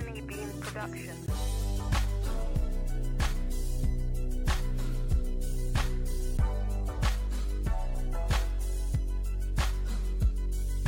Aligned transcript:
Looney 0.00 0.22
Bean 0.22 0.48
production. 0.60 1.14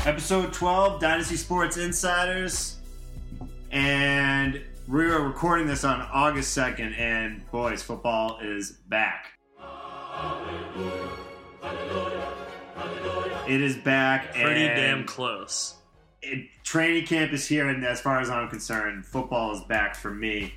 Episode 0.06 0.52
12, 0.52 1.00
Dynasty 1.00 1.36
Sports 1.36 1.76
Insiders. 1.76 2.78
And 3.70 4.62
we 4.88 5.04
are 5.06 5.20
recording 5.20 5.66
this 5.66 5.84
on 5.84 6.00
August 6.12 6.56
2nd, 6.56 6.98
and 6.98 7.50
boys, 7.50 7.82
football 7.82 8.38
is 8.42 8.72
back. 8.88 9.38
It 13.46 13.60
is 13.60 13.76
back. 13.76 14.34
Pretty 14.34 14.66
and 14.66 14.76
damn 14.76 15.04
close. 15.04 15.74
It, 16.24 16.48
training 16.62 17.06
camp 17.06 17.32
is 17.32 17.46
here, 17.46 17.68
and 17.68 17.84
as 17.84 18.00
far 18.00 18.20
as 18.20 18.30
I'm 18.30 18.48
concerned, 18.48 19.06
football 19.06 19.54
is 19.54 19.60
back 19.62 19.94
for 19.94 20.10
me. 20.10 20.54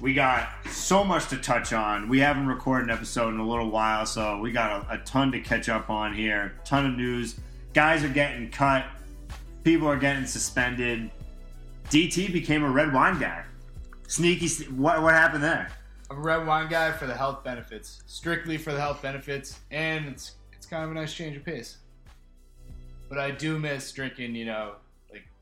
We 0.00 0.14
got 0.14 0.48
so 0.70 1.04
much 1.04 1.28
to 1.28 1.36
touch 1.36 1.72
on. 1.72 2.08
We 2.08 2.20
haven't 2.20 2.46
recorded 2.46 2.88
an 2.88 2.94
episode 2.94 3.34
in 3.34 3.40
a 3.40 3.48
little 3.48 3.70
while, 3.70 4.06
so 4.06 4.38
we 4.38 4.52
got 4.52 4.84
a, 4.84 4.94
a 4.94 4.98
ton 4.98 5.32
to 5.32 5.40
catch 5.40 5.68
up 5.68 5.90
on 5.90 6.14
here. 6.14 6.54
Ton 6.64 6.86
of 6.86 6.96
news. 6.96 7.38
Guys 7.74 8.02
are 8.04 8.08
getting 8.08 8.50
cut. 8.50 8.84
People 9.64 9.88
are 9.88 9.96
getting 9.96 10.26
suspended. 10.26 11.10
DT 11.88 12.32
became 12.32 12.64
a 12.64 12.70
red 12.70 12.92
wine 12.92 13.18
guy. 13.18 13.44
Sneaky. 14.08 14.64
What 14.66 15.02
what 15.02 15.14
happened 15.14 15.42
there? 15.42 15.70
A 16.10 16.14
red 16.14 16.46
wine 16.46 16.68
guy 16.68 16.92
for 16.92 17.06
the 17.06 17.14
health 17.14 17.44
benefits, 17.44 18.02
strictly 18.06 18.58
for 18.58 18.72
the 18.72 18.80
health 18.80 19.00
benefits, 19.00 19.60
and 19.70 20.06
it's 20.06 20.32
it's 20.52 20.66
kind 20.66 20.84
of 20.84 20.90
a 20.90 20.94
nice 20.94 21.14
change 21.14 21.36
of 21.36 21.44
pace. 21.44 21.78
But 23.08 23.18
I 23.18 23.30
do 23.30 23.58
miss 23.58 23.92
drinking, 23.92 24.34
you 24.34 24.46
know, 24.46 24.76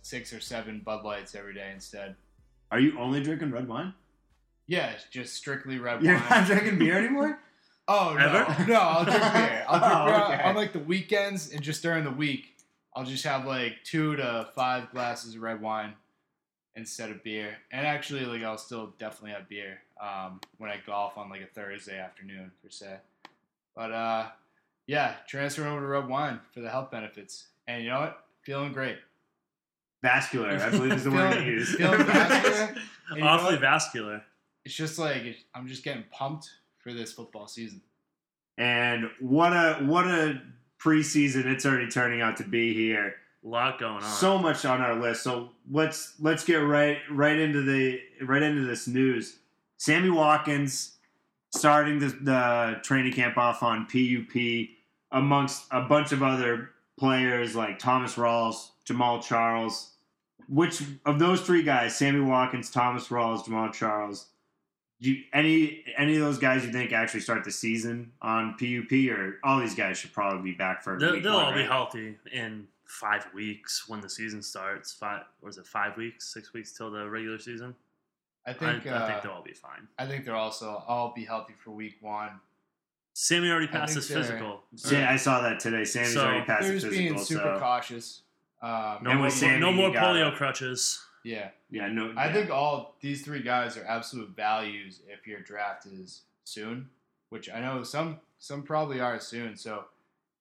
six 0.02 0.32
or 0.32 0.40
seven 0.40 0.80
Bud 0.84 1.04
Lights 1.04 1.34
every 1.34 1.54
day 1.54 1.70
instead. 1.72 2.16
Are 2.70 2.78
you 2.80 2.98
only 2.98 3.22
drinking 3.22 3.50
red 3.50 3.68
wine? 3.68 3.94
Yeah, 4.66 4.90
it's 4.90 5.04
just 5.10 5.34
strictly 5.34 5.78
red 5.78 6.02
You're 6.02 6.14
wine. 6.14 6.24
not 6.30 6.46
drinking 6.46 6.78
beer 6.78 6.98
anymore. 6.98 7.38
Oh 7.92 8.14
no, 8.16 8.24
Ever? 8.24 8.66
no, 8.68 8.74
I'll 8.78 9.04
drink 9.04 9.20
beer. 9.20 9.64
I'll 9.66 9.80
drink 9.80 9.92
Oh, 9.96 10.04
beer 10.06 10.34
okay. 10.38 10.42
on 10.44 10.54
like 10.54 10.72
the 10.72 10.78
weekends 10.78 11.50
and 11.50 11.60
just 11.60 11.82
during 11.82 12.04
the 12.04 12.10
week. 12.12 12.56
I'll 12.94 13.04
just 13.04 13.24
have 13.24 13.46
like 13.46 13.78
two 13.82 14.14
to 14.14 14.48
five 14.54 14.92
glasses 14.92 15.34
of 15.34 15.42
red 15.42 15.60
wine 15.60 15.94
instead 16.76 17.10
of 17.10 17.24
beer. 17.24 17.56
And 17.72 17.84
actually, 17.84 18.24
like 18.26 18.44
I'll 18.44 18.58
still 18.58 18.94
definitely 19.00 19.32
have 19.32 19.48
beer 19.48 19.78
um, 20.00 20.40
when 20.58 20.70
I 20.70 20.78
golf 20.86 21.18
on 21.18 21.30
like 21.30 21.40
a 21.40 21.46
Thursday 21.46 21.98
afternoon 21.98 22.52
per 22.62 22.70
se. 22.70 22.98
But 23.74 23.90
uh, 23.90 24.26
yeah, 24.86 25.14
transfer 25.26 25.66
over 25.66 25.80
to 25.80 25.86
red 25.86 26.06
wine 26.06 26.38
for 26.54 26.60
the 26.60 26.70
health 26.70 26.92
benefits. 26.92 27.48
And 27.66 27.82
you 27.82 27.90
know 27.90 28.00
what? 28.00 28.24
Feeling 28.42 28.72
great. 28.72 28.98
Vascular, 30.02 30.48
I 30.50 30.70
believe 30.70 30.92
is 30.92 31.04
the 31.04 31.10
word 31.10 31.34
you 31.34 31.40
Feeling- 31.40 31.46
use. 31.48 31.74
feeling 31.76 31.98
vascular. 32.06 32.74
You 33.16 33.22
Awfully 33.24 33.56
vascular. 33.58 34.22
It's 34.64 34.74
just 34.74 34.98
like 34.98 35.22
I'm 35.54 35.66
just 35.66 35.82
getting 35.84 36.04
pumped 36.10 36.48
for 36.78 36.92
this 36.92 37.12
football 37.12 37.46
season. 37.48 37.80
And 38.58 39.10
what 39.20 39.52
a 39.52 39.74
what 39.84 40.06
a 40.06 40.40
preseason 40.78 41.46
it's 41.46 41.66
already 41.66 41.88
turning 41.88 42.20
out 42.20 42.36
to 42.38 42.44
be 42.44 42.72
here. 42.74 43.14
A 43.44 43.48
lot 43.48 43.78
going 43.80 43.94
on. 43.96 44.02
So 44.02 44.38
much 44.38 44.64
on 44.66 44.80
our 44.80 44.94
list. 44.94 45.22
So 45.22 45.50
let's 45.70 46.14
let's 46.20 46.44
get 46.44 46.56
right 46.56 46.98
right 47.10 47.38
into 47.38 47.62
the 47.62 48.00
right 48.22 48.42
into 48.42 48.62
this 48.66 48.86
news. 48.86 49.38
Sammy 49.78 50.10
Watkins 50.10 50.96
starting 51.52 51.98
the, 51.98 52.08
the 52.20 52.80
training 52.82 53.12
camp 53.12 53.36
off 53.38 53.62
on 53.62 53.86
PUP 53.86 54.68
amongst 55.10 55.64
a 55.70 55.80
bunch 55.80 56.12
of 56.12 56.22
other 56.22 56.70
players 57.00 57.56
like 57.56 57.78
Thomas 57.78 58.14
Rawls, 58.14 58.68
Jamaal 58.86 59.22
Charles. 59.22 59.92
Which 60.48 60.82
of 61.06 61.18
those 61.18 61.40
three 61.40 61.62
guys, 61.62 61.96
Sammy 61.96 62.20
Watkins, 62.20 62.70
Thomas 62.70 63.08
Rawls, 63.08 63.44
Jamaal 63.44 63.72
Charles, 63.72 64.26
do 65.00 65.12
you, 65.12 65.22
any 65.32 65.84
any 65.96 66.16
of 66.16 66.20
those 66.20 66.38
guys 66.38 66.64
you 66.64 66.72
think 66.72 66.92
actually 66.92 67.20
start 67.20 67.44
the 67.44 67.50
season 67.50 68.12
on 68.20 68.54
PUP, 68.58 68.92
or 69.16 69.38
all 69.42 69.60
these 69.60 69.74
guys 69.74 69.96
should 69.96 70.12
probably 70.12 70.52
be 70.52 70.56
back 70.56 70.82
for? 70.82 70.98
they'll 70.98 71.12
week 71.12 71.22
they'll 71.22 71.34
one, 71.34 71.46
all 71.46 71.54
be 71.54 71.62
healthy 71.62 72.16
in 72.32 72.66
five 72.84 73.26
weeks 73.32 73.88
when 73.88 74.00
the 74.00 74.10
season 74.10 74.42
starts. 74.42 74.92
Five, 74.92 75.22
or 75.40 75.48
is 75.48 75.56
it 75.56 75.66
five 75.66 75.96
weeks, 75.96 76.32
six 76.32 76.52
weeks 76.52 76.76
till 76.76 76.90
the 76.90 77.08
regular 77.08 77.38
season? 77.38 77.74
I 78.46 78.50
I, 78.50 78.54
think 78.54 78.86
I 78.86 78.90
uh, 78.90 79.08
think 79.08 79.22
they'll 79.22 79.32
all 79.32 79.42
be 79.42 79.54
fine. 79.54 79.88
I 79.98 80.06
think 80.06 80.24
they're 80.24 80.34
also 80.34 80.82
all 80.86 81.12
be 81.14 81.24
healthy 81.24 81.54
for 81.62 81.70
week 81.70 81.96
one. 82.00 82.40
Sammy 83.12 83.50
already 83.50 83.68
I 83.68 83.70
passed 83.72 83.94
his 83.94 84.08
they're- 84.08 84.22
physical. 84.22 84.62
Yeah, 84.90 85.10
I 85.10 85.16
saw 85.16 85.40
that 85.42 85.60
today. 85.60 85.84
Sammy's 85.84 86.14
So, 86.14 86.24
already 86.24 86.44
passed 86.44 86.62
They're 86.62 86.72
the 86.72 86.80
just 86.80 86.86
physical. 86.90 87.14
being 87.14 87.24
super 87.24 87.54
so 87.54 87.58
cautious. 87.58 88.22
Um, 88.62 88.70
No 89.02 89.10
And 89.10 89.18
more, 89.18 89.24
with 89.26 89.34
Sammy, 89.34 89.58
no 89.60 89.70
you 89.70 89.76
more 89.76 89.90
gotta- 89.92 90.18
polio 90.18 90.36
crutches. 90.36 91.04
yeah, 91.24 91.50
yeah, 91.70 91.88
no. 91.88 92.12
I 92.16 92.26
yeah. 92.26 92.32
think 92.32 92.50
all 92.50 92.96
these 93.00 93.22
three 93.24 93.42
guys 93.42 93.76
are 93.76 93.84
absolute 93.84 94.30
values 94.36 95.00
if 95.08 95.26
your 95.26 95.40
draft 95.40 95.86
is 95.86 96.22
soon, 96.44 96.90
which 97.30 97.48
I 97.50 97.60
know 97.60 97.82
some 97.82 98.20
some 98.38 98.62
probably 98.62 99.00
are 99.00 99.18
soon. 99.20 99.56
So 99.56 99.84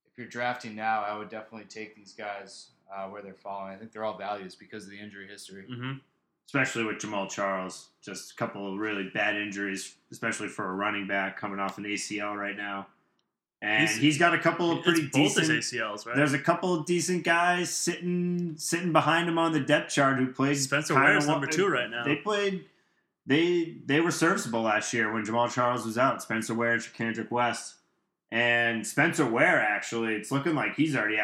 if 0.10 0.18
you're 0.18 0.28
drafting 0.28 0.76
now, 0.76 1.02
I 1.04 1.18
would 1.18 1.30
definitely 1.30 1.68
take 1.68 1.96
these 1.96 2.14
guys 2.14 2.70
uh, 2.94 3.08
where 3.10 3.22
they're 3.22 3.34
falling. 3.34 3.74
I 3.74 3.78
think 3.78 3.92
they're 3.92 4.06
all 4.06 4.18
values 4.18 4.56
because 4.56 4.86
of 4.86 4.90
the 4.92 5.00
injury 5.00 5.28
history. 5.28 5.66
hmm 5.68 5.94
especially 6.50 6.84
with 6.84 6.98
Jamaal 6.98 7.30
Charles, 7.30 7.90
just 8.04 8.32
a 8.32 8.36
couple 8.36 8.74
of 8.74 8.80
really 8.80 9.08
bad 9.14 9.36
injuries, 9.38 9.94
especially 10.12 10.48
for 10.48 10.68
a 10.68 10.74
running 10.74 11.06
back 11.06 11.40
coming 11.40 11.60
off 11.60 11.78
an 11.78 11.84
ACL 11.86 12.36
right 12.36 12.58
now. 12.58 12.88
And 13.62 13.88
He's- 13.88 14.00
he's 14.02 14.18
got 14.18 14.34
a 14.34 14.40
couple 14.40 14.72
of 14.72 14.84
pretty 14.84 15.10
decent. 15.10 15.46
his 15.48 15.72
ACLs, 15.72 16.08
right? 16.08 16.16
There's 16.16 16.34
a 16.34 16.40
couple 16.40 16.74
of 16.74 16.88
decent 16.88 17.24
guys 17.24 17.70
sitting 17.70 18.56
sitting 18.58 18.92
behind 18.92 19.30
him 19.30 19.38
on 19.38 19.52
the 19.52 19.60
depth 19.60 19.94
chart 19.94 20.18
who 20.18 20.26
played. 20.34 20.58
Spencer 20.58 20.96
Ware's 20.96 21.28
number 21.28 21.46
two 21.46 21.68
right 21.68 21.90
now. 21.90 22.04
They 22.04 22.16
played. 22.16 22.66
They 23.28 23.76
they 23.86 24.00
were 24.02 24.10
serviceable 24.12 24.64
last 24.64 24.92
year 24.92 25.14
when 25.14 25.24
Jamaal 25.24 25.54
Charles 25.54 25.86
was 25.86 26.00
out. 26.00 26.20
Spencer 26.24 26.56
Ware 26.56 26.72
and 26.72 26.82
Charcandrick 26.82 27.30
West, 27.30 27.76
and 28.32 28.88
Spencer 28.88 29.26
Ware 29.26 29.62
actually, 29.62 30.16
it's 30.16 30.32
looking 30.32 30.56
like 30.56 30.74
he's 30.76 30.96
already. 30.96 31.18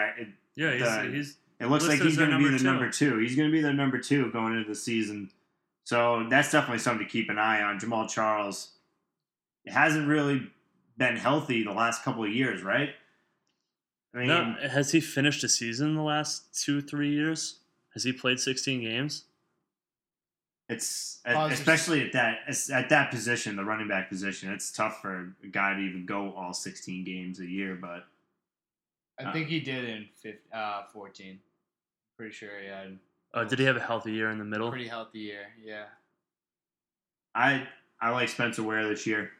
yeah, 0.55 1.03
he's, 1.07 1.13
he's 1.15 1.37
it 1.59 1.67
looks 1.67 1.87
like 1.87 2.01
he's 2.01 2.17
going 2.17 2.31
to 2.31 2.37
be 2.37 2.49
the 2.49 2.57
two. 2.57 2.63
number 2.63 2.89
two. 2.89 3.17
He's 3.19 3.35
going 3.35 3.49
to 3.49 3.51
be 3.51 3.61
their 3.61 3.73
number 3.73 3.97
two 3.97 4.31
going 4.31 4.55
into 4.55 4.67
the 4.67 4.75
season. 4.75 5.31
So 5.83 6.25
that's 6.29 6.51
definitely 6.51 6.79
something 6.79 7.05
to 7.05 7.11
keep 7.11 7.29
an 7.29 7.37
eye 7.37 7.61
on. 7.61 7.79
Jamaal 7.79 8.09
Charles 8.09 8.71
hasn't 9.67 10.07
really 10.07 10.47
been 10.97 11.15
healthy 11.15 11.63
the 11.63 11.71
last 11.71 12.03
couple 12.03 12.23
of 12.23 12.31
years, 12.31 12.63
right? 12.63 12.89
I 14.13 14.17
mean, 14.17 14.27
no, 14.27 14.55
has 14.69 14.91
he 14.91 15.01
finished 15.01 15.43
a 15.43 15.49
season 15.49 15.89
in 15.89 15.95
the 15.95 16.01
last 16.01 16.63
two, 16.63 16.81
three 16.81 17.11
years? 17.11 17.59
Has 17.93 18.03
he 18.03 18.13
played 18.13 18.39
16 18.39 18.81
games? 18.81 19.25
it's 20.67 21.19
it's 21.25 21.59
especially 21.59 22.01
at 22.01 22.13
that 22.13 22.39
at 22.71 22.89
that 22.89 23.11
position, 23.11 23.55
the 23.55 23.63
running 23.63 23.87
back 23.87 24.09
position. 24.09 24.51
It's 24.51 24.71
tough 24.71 25.01
for 25.01 25.35
a 25.43 25.47
guy 25.47 25.75
to 25.75 25.79
even 25.79 26.05
go 26.05 26.33
all 26.35 26.53
16 26.53 27.03
games 27.03 27.39
a 27.39 27.45
year. 27.45 27.77
But 27.79 28.05
I 29.19 29.31
think 29.31 29.47
he 29.47 29.59
did 29.59 29.85
in 29.85 30.07
15, 30.21 30.39
uh, 30.53 30.83
14. 30.91 31.39
Pretty 32.17 32.33
sure 32.33 32.49
he 32.61 32.67
had 32.67 32.97
Uh, 33.33 33.43
did 33.43 33.59
he 33.59 33.65
have 33.65 33.77
a 33.77 33.81
healthy 33.81 34.11
year 34.11 34.29
in 34.29 34.37
the 34.37 34.45
middle? 34.45 34.69
pretty 34.69 34.87
healthy 34.87 35.19
year. 35.19 35.47
Yeah. 35.61 35.85
I 37.33 37.67
I 38.01 38.11
like 38.11 38.29
Spencer 38.29 38.63
Ware 38.63 38.87
this 38.87 39.05
year. 39.07 39.31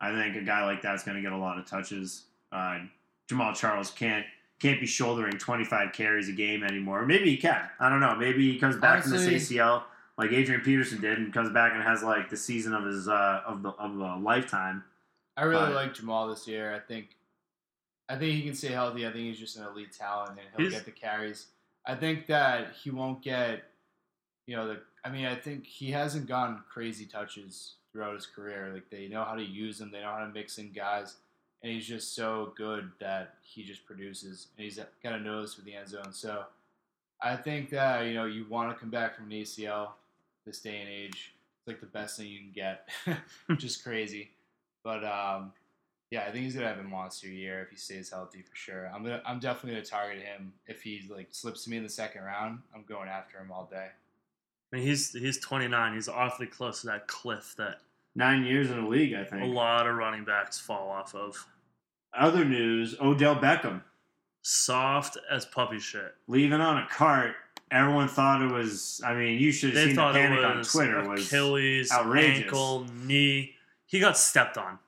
I 0.00 0.12
think 0.12 0.36
a 0.36 0.42
guy 0.42 0.64
like 0.64 0.82
that's 0.82 1.02
going 1.04 1.16
to 1.16 1.22
get 1.22 1.32
a 1.32 1.36
lot 1.36 1.58
of 1.58 1.66
touches. 1.66 2.24
Uh, 2.52 2.80
Jamaal 3.28 3.54
Charles 3.56 3.90
can't 3.90 4.24
can't 4.60 4.80
be 4.80 4.86
shouldering 4.86 5.38
25 5.38 5.92
carries 5.92 6.28
a 6.28 6.32
game 6.32 6.62
anymore. 6.64 7.06
Maybe 7.06 7.30
he 7.30 7.36
can. 7.36 7.68
I 7.78 7.88
don't 7.88 8.00
know. 8.00 8.14
Maybe 8.16 8.50
he 8.52 8.58
comes 8.58 8.76
back 8.76 9.02
from 9.02 9.12
Honestly- 9.12 9.34
this 9.34 9.50
ACL 9.50 9.84
like 10.16 10.32
Adrian 10.32 10.60
Peterson 10.62 11.00
did 11.00 11.18
and 11.18 11.32
comes 11.32 11.50
back 11.50 11.72
and 11.74 11.82
has 11.82 12.02
like 12.02 12.28
the 12.28 12.36
season 12.36 12.74
of 12.74 12.84
his 12.84 13.08
uh, 13.08 13.42
of 13.46 13.62
the 13.62 13.70
of 13.70 13.96
a 13.96 14.16
lifetime. 14.16 14.84
I 15.36 15.44
really 15.44 15.66
But- 15.66 15.74
like 15.74 15.94
Jamaal 15.94 16.34
this 16.34 16.46
year. 16.48 16.74
I 16.74 16.80
think, 16.80 17.10
I 18.08 18.16
think 18.16 18.32
he 18.34 18.42
can 18.42 18.54
stay 18.54 18.68
healthy. 18.68 19.06
I 19.06 19.12
think 19.12 19.24
he's 19.26 19.38
just 19.38 19.56
an 19.56 19.64
elite 19.66 19.92
talent, 19.92 20.30
and 20.32 20.40
he'll 20.56 20.66
He's- 20.68 20.72
get 20.72 20.84
the 20.86 20.98
carries. 20.98 21.46
I 21.86 21.94
think 21.94 22.26
that 22.26 22.72
he 22.82 22.90
won't 22.90 23.22
get, 23.22 23.64
you 24.46 24.56
know, 24.56 24.66
the. 24.68 24.80
I 25.04 25.10
mean, 25.10 25.26
I 25.26 25.34
think 25.36 25.64
he 25.64 25.90
hasn't 25.90 26.26
gotten 26.26 26.58
crazy 26.68 27.06
touches 27.06 27.74
throughout 27.92 28.14
his 28.14 28.26
career. 28.26 28.70
Like 28.74 28.90
they 28.90 29.08
know 29.08 29.24
how 29.24 29.34
to 29.36 29.42
use 29.42 29.80
him, 29.80 29.90
they 29.90 30.00
know 30.00 30.10
how 30.12 30.24
to 30.26 30.28
mix 30.32 30.58
in 30.58 30.72
guys, 30.72 31.16
and 31.62 31.72
he's 31.72 31.86
just 31.86 32.14
so 32.14 32.52
good 32.56 32.90
that 33.00 33.34
he 33.42 33.62
just 33.62 33.86
produces, 33.86 34.48
and 34.56 34.64
he's 34.64 34.78
got 35.02 35.12
a 35.14 35.20
nose 35.20 35.54
for 35.54 35.62
the 35.62 35.74
end 35.74 35.88
zone. 35.88 36.12
So, 36.12 36.44
I 37.22 37.36
think 37.36 37.70
that 37.70 38.02
you 38.06 38.14
know 38.14 38.26
you 38.26 38.44
want 38.48 38.70
to 38.74 38.78
come 38.78 38.90
back 38.90 39.16
from 39.16 39.26
an 39.26 39.32
ACL 39.32 39.90
this 40.44 40.60
day 40.60 40.80
and 40.80 40.88
age. 40.90 41.32
It's 41.60 41.68
like 41.68 41.80
the 41.80 41.86
best 41.86 42.18
thing 42.18 42.26
you 42.26 42.40
can 42.40 42.52
get, 42.52 42.88
which 43.46 43.64
is 43.64 43.76
crazy. 43.76 44.30
But 44.84 45.04
um, 45.04 45.52
yeah, 46.10 46.22
I 46.26 46.32
think 46.32 46.44
he's 46.44 46.54
gonna 46.54 46.68
have 46.68 46.78
a 46.78 46.82
monster 46.84 47.28
year 47.28 47.62
if 47.62 47.70
he 47.70 47.76
stays 47.76 48.10
healthy 48.10 48.42
for 48.42 48.54
sure. 48.56 48.90
I'm 48.94 49.02
gonna, 49.02 49.22
I'm 49.26 49.38
definitely 49.38 49.72
gonna 49.72 49.84
target 49.84 50.22
him 50.22 50.52
if 50.66 50.82
he 50.82 51.08
like 51.14 51.28
slips 51.32 51.64
to 51.64 51.70
me 51.70 51.76
in 51.76 51.82
the 51.82 51.88
second 51.88 52.22
round. 52.22 52.60
I'm 52.74 52.84
going 52.88 53.08
after 53.08 53.38
him 53.38 53.50
all 53.52 53.68
day. 53.70 53.88
I 54.72 54.76
mean, 54.76 54.84
he's 54.86 55.12
he's 55.12 55.38
29. 55.38 55.94
He's 55.94 56.08
awfully 56.08 56.46
close 56.46 56.82
to 56.82 56.88
that 56.88 57.08
cliff 57.08 57.54
that 57.58 57.80
Nine 58.14 58.44
years 58.44 58.70
in 58.70 58.82
the 58.82 58.88
league, 58.88 59.14
I 59.14 59.22
think. 59.22 59.42
A 59.42 59.46
lot 59.46 59.86
of 59.86 59.94
running 59.94 60.24
backs 60.24 60.58
fall 60.58 60.90
off 60.90 61.14
of. 61.14 61.46
Other 62.18 62.44
news: 62.44 62.96
Odell 63.00 63.36
Beckham 63.36 63.82
Soft 64.42 65.18
as 65.30 65.44
puppy 65.44 65.78
shit. 65.78 66.14
leaving 66.26 66.60
on 66.60 66.78
a 66.78 66.88
cart 66.88 67.34
everyone 67.70 68.08
thought 68.08 68.42
it 68.42 68.52
was. 68.52 69.00
I 69.04 69.14
mean, 69.14 69.38
you 69.38 69.52
should 69.52 69.70
have 69.70 69.74
They 69.76 69.86
seen 69.86 69.96
the 69.96 70.02
thought 70.02 70.16
it 70.16 70.20
panic 70.26 70.44
on 70.44 70.58
was 70.58 70.72
Twitter. 70.72 71.08
Was 71.08 71.26
Achilles, 71.26 71.92
outrageous. 71.92 72.44
ankle, 72.44 72.86
knee. 73.04 73.54
He 73.86 74.00
got 74.00 74.16
stepped 74.18 74.58
on. 74.58 74.78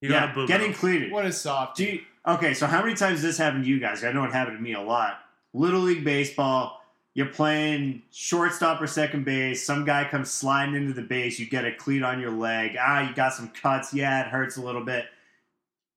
He 0.00 0.08
yeah, 0.08 0.26
got 0.26 0.30
a 0.30 0.34
boo. 0.34 0.46
getting 0.46 0.72
cleated. 0.72 1.12
What 1.12 1.26
a 1.26 1.32
soft. 1.32 1.76
Do 1.76 1.84
you, 1.84 2.00
okay, 2.26 2.54
so 2.54 2.66
how 2.66 2.82
many 2.82 2.94
times 2.94 3.20
has 3.20 3.22
this 3.22 3.38
happened 3.38 3.64
to 3.64 3.70
you 3.70 3.78
guys? 3.78 4.02
I 4.02 4.12
know 4.12 4.24
it 4.24 4.32
happened 4.32 4.58
to 4.58 4.62
me 4.62 4.74
a 4.74 4.80
lot. 4.80 5.20
Little 5.52 5.80
League 5.80 6.04
baseball, 6.04 6.80
you're 7.14 7.26
playing 7.26 8.02
shortstop 8.12 8.80
or 8.80 8.86
second 8.86 9.24
base. 9.24 9.64
Some 9.64 9.84
guy 9.84 10.04
comes 10.04 10.30
sliding 10.30 10.74
into 10.74 10.92
the 10.92 11.02
base. 11.02 11.38
You 11.38 11.46
get 11.46 11.64
a 11.64 11.72
cleat 11.72 12.02
on 12.02 12.20
your 12.20 12.30
leg. 12.30 12.76
Ah, 12.80 13.06
you 13.08 13.14
got 13.14 13.34
some 13.34 13.48
cuts. 13.48 13.92
Yeah, 13.92 14.24
it 14.24 14.28
hurts 14.28 14.56
a 14.56 14.62
little 14.62 14.84
bit. 14.84 15.06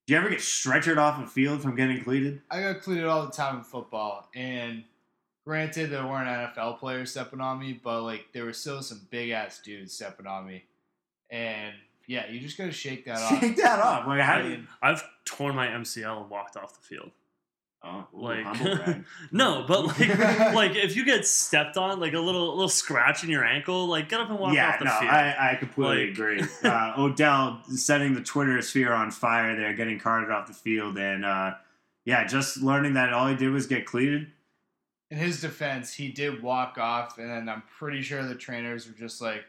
Do 0.05 0.13
you 0.13 0.19
ever 0.19 0.29
get 0.29 0.39
stretchered 0.39 0.97
off 0.97 1.21
the 1.21 1.27
field 1.27 1.61
from 1.61 1.75
getting 1.75 2.03
cleated? 2.03 2.41
I 2.51 2.61
got 2.61 2.81
cleated 2.81 3.05
all 3.05 3.25
the 3.25 3.31
time 3.31 3.57
in 3.57 3.63
football, 3.63 4.27
and 4.35 4.83
granted, 5.45 5.91
there 5.91 6.05
weren't 6.05 6.27
NFL 6.27 6.79
players 6.79 7.11
stepping 7.11 7.39
on 7.39 7.59
me, 7.59 7.79
but 7.81 8.03
like 8.03 8.25
there 8.33 8.43
were 8.43 8.51
still 8.51 8.81
some 8.81 9.07
big 9.09 9.29
ass 9.29 9.61
dudes 9.61 9.93
stepping 9.93 10.27
on 10.27 10.45
me, 10.45 10.65
and 11.29 11.73
yeah, 12.07 12.29
you 12.29 12.39
just 12.39 12.57
gotta 12.57 12.71
shake 12.71 13.05
that 13.05 13.17
off. 13.19 13.39
Shake 13.39 13.57
that 13.57 13.79
off. 13.79 14.05
Like, 14.07 14.21
how 14.21 14.35
I 14.35 14.41
do 14.41 14.47
you? 14.49 14.53
mean, 14.57 14.67
I've 14.81 15.03
torn 15.25 15.55
my 15.55 15.67
MCL 15.67 16.21
and 16.21 16.29
walked 16.29 16.57
off 16.57 16.79
the 16.79 16.85
field. 16.85 17.11
Oh, 17.85 18.07
ooh, 18.15 18.21
Like, 18.21 18.97
no, 19.33 19.65
but 19.67 19.85
like, 19.99 20.17
like 20.53 20.75
if 20.75 20.95
you 20.95 21.03
get 21.03 21.25
stepped 21.27 21.75
on, 21.75 21.99
like 21.99 22.13
a 22.13 22.19
little 22.19 22.49
little 22.51 22.69
scratch 22.69 23.23
in 23.25 23.29
your 23.29 23.43
ankle, 23.43 23.87
like 23.87 24.07
get 24.09 24.21
up 24.21 24.29
and 24.29 24.39
walk 24.39 24.53
yeah, 24.53 24.69
off 24.69 24.79
the 24.79 24.85
no, 24.85 24.99
field. 24.99 25.11
I, 25.11 25.51
I 25.51 25.55
completely 25.55 26.05
Like- 26.07 26.13
agree. 26.13 26.43
Uh, 26.63 26.93
Odell 26.97 27.61
setting 27.67 28.13
the 28.13 28.21
Twitter 28.21 28.61
sphere 28.61 28.93
on 28.93 29.11
fire 29.11 29.55
there, 29.57 29.73
getting 29.73 29.99
carted 29.99 30.29
off 30.31 30.47
the 30.47 30.53
field, 30.53 30.97
and 30.97 31.25
uh, 31.25 31.55
yeah, 32.05 32.25
just 32.25 32.61
learning 32.61 32.93
that 32.93 33.11
all 33.11 33.27
he 33.27 33.35
did 33.35 33.49
was 33.51 33.67
get 33.67 33.85
cleated. 33.85 34.27
In 35.11 35.17
his 35.17 35.41
defense, 35.41 35.93
he 35.93 36.07
did 36.09 36.41
walk 36.41 36.77
off, 36.79 37.17
and 37.19 37.29
then 37.29 37.47
I'm 37.49 37.63
pretty 37.77 38.01
sure 38.01 38.23
the 38.23 38.33
trainers 38.33 38.87
were 38.87 38.93
just 38.97 39.21
like, 39.21 39.43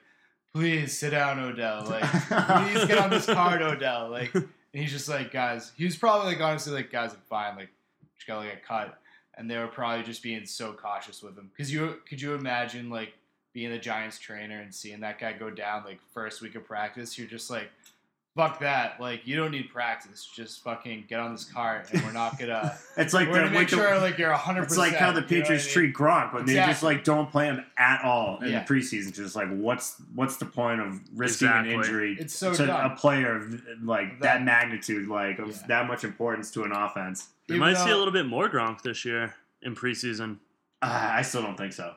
"Please 0.55 0.99
sit 0.99 1.11
down, 1.11 1.39
Odell. 1.39 1.85
Like, 1.91 2.05
please 2.05 2.85
get 2.87 2.99
on 2.99 3.11
this 3.11 3.27
card, 3.27 3.61
Odell." 3.61 4.09
Like, 4.11 4.33
and 4.35 4.49
he's 4.73 4.93
just 4.93 5.09
like, 5.09 5.33
"Guys," 5.33 5.73
he 5.77 5.85
was 5.85 5.97
probably 5.97 6.33
like, 6.33 6.41
honestly, 6.41 6.73
like, 6.73 6.91
"Guys, 6.91 7.13
I'm 7.13 7.21
fine. 7.29 7.57
Like, 7.57 7.71
just 8.17 8.27
gotta 8.27 8.49
get 8.49 8.65
cut." 8.65 8.99
And 9.37 9.51
they 9.51 9.59
were 9.59 9.67
probably 9.67 10.05
just 10.05 10.23
being 10.23 10.47
so 10.47 10.73
cautious 10.73 11.23
with 11.23 11.37
him. 11.37 11.51
Cause 11.59 11.71
you 11.71 11.97
could 12.09 12.21
you 12.23 12.35
imagine 12.35 12.89
like 12.89 13.15
being 13.53 13.71
the 13.71 13.79
Giants 13.79 14.19
trainer 14.19 14.61
and 14.61 14.73
seeing 14.73 15.01
that 15.01 15.19
guy 15.19 15.33
go 15.33 15.51
down 15.51 15.85
like 15.85 15.99
first 16.13 16.41
week 16.41 16.55
of 16.55 16.65
practice? 16.65 17.19
You're 17.19 17.27
just 17.27 17.51
like, 17.51 17.69
"Fuck 18.37 18.61
that! 18.61 19.01
Like, 19.01 19.27
you 19.27 19.37
don't 19.37 19.51
need 19.53 19.71
practice. 19.71 20.25
Just 20.35 20.63
fucking 20.65 21.05
get 21.09 21.21
on 21.21 21.33
this 21.33 21.45
cart, 21.45 21.89
and 21.93 22.03
we're 22.05 22.13
not 22.13 22.39
gonna." 22.39 22.77
It's 22.97 23.13
like 23.13 23.29
we're 23.29 23.35
gonna 23.37 23.51
make 23.51 23.61
with 23.61 23.71
the- 23.71 23.77
sure 23.77 23.99
like 23.99 24.19
you're 24.19 24.33
hundred 24.33 24.65
it's 24.65 24.77
like 24.77 24.95
how 24.95 25.11
the 25.13 25.23
Patriots 25.23 25.71
treat 25.73 25.93
Gronk 25.95 26.33
when 26.33 26.47
they 26.47 26.55
just 26.55 26.83
like 26.83 27.03
don't 27.05 27.31
play 27.31 27.47
him 27.47 27.65
at 27.77 28.05
all 28.05 28.39
in 28.41 28.51
Yeah. 28.53 28.63
the 28.65 28.73
preseason. 28.75 29.13
Just 29.15 29.35
like 29.37 29.49
what's 29.51 29.97
what's 30.15 30.37
the 30.37 30.47
point 30.47 30.81
of 30.81 31.01
risking 31.15 31.49
Exactly. 31.49 31.75
an 31.75 31.81
injury 31.81 32.17
It's 32.21 32.35
so 32.35 32.55
to 32.55 32.67
dumb. 32.67 32.93
a 32.93 32.97
player 32.97 33.37
of 33.37 33.61
like 33.83 34.21
that, 34.21 34.39
That- 34.39 34.43
magnitude, 34.45 35.09
like 35.09 35.39
of 35.41 35.49
Yeah. 35.51 35.57
that 35.69 35.87
much 35.89 36.05
importance 36.05 36.51
to 36.53 36.63
an 36.65 36.73
offense? 36.73 37.29
we 37.49 37.57
Even 37.57 37.69
might 37.73 37.77
see 37.83 37.91
a 37.91 37.97
little 37.97 38.13
bit 38.13 38.27
more 38.27 38.49
Gronk 38.49 38.83
this 38.83 39.05
year 39.05 39.35
in 39.63 39.75
preseason. 39.75 40.39
Uh, 40.83 41.09
I 41.15 41.23
still 41.23 41.43
don't 41.43 41.57
think 41.57 41.73
so. 41.73 41.95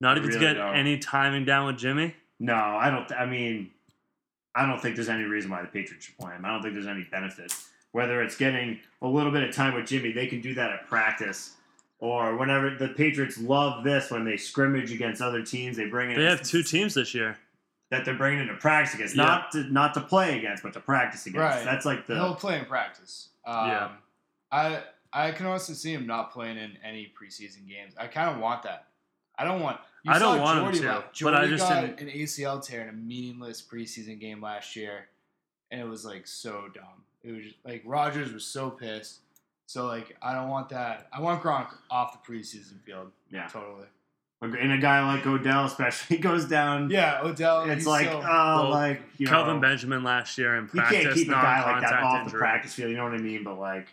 Not 0.00 0.16
I 0.16 0.20
even 0.20 0.28
really 0.28 0.40
to 0.40 0.44
get 0.46 0.54
don't. 0.54 0.76
any 0.76 0.98
timing 0.98 1.44
down 1.44 1.66
with 1.66 1.78
Jimmy. 1.78 2.14
No, 2.38 2.54
I 2.54 2.88
don't. 2.90 3.10
I 3.12 3.26
mean, 3.26 3.70
I 4.58 4.66
don't 4.66 4.80
think 4.80 4.96
there's 4.96 5.08
any 5.08 5.22
reason 5.22 5.50
why 5.50 5.62
the 5.62 5.68
Patriots 5.68 6.06
should 6.06 6.18
play 6.18 6.32
him. 6.32 6.44
I 6.44 6.48
don't 6.48 6.62
think 6.62 6.74
there's 6.74 6.86
any 6.88 7.04
benefit. 7.04 7.54
Whether 7.92 8.22
it's 8.22 8.36
getting 8.36 8.80
a 9.02 9.06
little 9.06 9.30
bit 9.30 9.44
of 9.44 9.54
time 9.54 9.74
with 9.74 9.86
Jimmy, 9.86 10.10
they 10.12 10.26
can 10.26 10.40
do 10.40 10.52
that 10.54 10.70
at 10.70 10.86
practice, 10.88 11.54
or 12.00 12.36
whenever 12.36 12.70
the 12.74 12.88
Patriots 12.88 13.38
love 13.38 13.84
this 13.84 14.10
when 14.10 14.24
they 14.24 14.36
scrimmage 14.36 14.92
against 14.92 15.22
other 15.22 15.42
teams. 15.42 15.76
They 15.76 15.86
bring 15.86 16.10
in 16.10 16.18
They 16.18 16.24
have 16.24 16.42
two 16.42 16.62
teams 16.64 16.94
this 16.94 17.14
year. 17.14 17.38
that 17.90 18.04
they're 18.04 18.16
bringing 18.16 18.40
into 18.40 18.54
practice 18.56 18.94
against, 18.94 19.14
Yeah. 19.16 19.24
not 19.24 19.52
to 19.52 19.62
not 19.72 19.94
to 19.94 20.00
play 20.00 20.36
against, 20.38 20.62
but 20.64 20.72
to 20.74 20.80
practice 20.80 21.24
against. 21.26 21.38
Right. 21.56 21.64
That's 21.64 21.86
like 21.86 22.06
the 22.06 22.16
He'll 22.16 22.30
the 22.30 22.34
play 22.34 22.58
in 22.58 22.64
practice. 22.66 23.28
Um, 23.46 23.68
Yeah. 23.68 23.88
I 24.50 24.82
I 25.12 25.30
can 25.32 25.46
also 25.46 25.72
see 25.72 25.94
him 25.94 26.06
not 26.06 26.32
playing 26.32 26.58
in 26.58 26.76
any 26.84 27.10
preseason 27.18 27.66
games. 27.66 27.94
I 27.96 28.08
kind 28.08 28.28
of 28.28 28.38
want 28.42 28.64
that. 28.64 28.88
I 29.38 29.44
don't 29.44 29.60
want. 29.62 29.80
You 30.08 30.14
I 30.14 30.18
don't 30.18 30.36
saw 30.38 30.42
want 30.42 30.58
him 30.58 30.64
Jordy 30.64 30.78
to, 30.80 30.86
la- 30.86 31.02
but 31.22 31.34
I 31.34 31.46
just 31.46 31.68
got 31.68 31.80
didn't- 31.82 32.00
an 32.00 32.08
ACL 32.08 32.62
tear 32.64 32.82
in 32.82 32.88
a 32.88 32.92
meaningless 32.92 33.62
preseason 33.62 34.18
game 34.20 34.40
last 34.42 34.74
year, 34.76 35.08
and 35.70 35.80
it 35.80 35.86
was 35.88 36.04
like 36.04 36.26
so 36.26 36.64
dumb. 36.74 37.04
It 37.22 37.32
was 37.32 37.42
just, 37.44 37.56
like 37.64 37.82
Rodgers 37.84 38.32
was 38.32 38.44
so 38.44 38.70
pissed. 38.70 39.18
So 39.66 39.86
like 39.86 40.16
I 40.22 40.32
don't 40.34 40.48
want 40.48 40.70
that. 40.70 41.08
I 41.12 41.20
want 41.20 41.42
Gronk 41.42 41.68
off 41.90 42.22
the 42.24 42.32
preseason 42.32 42.80
field. 42.84 43.12
yeah. 43.30 43.46
Totally. 43.48 43.86
And 44.40 44.70
a 44.72 44.78
guy 44.78 45.04
like 45.14 45.26
Odell, 45.26 45.64
especially, 45.64 46.16
goes 46.18 46.44
down. 46.44 46.90
Yeah, 46.90 47.20
Odell. 47.24 47.68
it's 47.68 47.84
like 47.86 48.06
so- 48.06 48.22
oh, 48.24 48.62
Well, 48.62 48.70
like 48.70 49.02
you 49.18 49.26
Kelvin 49.26 49.56
know, 49.56 49.60
Benjamin 49.60 50.04
last 50.04 50.38
year 50.38 50.54
in 50.56 50.64
You 50.64 50.68
practice, 50.80 51.02
can't 51.02 51.14
keep 51.14 51.28
a 51.28 51.32
guy 51.32 51.64
like 51.72 51.82
that 51.82 51.90
non-contact 51.90 52.04
off 52.04 52.32
the 52.32 52.38
practice 52.38 52.74
field. 52.74 52.90
You 52.92 52.96
know 52.98 53.04
what 53.04 53.14
I 53.14 53.18
mean? 53.18 53.42
But 53.42 53.58
like, 53.58 53.88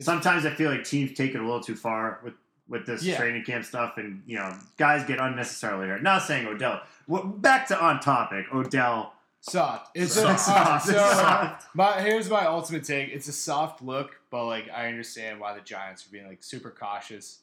sometimes 0.00 0.44
I 0.46 0.50
feel 0.50 0.70
like 0.70 0.82
teams 0.84 1.12
take 1.16 1.34
it 1.34 1.38
a 1.40 1.44
little 1.44 1.60
too 1.62 1.76
far 1.76 2.18
with 2.24 2.34
with 2.68 2.86
this 2.86 3.02
Yeah. 3.02 3.16
training 3.16 3.44
camp 3.44 3.64
stuff, 3.64 3.96
and 3.96 4.22
you 4.26 4.36
know, 4.38 4.54
guys 4.76 5.04
get 5.06 5.18
unnecessarily 5.18 5.88
hurt. 5.88 6.02
Not 6.02 6.22
saying 6.22 6.46
Odell. 6.46 6.82
Well, 7.06 7.24
back 7.24 7.66
to 7.68 7.80
on 7.82 8.00
topic. 8.00 8.46
Odell. 8.52 9.14
soft. 9.40 9.90
It's 9.94 10.14
Soft. 10.14 10.34
a 10.34 10.38
soft. 10.42 10.86
So 10.86 10.92
Soft. 10.94 11.66
my 11.74 12.00
here's 12.02 12.28
my 12.28 12.44
ultimate 12.46 12.84
take. 12.84 13.10
It's 13.10 13.28
a 13.28 13.32
soft 13.32 13.80
look, 13.82 14.20
but 14.30 14.46
like 14.46 14.68
I 14.68 14.88
understand 14.88 15.40
why 15.40 15.54
the 15.54 15.60
Giants 15.60 16.06
are 16.06 16.10
being 16.10 16.26
like 16.26 16.42
super 16.42 16.70
cautious. 16.70 17.40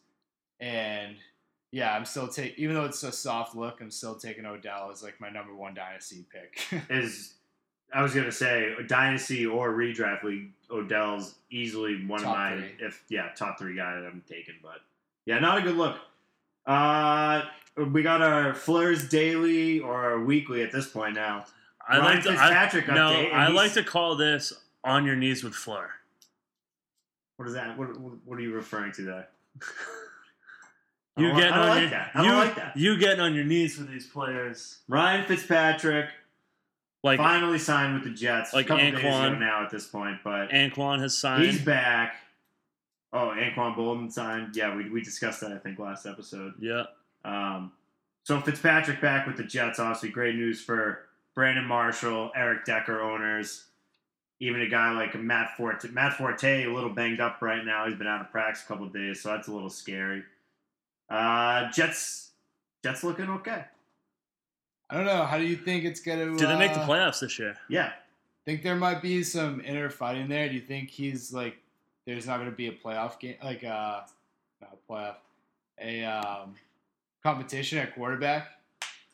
And 0.60 1.16
yeah, 1.72 1.96
I'm 1.96 2.06
still 2.06 2.28
taking 2.28 2.62
even 2.62 2.76
though 2.76 2.86
it's 2.86 3.02
a 3.04 3.12
soft 3.12 3.56
look, 3.56 3.82
I'm 3.82 3.92
still 3.92 4.16
taking 4.16 4.46
Odell 4.46 4.90
as 4.92 5.02
like 5.04 5.20
my 5.20 5.30
number 5.30 5.56
one 5.56 5.74
dynasty 5.74 6.26
pick. 6.32 6.84
Is 6.90 7.34
I 7.94 8.02
was 8.02 8.14
gonna 8.14 8.32
say 8.32 8.74
dynasty 8.88 9.46
or 9.46 9.72
redraft 9.74 10.24
league. 10.24 10.52
Odell's 10.70 11.36
easily 11.50 12.06
one 12.06 12.22
Top 12.22 12.32
of 12.34 12.38
my 12.38 12.58
three. 12.58 12.86
if 12.88 13.04
yeah 13.10 13.30
top 13.36 13.58
three 13.58 13.76
guy 13.76 13.96
that 14.00 14.06
I'm 14.06 14.24
taking. 14.30 14.56
But 14.62 14.82
yeah, 15.26 15.40
not 15.40 15.58
a 15.58 15.62
good 15.62 15.76
look. 15.76 15.98
Uh, 16.66 17.44
we 17.92 18.02
got 18.02 18.22
our 18.22 18.54
Fleurs 18.54 19.08
daily 19.10 19.80
or 19.80 20.24
weekly 20.24 20.64
at 20.64 20.72
this 20.72 20.88
point 20.88 21.16
now. 21.16 21.46
I 21.88 21.98
Ryan 21.98 22.16
like 22.16 22.24
to, 22.24 22.30
I, 22.30 22.34
Fitzpatrick 22.34 22.88
no, 22.88 22.94
update, 22.94 23.32
and 23.32 23.42
I 23.42 23.48
like 23.50 23.74
to 23.74 23.84
call 23.84 24.16
this 24.16 24.54
on 24.84 25.06
your 25.06 25.16
knees 25.16 25.44
with 25.44 25.54
Fleur. 25.54 25.90
What 27.38 27.48
is 27.48 27.54
that? 27.54 27.78
What, 27.78 28.00
what, 28.00 28.40
are 28.40 28.42
you 28.42 28.54
referring 28.54 28.92
to 28.94 29.02
there? 29.02 29.28
You 31.18 31.34
getting 31.34 31.54
I 31.54 31.62
on 31.62 31.70
like 31.70 31.80
your, 31.82 31.90
that. 31.92 32.12
I 32.14 32.26
you, 32.26 32.34
like 32.34 32.56
that. 32.56 32.76
You 32.76 32.98
getting 32.98 33.22
on 33.22 33.34
your 33.34 33.46
knees 33.46 33.78
with 33.78 33.90
these 33.90 34.06
players, 34.06 34.80
Ryan 34.90 35.26
Fitzpatrick 35.26 36.10
like 37.04 37.20
finally 37.20 37.60
signed 37.60 37.94
with 37.94 38.04
the 38.04 38.10
Jets 38.10 38.54
like 38.54 38.66
a 38.66 38.68
couple 38.68 38.84
days 38.84 39.00
ago 39.00 39.08
Anquan. 39.08 39.40
now 39.40 39.64
at 39.64 39.70
this 39.70 39.86
point, 39.86 40.18
but 40.24 40.50
Anquan 40.50 41.00
has 41.00 41.18
signed. 41.18 41.46
he's 41.46 41.62
back. 41.62 42.16
Oh, 43.16 43.34
Anquan 43.34 43.78
Boldin 43.78 44.12
signed. 44.12 44.56
Yeah, 44.58 44.76
we, 44.76 44.90
we 44.90 45.02
discussed 45.02 45.40
that 45.40 45.54
I 45.54 45.58
think 45.58 45.80
last 45.80 46.06
episode. 46.06 46.54
yeah, 46.60 46.84
Um, 47.24 47.72
so 48.24 48.42
Fitzpatrick 48.42 49.00
back 49.00 49.26
with 49.26 49.38
the 49.38 49.44
Jets. 49.44 49.80
Obviously, 49.80 50.10
great 50.10 50.36
news 50.36 50.62
for 50.62 51.06
Brandon 51.34 51.64
Marshall, 51.64 52.32
Eric 52.36 52.66
Decker 52.66 53.02
owners, 53.02 53.68
even 54.42 54.62
a 54.62 54.68
guy 54.68 54.92
like 54.92 55.16
Matt 55.16 55.56
Forte. 55.56 55.88
Matt 55.92 56.14
Forte 56.18 56.66
a 56.66 56.74
little 56.74 56.90
banged 56.90 57.22
up 57.22 57.42
right 57.42 57.64
now. 57.64 57.88
He's 57.88 57.96
been 57.96 58.06
out 58.06 58.20
of 58.20 58.32
practice 58.32 58.64
a 58.66 58.68
couple 58.68 58.86
of 58.86 58.92
days, 58.94 59.22
so 59.22 59.30
that's 59.30 59.48
a 59.48 59.52
little 59.54 59.70
scary. 59.70 60.24
Uh, 61.10 61.72
Jets, 61.72 62.32
Jets 62.84 63.02
looking 63.04 63.30
okay. 63.30 63.64
I 64.90 64.98
don't 64.98 65.06
know. 65.06 65.24
How 65.24 65.38
do 65.38 65.46
you 65.46 65.56
think 65.56 65.86
it's 65.86 66.02
gonna? 66.02 66.36
Do 66.36 66.46
they 66.46 66.60
make 66.60 66.74
the 66.74 66.82
uh, 66.82 66.88
playoffs 66.88 67.22
this 67.22 67.40
year? 67.40 67.56
Yeah, 67.70 67.94
Think 68.46 68.62
there 68.62 68.76
might 68.76 69.02
be 69.02 69.24
some 69.24 69.60
inner 69.62 69.90
fighting 69.90 70.28
there. 70.28 70.48
Do 70.48 70.54
you 70.54 70.62
think 70.62 70.92
he's 70.92 71.34
like? 71.34 71.58
There's 72.06 72.28
not 72.28 72.38
gonna 72.38 72.52
be 72.52 72.68
a 72.68 72.72
playoff 72.72 73.20
game, 73.20 73.36
like 73.44 73.64
uh, 73.64 74.02
not 74.62 74.78
a 74.78 74.92
playoff, 74.92 75.16
a 75.82 76.04
um, 76.04 76.56
competition 77.24 77.80
at 77.80 77.96
quarterback. 77.96 78.48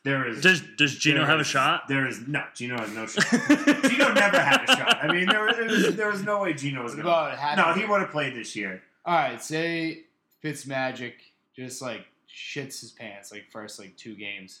there 0.04 0.28
is. 0.28 0.42
Does 0.42 0.62
Does 0.76 0.96
Geno 0.98 1.18
there 1.18 1.26
have 1.26 1.40
a 1.40 1.44
shot? 1.44 1.88
There 1.88 2.06
is 2.06 2.26
no. 2.28 2.44
Geno 2.54 2.78
has 2.78 2.92
no 2.94 3.06
shot. 3.06 3.24
Geno 3.90 4.12
never 4.12 4.38
had 4.40 4.62
a 4.64 4.76
shot. 4.76 4.98
I 5.02 5.10
mean, 5.12 5.26
there 5.26 5.44
was, 5.44 5.56
there 5.56 5.66
was, 5.66 5.96
there 5.96 6.10
was 6.10 6.22
no 6.22 6.42
way 6.42 6.52
Geno 6.52 6.82
was 6.82 6.92
What 6.94 7.02
going. 7.04 7.14
about 7.14 7.38
hat? 7.38 7.56
No, 7.56 7.72
he 7.72 7.86
would 7.86 8.00
have 8.02 8.10
played 8.10 8.34
this 8.34 8.54
year. 8.54 8.82
All 9.06 9.14
right, 9.16 9.42
say 9.42 10.04
Fitzmagic 10.44 11.12
just 11.56 11.80
like 11.82 12.06
shits 12.28 12.80
his 12.80 12.90
pants 12.92 13.30
like 13.32 13.44
first 13.50 13.78
like 13.78 13.96
two 13.96 14.14
games. 14.14 14.60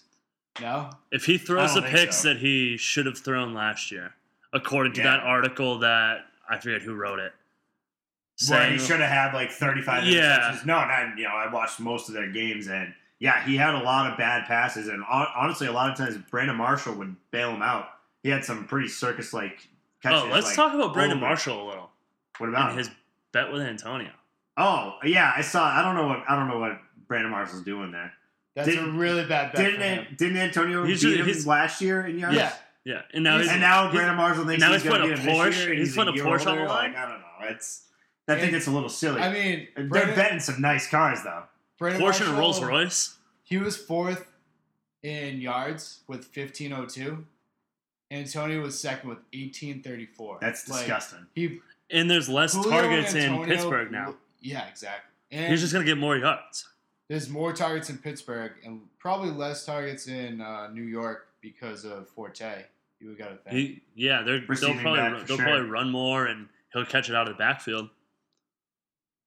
No, 0.60 0.90
If 1.10 1.24
he 1.24 1.38
throws 1.38 1.74
the 1.74 1.80
picks 1.82 2.16
so. 2.18 2.28
that 2.28 2.36
he 2.38 2.76
should 2.76 3.06
have 3.06 3.16
thrown 3.18 3.54
last 3.54 3.90
year, 3.90 4.12
according 4.52 4.92
to 4.94 5.00
Yeah. 5.00 5.12
that 5.16 5.20
article 5.20 5.78
that 5.78 6.26
I 6.48 6.58
forget 6.58 6.82
who 6.82 6.94
wrote 6.94 7.18
it, 7.20 7.32
Where 8.48 8.70
he 8.70 8.78
should 8.78 9.00
have 9.00 9.10
had 9.10 9.34
like 9.34 9.50
35 9.50 10.04
Yeah. 10.04 10.20
interceptions. 10.52 10.66
No, 10.66 10.74
not, 10.84 11.16
you 11.18 11.24
know, 11.24 11.30
I 11.34 11.52
watched 11.52 11.78
most 11.80 12.08
of 12.08 12.14
their 12.14 12.30
games 12.30 12.66
and 12.66 12.92
yeah, 13.18 13.44
he 13.44 13.56
had 13.56 13.74
a 13.74 13.78
lot 13.82 14.10
of 14.10 14.18
bad 14.18 14.46
passes 14.46 14.88
and 14.88 15.04
honestly, 15.08 15.66
a 15.68 15.72
lot 15.72 15.90
of 15.90 15.96
times 15.96 16.16
Brandon 16.30 16.56
Marshall 16.56 16.94
would 16.94 17.14
bail 17.30 17.50
him 17.50 17.62
out. 17.62 17.88
He 18.22 18.30
had 18.30 18.44
some 18.44 18.64
pretty 18.66 18.88
circus 18.88 19.32
like 19.32 19.68
catches. 20.02 20.22
Oh, 20.22 20.28
let's 20.28 20.46
like, 20.46 20.56
talk 20.56 20.74
about 20.74 20.92
Brandon 20.92 21.18
over. 21.18 21.26
Marshall 21.26 21.62
a 21.62 21.66
little 21.68 21.90
What 22.38 22.48
about 22.48 22.70
and 22.70 22.78
his 22.78 22.90
bet 23.32 23.52
with 23.52 23.62
Antonio. 23.62 24.10
Oh, 24.56 24.96
yeah, 25.04 25.32
I 25.36 25.40
saw. 25.40 25.64
I 25.64 25.82
don't 25.82 25.94
know 25.94 26.06
what 26.08 26.24
I 26.28 26.34
don't 26.36 26.48
know 26.48 26.58
what 26.58 26.78
Brandon 27.08 27.30
Marshall's 27.30 27.62
doing 27.62 27.90
there. 27.92 28.12
That's 28.54 28.68
a 28.68 28.72
Didn't- 28.72 28.98
really 28.98 29.24
bad 29.24 29.52
bet 29.52 29.64
Didn't 29.64 29.80
for 29.80 29.86
him. 29.86 29.98
it, 30.00 30.18
didn't 30.18 30.36
Antonio 30.36 30.84
He's 30.84 31.02
beat 31.02 31.24
just- 31.24 31.40
him 31.44 31.48
last 31.48 31.80
year 31.80 32.04
in 32.06 32.18
yards? 32.18 32.36
Yeah. 32.36 32.52
Yeah, 32.84 33.02
and 33.14 33.22
now 33.22 33.34
He's- 33.34 33.44
he's, 33.44 33.52
And 33.52 33.60
now 33.60 33.90
Brandon 33.92 34.16
Marshall 34.16 34.44
thinks 34.44 34.60
now 34.60 34.72
he's, 34.72 34.82
he's 34.82 34.90
going 34.90 35.02
to 35.02 35.08
putting 35.08 35.26
a 35.26 35.30
him 35.30 35.38
this 35.38 35.56
Porsche- 35.56 35.58
year. 35.62 35.70
and 35.70 35.78
he's 35.78 35.88
He's, 35.88 35.96
putting 35.96 36.14
a 36.14 36.16
year 36.16 36.24
Porsche 36.26 36.46
on 36.48 36.56
the 36.56 36.62
older. 36.62 36.66
line? 36.66 36.92
Like, 36.92 36.98
I 37.02 37.08
don't 37.08 37.20
know. 37.20 37.26
It's 37.48 37.82
I 38.28 38.34
think 38.34 38.48
And- 38.48 38.56
it's 38.56 38.66
a 38.66 38.70
little 38.70 38.88
silly. 38.88 39.20
I 39.20 39.32
mean, 39.32 39.68
They're 39.74 39.86
Brandon, 39.86 40.14
betting 40.16 40.40
some 40.40 40.60
nice 40.60 40.88
cars 40.88 41.22
though. 41.24 41.44
Brandon 41.78 42.00
Porsche 42.02 42.28
and 42.28 42.38
Rolls 42.38 42.62
Royce. 42.62 43.16
He 43.42 43.58
was 43.58 43.76
fourth 43.76 44.26
in 45.02 45.40
yards 45.40 46.00
with 46.06 46.26
1502. 46.34 47.26
Antonio 48.10 48.60
was 48.60 48.78
second 48.78 49.08
with 49.08 49.18
1834. 49.32 50.38
That's 50.40 50.68
Like, 50.68 50.80
disgusting. 50.80 51.26
he 51.34 51.60
And 51.90 52.10
there's 52.10 52.28
less 52.28 52.54
Julio 52.54 52.70
and 52.78 52.82
targets 53.06 53.14
in 53.14 53.44
Pittsburgh 53.44 53.90
now. 53.90 54.14
Yeah, 54.40 54.66
exactly. 54.68 55.10
And 55.30 55.50
He's 55.50 55.60
just 55.60 55.72
gonna 55.72 55.84
get 55.84 55.98
more 55.98 56.16
yards. 56.16 56.68
there's 57.08 57.28
more 57.28 57.52
targets 57.52 57.90
in 57.90 57.98
Pittsburgh 57.98 58.52
and 58.64 58.82
probably 58.98 59.30
less 59.30 59.64
targets 59.66 60.06
in 60.06 60.40
uh, 60.40 60.68
New 60.68 60.82
York 60.84 61.28
because 61.40 61.84
of 61.84 62.08
Forte. 62.10 62.64
You 63.00 63.14
got 63.16 63.30
to 63.30 63.36
think. 63.36 63.56
He, 63.56 63.82
yeah, 63.96 64.22
they're, 64.22 64.40
they'll 64.40 64.74
probably 64.78 65.00
back 65.00 65.26
they'll 65.26 65.36
sure. 65.36 65.44
probably 65.44 65.68
run 65.68 65.90
more, 65.90 66.26
and 66.26 66.48
he'll 66.72 66.84
catch 66.86 67.10
it 67.10 67.16
out 67.16 67.26
of 67.26 67.34
the 67.34 67.38
backfield. 67.38 67.90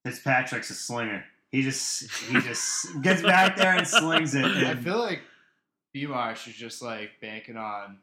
Fitzpatrick's 0.06 0.70
a 0.70 0.74
slinger. 0.76 1.26
He 1.52 1.62
just 1.64 2.10
he 2.28 2.40
just 2.42 2.88
gets 3.02 3.22
back 3.22 3.56
there 3.58 3.76
and 3.76 3.88
slings 3.88 4.36
it. 4.36 4.46
I 4.46 4.76
feel 4.76 5.00
like 5.00 5.22
B 5.94 6.06
Marsh 6.06 6.48
is 6.48 6.54
just 6.56 6.82
like 6.82 7.12
banking 7.22 7.58
on 7.58 7.98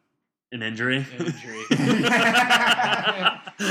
An 0.52 0.62
injury. 0.62 1.06
injury. 1.18 1.64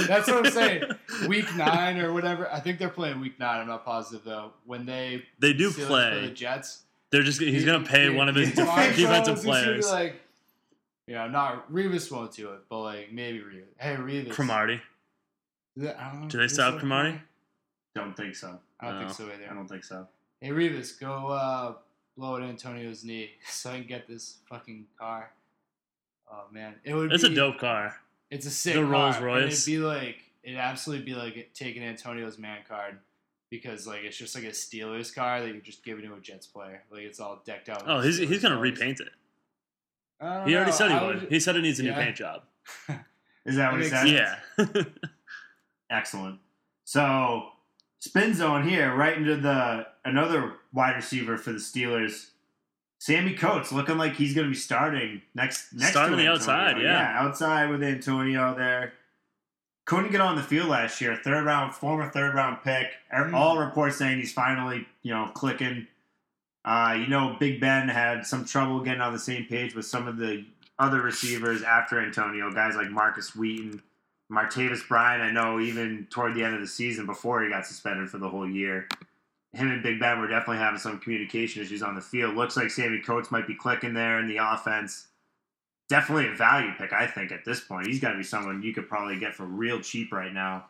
That's 0.08 0.28
what 0.28 0.46
I'm 0.46 0.52
saying. 0.52 0.84
Week 1.28 1.54
nine 1.56 1.98
or 2.00 2.14
whatever. 2.14 2.52
I 2.52 2.60
think 2.60 2.80
they're 2.80 2.90
playing 2.90 3.20
week 3.20 3.40
nine. 3.40 3.62
I'm 3.62 3.68
not 3.68 3.84
positive 3.86 4.24
though. 4.24 4.52
When 4.66 4.86
they 4.86 5.24
They 5.40 5.54
do 5.54 5.70
Steelers 5.72 5.88
play 5.88 6.10
play. 6.12 6.22
the 6.28 6.34
Jets. 6.34 6.84
They're 7.12 7.24
just 7.24 7.42
he's 7.42 7.66
gonna 7.66 7.86
pay 7.86 8.10
one 8.10 8.30
of 8.30 8.36
his 8.36 8.50
he- 8.50 8.56
defensive 8.56 9.00
is 9.00 9.08
just 9.10 9.26
gonna 9.26 9.36
be 9.36 9.42
players, 9.44 9.92
Like, 9.92 10.22
you 11.08 11.16
know, 11.16 11.28
not 11.28 11.70
Revis 11.72 12.10
won't 12.12 12.32
do 12.34 12.52
it, 12.54 12.60
but 12.70 12.80
like 12.82 13.12
maybe 13.12 13.40
Revis. 13.40 13.64
Hey 13.78 13.96
Revis. 13.96 14.30
Cromartie. 14.32 14.82
Is 15.76 15.84
that- 15.84 16.00
I 16.00 16.12
don't 16.12 16.22
know, 16.22 16.28
Do 16.30 16.38
they 16.38 16.46
is 16.46 16.54
still 16.54 16.72
have 16.72 16.80
Cromartie? 16.80 17.20
Don't 17.96 18.16
think 18.16 18.36
so. 18.36 18.60
I 18.80 18.86
don't 18.88 18.96
No. 18.96 19.02
think 19.08 19.18
so 19.18 19.26
either. 19.26 19.48
I 19.50 19.54
don't 19.54 19.68
think 19.68 19.84
so. 19.84 20.08
Hey 20.40 20.50
Revis, 20.50 21.00
go 21.00 21.28
uh, 21.28 21.76
blow 22.18 22.38
at 22.38 22.44
Antonio's 22.44 23.04
knee 23.04 23.32
so 23.50 23.72
I 23.72 23.78
can 23.80 23.88
get 23.88 24.08
this 24.08 24.38
fucking 24.50 24.86
car. 25.00 25.32
Oh 26.32 26.46
man, 26.52 26.76
it 26.84 26.94
would. 26.94 27.12
It's 27.12 27.24
a 27.24 27.30
dope 27.34 27.60
car. 27.60 27.96
It's 28.30 28.46
a 28.46 28.52
sick 28.52 28.76
The 28.76 28.82
car, 28.82 28.90
Rolls 28.90 29.16
and 29.18 29.26
Royce. 29.26 29.54
It'd 29.54 29.66
be 29.66 29.78
like 29.80 30.18
it'd 30.44 30.58
absolutely 30.58 31.06
be 31.06 31.14
like 31.14 31.52
taking 31.54 31.84
Antonio's 31.84 32.38
man 32.40 32.60
card 32.68 32.98
because 33.50 33.86
like 33.86 34.04
it's 34.04 34.18
just 34.18 34.34
like 34.34 34.46
a 34.46 34.52
Steelers 34.52 35.14
car 35.14 35.42
that 35.42 35.48
you're 35.50 35.58
just 35.62 35.84
giving 35.84 36.06
to 36.08 36.14
a 36.14 36.20
Jets 36.20 36.48
player. 36.48 36.84
Like 36.90 37.04
it's 37.04 37.20
all 37.20 37.42
decked 37.46 37.68
out. 37.70 37.84
Oh, 37.86 38.00
he's 38.00 38.20
Steelers 38.20 38.28
he's 38.30 38.42
gonna 38.42 38.56
colors. 38.56 38.72
repaint 38.80 39.00
it. 39.02 39.10
He 40.22 40.26
already 40.28 40.54
know, 40.54 40.72
said 40.72 40.92
he 40.92 40.98
I 40.98 41.04
would. 41.06 41.28
He 41.30 41.40
said 41.40 41.56
it 41.56 41.62
needs 41.64 41.80
a 41.80 41.84
new 41.84 41.94
paint 41.94 42.16
job. 42.16 42.44
Is 43.46 43.56
that 43.58 43.72
what 43.74 43.82
he 43.82 43.90
said? 43.90 44.08
Yeah. 44.08 44.84
Excellent. 45.90 46.40
So 46.86 47.50
spin 48.02 48.34
zone 48.34 48.68
here, 48.68 48.94
right 48.94 49.18
into 49.18 49.38
the 49.38 49.88
another 50.04 50.56
wide 50.74 50.98
receiver 50.98 51.38
for 51.38 51.54
the 51.54 51.60
Steelers. 51.60 52.32
Sammie 53.00 53.34
Coates 53.34 53.72
looking 53.72 53.98
like 53.98 54.14
he's 54.14 54.36
going 54.36 54.46
to 54.46 54.52
be 54.52 54.58
starting 54.58 55.22
next 55.34 55.74
next 55.74 55.92
Starting 55.92 56.18
to 56.18 56.22
the 56.22 56.30
outside, 56.30 56.80
yeah. 56.82 57.16
outside 57.18 57.70
with 57.70 57.82
Antonio 57.82 58.54
there. 58.54 58.94
Couldn't 59.86 60.12
get 60.12 60.22
on 60.22 60.36
the 60.36 60.44
field 60.44 60.70
last 60.70 61.02
year. 61.02 61.16
Third 61.24 61.46
round, 61.46 61.74
former 61.74 62.10
third 62.10 62.36
round 62.36 62.58
pick. 62.64 62.88
Mm. 63.14 63.34
All 63.34 63.58
reports 63.58 63.98
saying 63.98 64.20
he's 64.20 64.34
finally 64.34 64.86
you 65.02 65.14
know 65.14 65.32
clicking. 65.34 65.88
Uh, 66.64 66.96
you 67.00 67.08
know, 67.08 67.36
Big 67.40 67.60
Ben 67.60 67.90
had 67.90 68.24
some 68.24 68.46
trouble 68.46 68.82
getting 68.82 69.02
on 69.02 69.14
the 69.14 69.20
same 69.20 69.46
page 69.46 69.74
with 69.74 69.86
some 69.86 70.08
of 70.08 70.18
the 70.18 70.46
other 70.78 71.02
receivers 71.02 71.64
after 71.64 72.00
Antonio, 72.00 72.52
guys 72.52 72.76
like 72.76 72.92
Markus 72.92 73.36
Wheaton. 73.36 73.82
Martavis 74.32 74.88
Bryant, 74.88 75.22
I 75.22 75.32
know 75.32 75.60
even 75.60 76.08
toward 76.10 76.36
the 76.36 76.44
end 76.44 76.56
of 76.56 76.62
the 76.62 76.68
season 76.68 77.06
before 77.06 77.44
he 77.44 77.50
got 77.50 77.68
suspended 77.68 78.10
for 78.10 78.18
the 78.18 78.30
whole 78.30 78.50
year, 78.50 78.88
him 79.54 79.70
and 79.70 79.84
Big 79.84 80.00
Ben 80.00 80.20
were 80.20 80.28
definitely 80.28 80.60
having 80.60 80.80
some 80.80 81.00
communication 81.00 81.62
issues 81.62 81.84
on 81.84 81.96
the 81.96 82.02
field. 82.02 82.36
Looks 82.36 82.56
like 82.56 82.70
Sammie 82.70 83.02
Coates 83.02 83.32
might 83.32 83.46
be 83.46 83.56
clicking 83.56 83.94
there 83.94 84.20
in 84.20 84.28
the 84.28 84.38
offense. 84.38 85.08
Definitely 85.90 86.30
a 86.30 86.36
value 86.36 86.72
pick, 86.78 86.94
I 86.94 87.06
think, 87.06 87.34
at 87.34 87.44
this 87.44 87.60
point. 87.60 87.88
He's 87.88 88.00
got 88.00 88.14
to 88.14 88.18
be 88.18 88.24
someone 88.24 88.64
you 88.64 88.74
could 88.74 88.88
probably 88.88 89.20
get 89.20 89.36
for 89.36 89.46
real 89.46 89.82
cheap 89.82 90.14
right 90.14 90.34
now. 90.34 90.68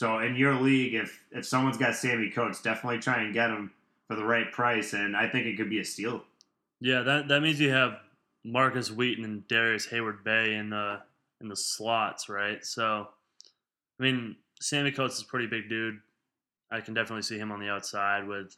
So 0.00 0.18
in 0.18 0.34
your 0.34 0.54
league, 0.54 0.94
if 0.94 1.22
if 1.30 1.46
someone's 1.46 1.78
got 1.78 1.94
Sammie 1.94 2.30
Coates, 2.30 2.60
definitely 2.60 2.98
try 2.98 3.22
and 3.22 3.32
get 3.32 3.50
him 3.50 3.70
for 4.08 4.16
the 4.16 4.24
right 4.24 4.50
price, 4.50 4.92
and 4.92 5.16
I 5.16 5.28
think 5.28 5.46
it 5.46 5.56
could 5.56 5.70
be 5.70 5.78
a 5.78 5.84
steal. 5.84 6.24
yeah, 6.80 7.02
that 7.02 7.28
that 7.28 7.40
means 7.40 7.60
you 7.60 7.70
have 7.70 8.00
Markus 8.44 8.90
Wheaton 8.90 9.24
and 9.24 9.46
Darrius 9.46 9.86
Heyward-Bey 9.86 10.54
in 10.54 10.70
the 10.70 11.00
in 11.44 11.48
the 11.48 11.56
slots, 11.56 12.28
right? 12.28 12.64
So, 12.64 13.06
I 14.00 14.02
mean, 14.02 14.34
Sammie 14.60 14.90
Coates 14.90 15.16
is 15.18 15.22
a 15.22 15.26
pretty 15.26 15.46
big 15.46 15.68
dude. 15.68 15.98
I 16.72 16.80
can 16.80 16.94
definitely 16.94 17.22
see 17.22 17.38
him 17.38 17.52
on 17.52 17.60
the 17.60 17.68
outside 17.68 18.26
with 18.26 18.56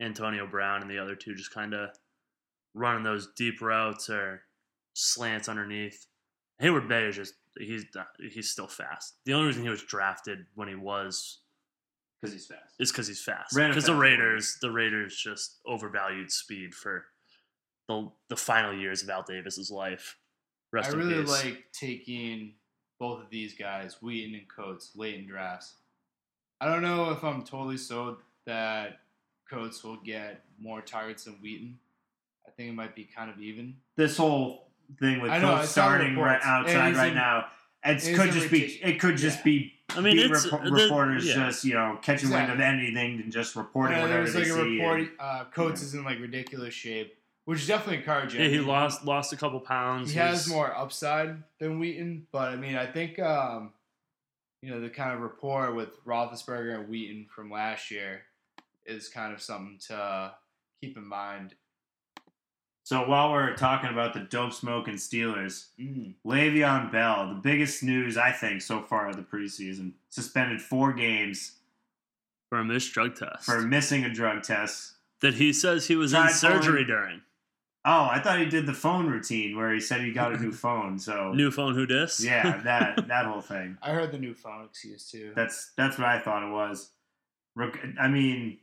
Antonio 0.00 0.46
Brown 0.46 0.82
and 0.82 0.90
the 0.90 0.98
other 0.98 1.16
two 1.16 1.34
just 1.34 1.52
kind 1.52 1.74
of 1.74 1.90
running 2.74 3.02
those 3.02 3.28
deep 3.36 3.60
routes 3.60 4.08
or 4.10 4.42
slants 4.92 5.48
underneath. 5.48 6.06
Heyward-Bey 6.62 7.06
is 7.06 7.16
just 7.16 7.34
he's 7.58 7.84
he's 8.30 8.50
still 8.50 8.66
fast. 8.68 9.14
The 9.24 9.32
only 9.32 9.46
reason 9.48 9.62
he 9.62 9.68
was 9.70 9.82
drafted 9.82 10.46
when 10.54 10.68
he 10.68 10.74
was 10.74 11.40
Because 12.20 12.32
he's 12.34 12.46
fast. 12.46 12.74
is 12.78 12.92
because 12.92 13.08
he's 13.08 13.22
fast. 13.22 13.54
Because 13.56 13.84
the 13.86 13.94
Raiders, 13.94 14.58
the 14.60 14.70
Raiders 14.70 15.16
just 15.16 15.56
overvalued 15.66 16.30
speed 16.30 16.74
for 16.74 17.06
the 17.88 18.10
the 18.28 18.36
final 18.36 18.74
years 18.74 19.02
of 19.02 19.10
Al 19.10 19.22
Davis's 19.22 19.70
life. 19.70 20.16
Rest 20.76 20.90
I 20.90 20.92
in 20.92 20.98
really 20.98 21.22
peace. 21.22 21.30
like 21.44 21.64
taking 21.72 22.52
both 23.00 23.22
of 23.22 23.30
these 23.30 23.54
guys, 23.54 23.96
Wheaton 24.02 24.34
and 24.34 24.48
Coates, 24.48 24.92
late 24.94 25.14
in 25.16 25.26
drafts. 25.26 25.74
I 26.60 26.66
don't 26.66 26.82
know 26.82 27.10
if 27.10 27.22
I'm 27.24 27.42
totally 27.44 27.76
sold 27.78 28.18
that 28.46 29.00
Coates 29.50 29.82
will 29.82 29.96
get 29.96 30.42
more 30.60 30.80
targets 30.80 31.24
than 31.24 31.34
Wheaton. 31.34 31.78
I 32.46 32.50
think 32.50 32.70
it 32.70 32.74
might 32.74 32.94
be 32.94 33.04
kind 33.04 33.30
of 33.30 33.40
even. 33.40 33.76
This 33.96 34.16
whole 34.16 34.68
thing 35.00 35.20
with 35.20 35.30
I 35.30 35.38
know, 35.38 35.56
Coates 35.56 35.70
starting 35.70 36.16
right 36.16 36.40
outside 36.42 36.94
right 36.96 37.08
in- 37.08 37.14
now, 37.14 37.46
it 37.84 38.16
could 38.16 38.28
in 38.28 38.32
just 38.34 38.50
be 38.50 38.64
it 38.82 38.98
could 39.00 39.16
just 39.16 39.38
yeah. 39.38 39.44
be 39.44 39.72
I 39.90 40.00
mean, 40.00 40.16
beat 40.16 40.30
it's 40.30 40.46
repo- 40.46 40.64
the- 40.64 40.70
reporters 40.72 41.26
yeah. 41.26 41.34
just 41.34 41.64
you 41.64 41.74
know 41.74 41.98
catching 42.02 42.30
wind 42.30 42.50
of 42.50 42.60
anything 42.60 43.20
and 43.20 43.30
just 43.32 43.54
reporting 43.56 43.98
And 43.98 44.10
there 44.10 44.20
whatever 44.22 44.22
was 44.24 44.32
they 44.34 44.40
like 44.40 44.48
a 44.48 44.64
see. 44.70 44.78
report. 44.80 45.00
and- 45.00 45.10
Uh, 45.20 45.44
Coates 45.52 45.80
yeah. 45.82 45.86
is 45.88 45.94
in 45.94 46.04
like 46.04 46.18
ridiculous 46.20 46.74
shape, 46.74 47.14
which 47.46 47.60
is 47.60 47.66
definitely 47.66 47.96
encouraging. 47.98 48.40
Yeah, 48.42 48.48
he 48.48 48.56
I 48.56 48.58
mean, 48.58 48.68
lost 48.68 49.04
lost 49.04 49.32
a 49.32 49.36
couple 49.36 49.58
pounds. 49.60 50.12
He 50.12 50.18
has 50.18 50.46
more 50.48 50.76
upside 50.76 51.42
than 51.58 51.78
Wheaton, 51.80 52.26
but 52.30 52.52
I 52.52 52.56
mean, 52.56 52.76
I 52.76 52.86
think 52.86 53.18
um, 53.18 53.72
you 54.62 54.70
know 54.70 54.80
the 54.80 54.90
kind 54.90 55.14
of 55.14 55.20
rapport 55.20 55.72
with 55.72 56.04
Roethlisberger 56.04 56.74
and 56.78 56.88
Wheaton 56.88 57.26
from 57.34 57.50
last 57.50 57.90
year 57.90 58.22
is 58.84 59.08
kind 59.08 59.32
of 59.32 59.40
something 59.42 59.78
to 59.88 60.32
keep 60.80 60.96
in 60.96 61.06
mind. 61.06 61.54
So 62.84 63.08
while 63.08 63.32
we're 63.32 63.56
talking 63.56 63.90
about 63.90 64.14
the 64.14 64.20
dope 64.20 64.52
smoking 64.52 64.94
Steelers, 64.94 65.70
Mm. 65.76 66.14
Le'Veon 66.24 66.92
Bell, 66.92 67.28
the 67.28 67.40
biggest 67.40 67.82
news 67.82 68.16
I 68.16 68.30
think 68.30 68.62
so 68.62 68.80
far 68.82 69.08
of 69.08 69.16
the 69.16 69.22
preseason, 69.22 69.94
suspended 70.08 70.62
four 70.62 70.92
games 70.92 71.56
for 72.48 72.58
a 72.58 72.64
missed 72.64 72.92
drug 72.92 73.16
test 73.16 73.44
for 73.44 73.60
missing 73.60 74.04
a 74.04 74.08
drug 74.14 74.44
test. 74.44 74.92
that 75.20 75.34
he 75.34 75.52
says 75.52 75.88
he 75.88 75.96
was 75.96 76.12
in 76.12 76.28
surgery 76.28 76.84
pulling- 76.84 76.86
during. 76.86 77.20
Oh, 77.88 78.08
I 78.10 78.18
thought 78.18 78.40
he 78.40 78.46
did 78.46 78.66
the 78.66 78.74
phone 78.74 79.06
routine 79.06 79.56
where 79.56 79.72
he 79.72 79.78
said 79.78 80.00
he 80.00 80.10
got 80.12 80.34
a 80.34 80.38
new 80.38 80.50
phone. 80.64 80.98
So 80.98 81.32
New 81.32 81.52
phone, 81.52 81.74
who 81.74 81.86
dis? 81.86 82.22
yeah, 82.22 82.60
that 82.64 83.06
that 83.08 83.26
whole 83.26 83.40
thing. 83.40 83.78
I 83.80 83.92
heard 83.92 84.10
the 84.10 84.18
new 84.18 84.34
phone 84.34 84.64
excuse 84.64 85.08
too. 85.08 85.32
That's 85.36 85.70
that's 85.76 85.96
what 85.96 86.08
I 86.08 86.18
thought 86.18 86.42
it 86.42 86.50
was. 86.52 86.90
I 87.98 88.08
mean, 88.08 88.58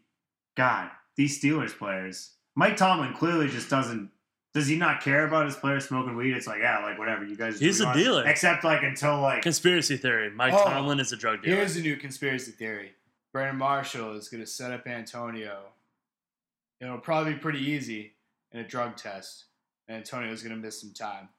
God, 0.57 0.89
these 1.15 1.41
Steelers 1.41 1.75
players. 1.75 2.31
Mike 2.55 2.77
Tomlin 2.77 3.13
clearly 3.13 3.47
just 3.47 3.69
doesn't. 3.69 4.11
Does 4.53 4.67
he 4.67 4.75
not 4.75 5.01
care 5.01 5.25
about 5.25 5.45
his 5.47 5.55
players 5.55 5.87
smoking 5.87 6.15
weed? 6.15 6.33
It's 6.35 6.45
like, 6.45 6.59
yeah, 6.61 6.83
like 6.83 6.99
whatever 6.99 7.25
you 7.25 7.35
guys. 7.35 7.59
He's 7.59 7.79
a 7.79 7.83
you 7.83 7.87
want. 7.87 7.97
dealer. 7.97 8.27
Except 8.27 8.63
like 8.63 8.83
until 8.83 9.19
like 9.21 9.41
Conspiracy 9.41 9.97
theory: 9.97 10.29
Mike 10.31 10.53
Oh, 10.53 10.63
Tomlin 10.65 10.99
is 10.99 11.11
a 11.11 11.17
drug 11.17 11.41
dealer. 11.41 11.55
Here's 11.55 11.75
a 11.77 11.81
new 11.81 11.95
conspiracy 11.95 12.51
theory: 12.51 12.91
Brandon 13.31 13.57
Marshall 13.57 14.15
is 14.15 14.27
going 14.29 14.41
to 14.43 14.47
set 14.47 14.71
up 14.71 14.85
Antonio. 14.85 15.59
It'll 16.81 16.97
probably 16.99 17.33
be 17.33 17.39
pretty 17.39 17.59
easy 17.59 18.12
in 18.53 18.59
a 18.59 18.67
drug 18.67 18.95
test, 18.95 19.45
and 19.87 19.97
Antonio's 19.97 20.41
going 20.43 20.55
to 20.55 20.61
miss 20.61 20.79
some 20.81 20.93
time. 20.93 21.29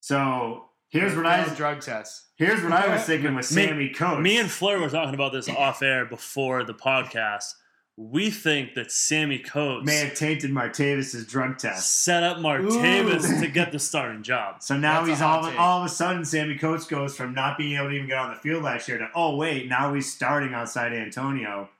so. 0.00 0.66
Here's 0.88 1.16
what 1.16 1.24
I 1.24 1.42
Failed 1.44 1.56
drug 1.56 1.80
test. 1.80 2.22
here's 2.36 2.62
what 2.62 2.70
I 2.70 2.94
was 2.94 3.02
thinking 3.06 3.34
with 3.34 3.50
Me- 3.56 3.64
Sammie 3.66 3.88
Coates. 3.88 4.20
Me 4.20 4.36
and 4.38 4.50
Fleur 4.50 4.78
were 4.78 4.90
talking 4.90 5.14
about 5.14 5.32
this 5.32 5.48
off 5.48 5.80
air 5.82 6.04
before 6.04 6.64
the 6.64 6.74
podcast. 6.74 7.54
We 7.96 8.28
think 8.30 8.74
that 8.74 8.92
Sammie 8.92 9.38
Coates 9.38 9.86
may 9.86 9.96
have 10.04 10.12
tainted 10.14 10.50
Martavis's 10.50 11.26
drug 11.26 11.56
test. 11.56 12.02
set 12.04 12.22
up 12.22 12.36
Martavis 12.36 13.24
Ooh. 13.24 13.40
to 13.40 13.48
get 13.48 13.72
the 13.72 13.78
starting 13.78 14.22
job. 14.22 14.62
So 14.62 14.76
now 14.76 14.96
That's 14.98 15.08
he's 15.08 15.22
all 15.22 15.48
take. 15.48 15.58
all 15.58 15.80
of 15.80 15.86
a 15.86 15.88
sudden 15.88 16.26
Sammie 16.26 16.58
Coates 16.58 16.84
goes 16.84 17.16
from 17.16 17.32
not 17.32 17.56
being 17.56 17.78
able 17.78 17.88
to 17.88 17.94
even 17.94 18.06
get 18.08 18.18
on 18.18 18.28
the 18.28 18.36
field 18.36 18.62
last 18.62 18.86
year 18.86 18.98
to 18.98 19.08
oh 19.14 19.36
wait 19.36 19.70
now 19.70 19.94
he's 19.94 20.12
starting 20.12 20.52
outside 20.52 20.92
Antonio. 20.92 21.70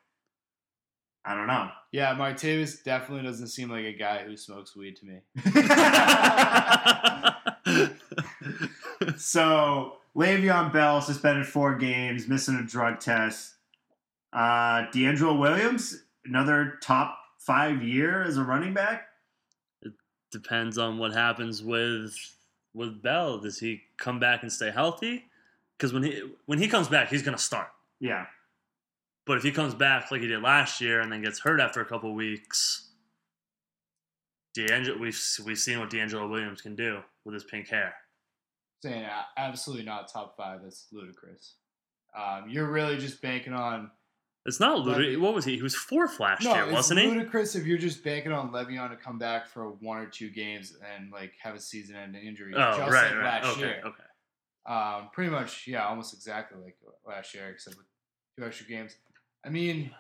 I 1.27 1.35
don't 1.35 1.49
know. 1.49 1.69
Yeah, 1.93 2.15
Martavis 2.15 2.83
definitely 2.83 3.25
doesn't 3.25 3.49
seem 3.49 3.71
like 3.71 3.85
a 3.85 3.93
guy 3.93 4.25
who 4.25 4.35
smokes 4.35 4.75
weed 4.75 4.97
to 4.97 5.05
me. 5.05 5.21
so 9.19 9.99
Le'Veon 10.17 10.73
Bell 10.73 11.03
suspended 11.03 11.47
four 11.47 11.77
games, 11.77 12.29
missing 12.29 12.57
a 12.57 12.63
drug 12.63 12.99
test. 12.99 13.57
Uh, 14.33 14.87
DeAngelo 14.91 15.39
Williams, 15.39 16.03
another 16.25 16.79
top 16.81 17.19
five 17.39 17.83
year 17.83 18.23
as 18.23 18.39
a 18.39 18.43
running 18.43 18.73
back. 18.73 19.09
It 19.83 19.93
depends 20.31 20.79
on 20.79 20.97
what 20.97 21.13
happens 21.13 21.63
with 21.63 22.17
with 22.73 23.03
Bell. 23.03 23.39
Does 23.39 23.59
he 23.59 23.83
come 23.99 24.19
back 24.19 24.43
and 24.43 24.51
stay 24.51 24.71
healthy? 24.71 25.27
Because 25.77 25.93
when 25.93 26.05
he 26.05 26.23
when 26.47 26.59
he 26.59 26.69
comes 26.69 26.89
back, 26.89 27.09
he's 27.09 27.23
gonna 27.23 27.37
start. 27.37 27.69
Yeah, 28.01 28.25
But 29.27 29.37
if 29.37 29.43
he 29.45 29.53
comes 29.53 29.75
back 29.75 30.11
like 30.11 30.21
he 30.21 30.27
did 30.27 30.43
last 30.43 30.81
year 30.81 31.01
and 31.01 31.13
then 31.13 31.23
gets 31.23 31.39
hurt 31.41 31.61
after 31.61 31.81
a 31.81 31.85
couple 31.87 32.13
weeks, 32.15 32.91
DeAngelo, 34.57 34.99
we've 34.99 35.21
we've 35.47 35.59
seen 35.59 35.79
what 35.81 35.91
DeAngelo 35.91 36.29
Williams 36.29 36.61
can 36.61 36.75
do 36.75 37.01
with 37.25 37.35
his 37.35 37.45
pink 37.45 37.69
hair. 37.69 37.95
Saying 38.83 39.05
uh, 39.05 39.23
absolutely 39.37 39.85
not 39.85 40.13
top 40.13 40.37
five. 40.37 40.61
That's 40.63 40.89
ludicrous. 40.93 41.55
Um, 42.19 42.49
you're 42.49 42.71
really 42.71 42.99
just 42.99 43.23
banking 43.23 43.53
on. 43.55 43.91
It's 44.45 44.59
not 44.59 44.81
ludicrous. 44.81 45.19
What 45.19 45.35
was 45.35 45.45
he? 45.45 45.55
He 45.57 45.63
was 45.63 45.77
fourth 45.77 46.19
last 46.19 46.43
No, 46.43 46.53
year, 46.55 46.73
wasn't 46.73 46.99
he? 47.01 47.07
ludicrous 47.07 47.55
if 47.55 47.65
you're 47.65 47.79
just 47.79 48.03
banking 48.03 48.33
on 48.33 48.51
Le'Veon 48.51 48.91
to 48.91 48.97
come 48.97 49.17
back 49.17 49.47
for 49.47 49.71
one 49.81 49.99
or 49.99 50.07
two 50.07 50.31
games 50.31 50.77
and 50.97 51.13
like 51.13 51.33
have 51.41 51.55
a 51.55 51.61
season-ending 51.61 52.27
injury, 52.27 52.53
Oh, 52.57 52.77
just 52.77 52.91
right, 52.93 53.13
like 53.13 53.23
right. 53.23 53.43
last 53.45 53.53
Okay, 53.57 53.61
year. 53.61 53.83
okay. 53.87 54.03
Um, 54.67 55.11
pretty 55.13 55.31
much, 55.31 55.69
yeah, 55.69 55.87
almost 55.87 56.13
exactly 56.13 56.59
like 56.61 56.77
last 57.07 57.33
year, 57.35 57.51
except 57.51 57.77
with 57.77 57.87
two 58.37 58.45
extra 58.45 58.67
games. 58.67 58.97
I 59.45 59.49
mean, 59.51 59.91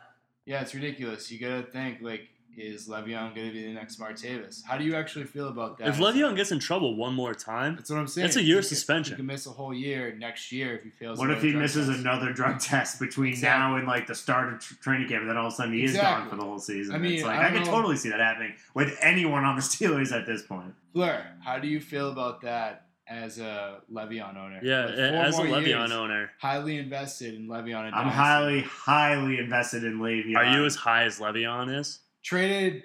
yeah, 0.47 0.61
it's 0.63 0.75
ridiculous. 0.75 1.31
You 1.31 1.39
gotta 1.39 1.63
think 1.63 1.99
like, 2.01 2.29
is 2.55 2.87
Le'Veon 2.87 3.35
gonna 3.35 3.51
be 3.51 3.63
the 3.65 3.73
next 3.73 3.99
Martavis? 3.99 4.63
How 4.65 4.77
do 4.77 4.85
you 4.85 4.95
actually 4.95 5.25
feel 5.25 5.49
about 5.49 5.79
that? 5.79 5.89
If 5.89 5.97
Le'Veon 5.99 6.37
gets 6.37 6.53
in 6.53 6.59
trouble 6.59 6.97
one 6.97 7.15
more 7.15 7.33
time, 7.35 7.77
that's 7.77 7.89
what 7.89 7.99
I'm 7.99 8.07
saying. 8.07 8.27
That's 8.27 8.37
a 8.37 8.43
year 8.43 8.57
He 8.57 8.61
could- 8.63 8.69
suspension. 8.69 9.15
He 9.15 9.17
can 9.17 9.27
miss 9.27 9.47
a 9.47 9.51
whole 9.51 9.73
year 9.73 10.15
next 10.19 10.53
year 10.53 10.75
if 10.77 10.83
he 10.85 10.91
fails. 10.91 11.19
what 11.19 11.31
if 11.31 11.41
he 11.43 11.53
misses 11.55 11.89
test. 11.89 12.01
another 12.01 12.33
drug 12.33 12.61
test 12.61 13.01
between 13.01 13.31
Exactly. 13.33 13.59
now 13.59 13.77
and 13.77 13.87
like 13.89 14.07
the 14.07 14.15
start 14.15 14.53
of 14.53 14.61
tr- 14.61 14.75
training 14.83 15.09
camp, 15.09 15.23
and 15.23 15.31
then 15.31 15.37
all 15.39 15.47
of 15.47 15.53
a 15.55 15.57
sudden 15.57 15.73
he 15.73 15.83
is 15.85 15.97
gone 15.97 16.29
for 16.29 16.37
the 16.37 16.43
whole 16.43 16.59
season? 16.59 16.95
I 16.95 16.99
mean, 16.99 17.15
it's 17.15 17.23
like 17.25 17.39
I 17.39 17.47
I, 17.47 17.51
don't 17.51 17.59
could 17.63 17.67
know- 17.67 17.73
totally 17.73 17.97
see 17.97 18.11
that 18.11 18.21
happening 18.21 18.53
with 18.75 18.97
anyone 19.01 19.45
on 19.45 19.57
the 19.57 19.63
Steelers 19.73 20.13
at 20.13 20.27
this 20.27 20.43
point. 20.43 20.75
Fleur, 20.93 21.25
how 21.43 21.59
do 21.59 21.67
you 21.69 21.81
feel 21.81 22.11
about 22.13 22.43
that 22.43 22.87
as 23.09 23.39
a 23.39 23.81
Le'Veon 23.93 24.37
owner? 24.37 24.61
yeah, 24.63 24.87
With 24.87 24.97
four 24.97 25.05
as 25.25 25.39
a 25.39 25.45
more 25.45 25.57
Le'Veon 25.59 25.67
years, 25.67 25.93
owner, 25.93 26.31
highly 26.41 26.79
invested 26.79 27.35
in 27.35 27.47
Le'Veon. 27.49 27.87
And 27.87 27.95
I'm 27.95 28.09
Dynasty. 28.09 28.17
highly, 28.17 28.61
highly 28.63 29.39
invested 29.39 29.85
in 29.85 29.99
Le'Veon. 29.99 30.37
are 30.37 30.57
you 30.57 30.65
as 30.65 30.77
high 30.77 31.05
as 31.05 31.19
Le'Veon 31.19 31.75
is 31.79 32.01
traded 32.23 32.85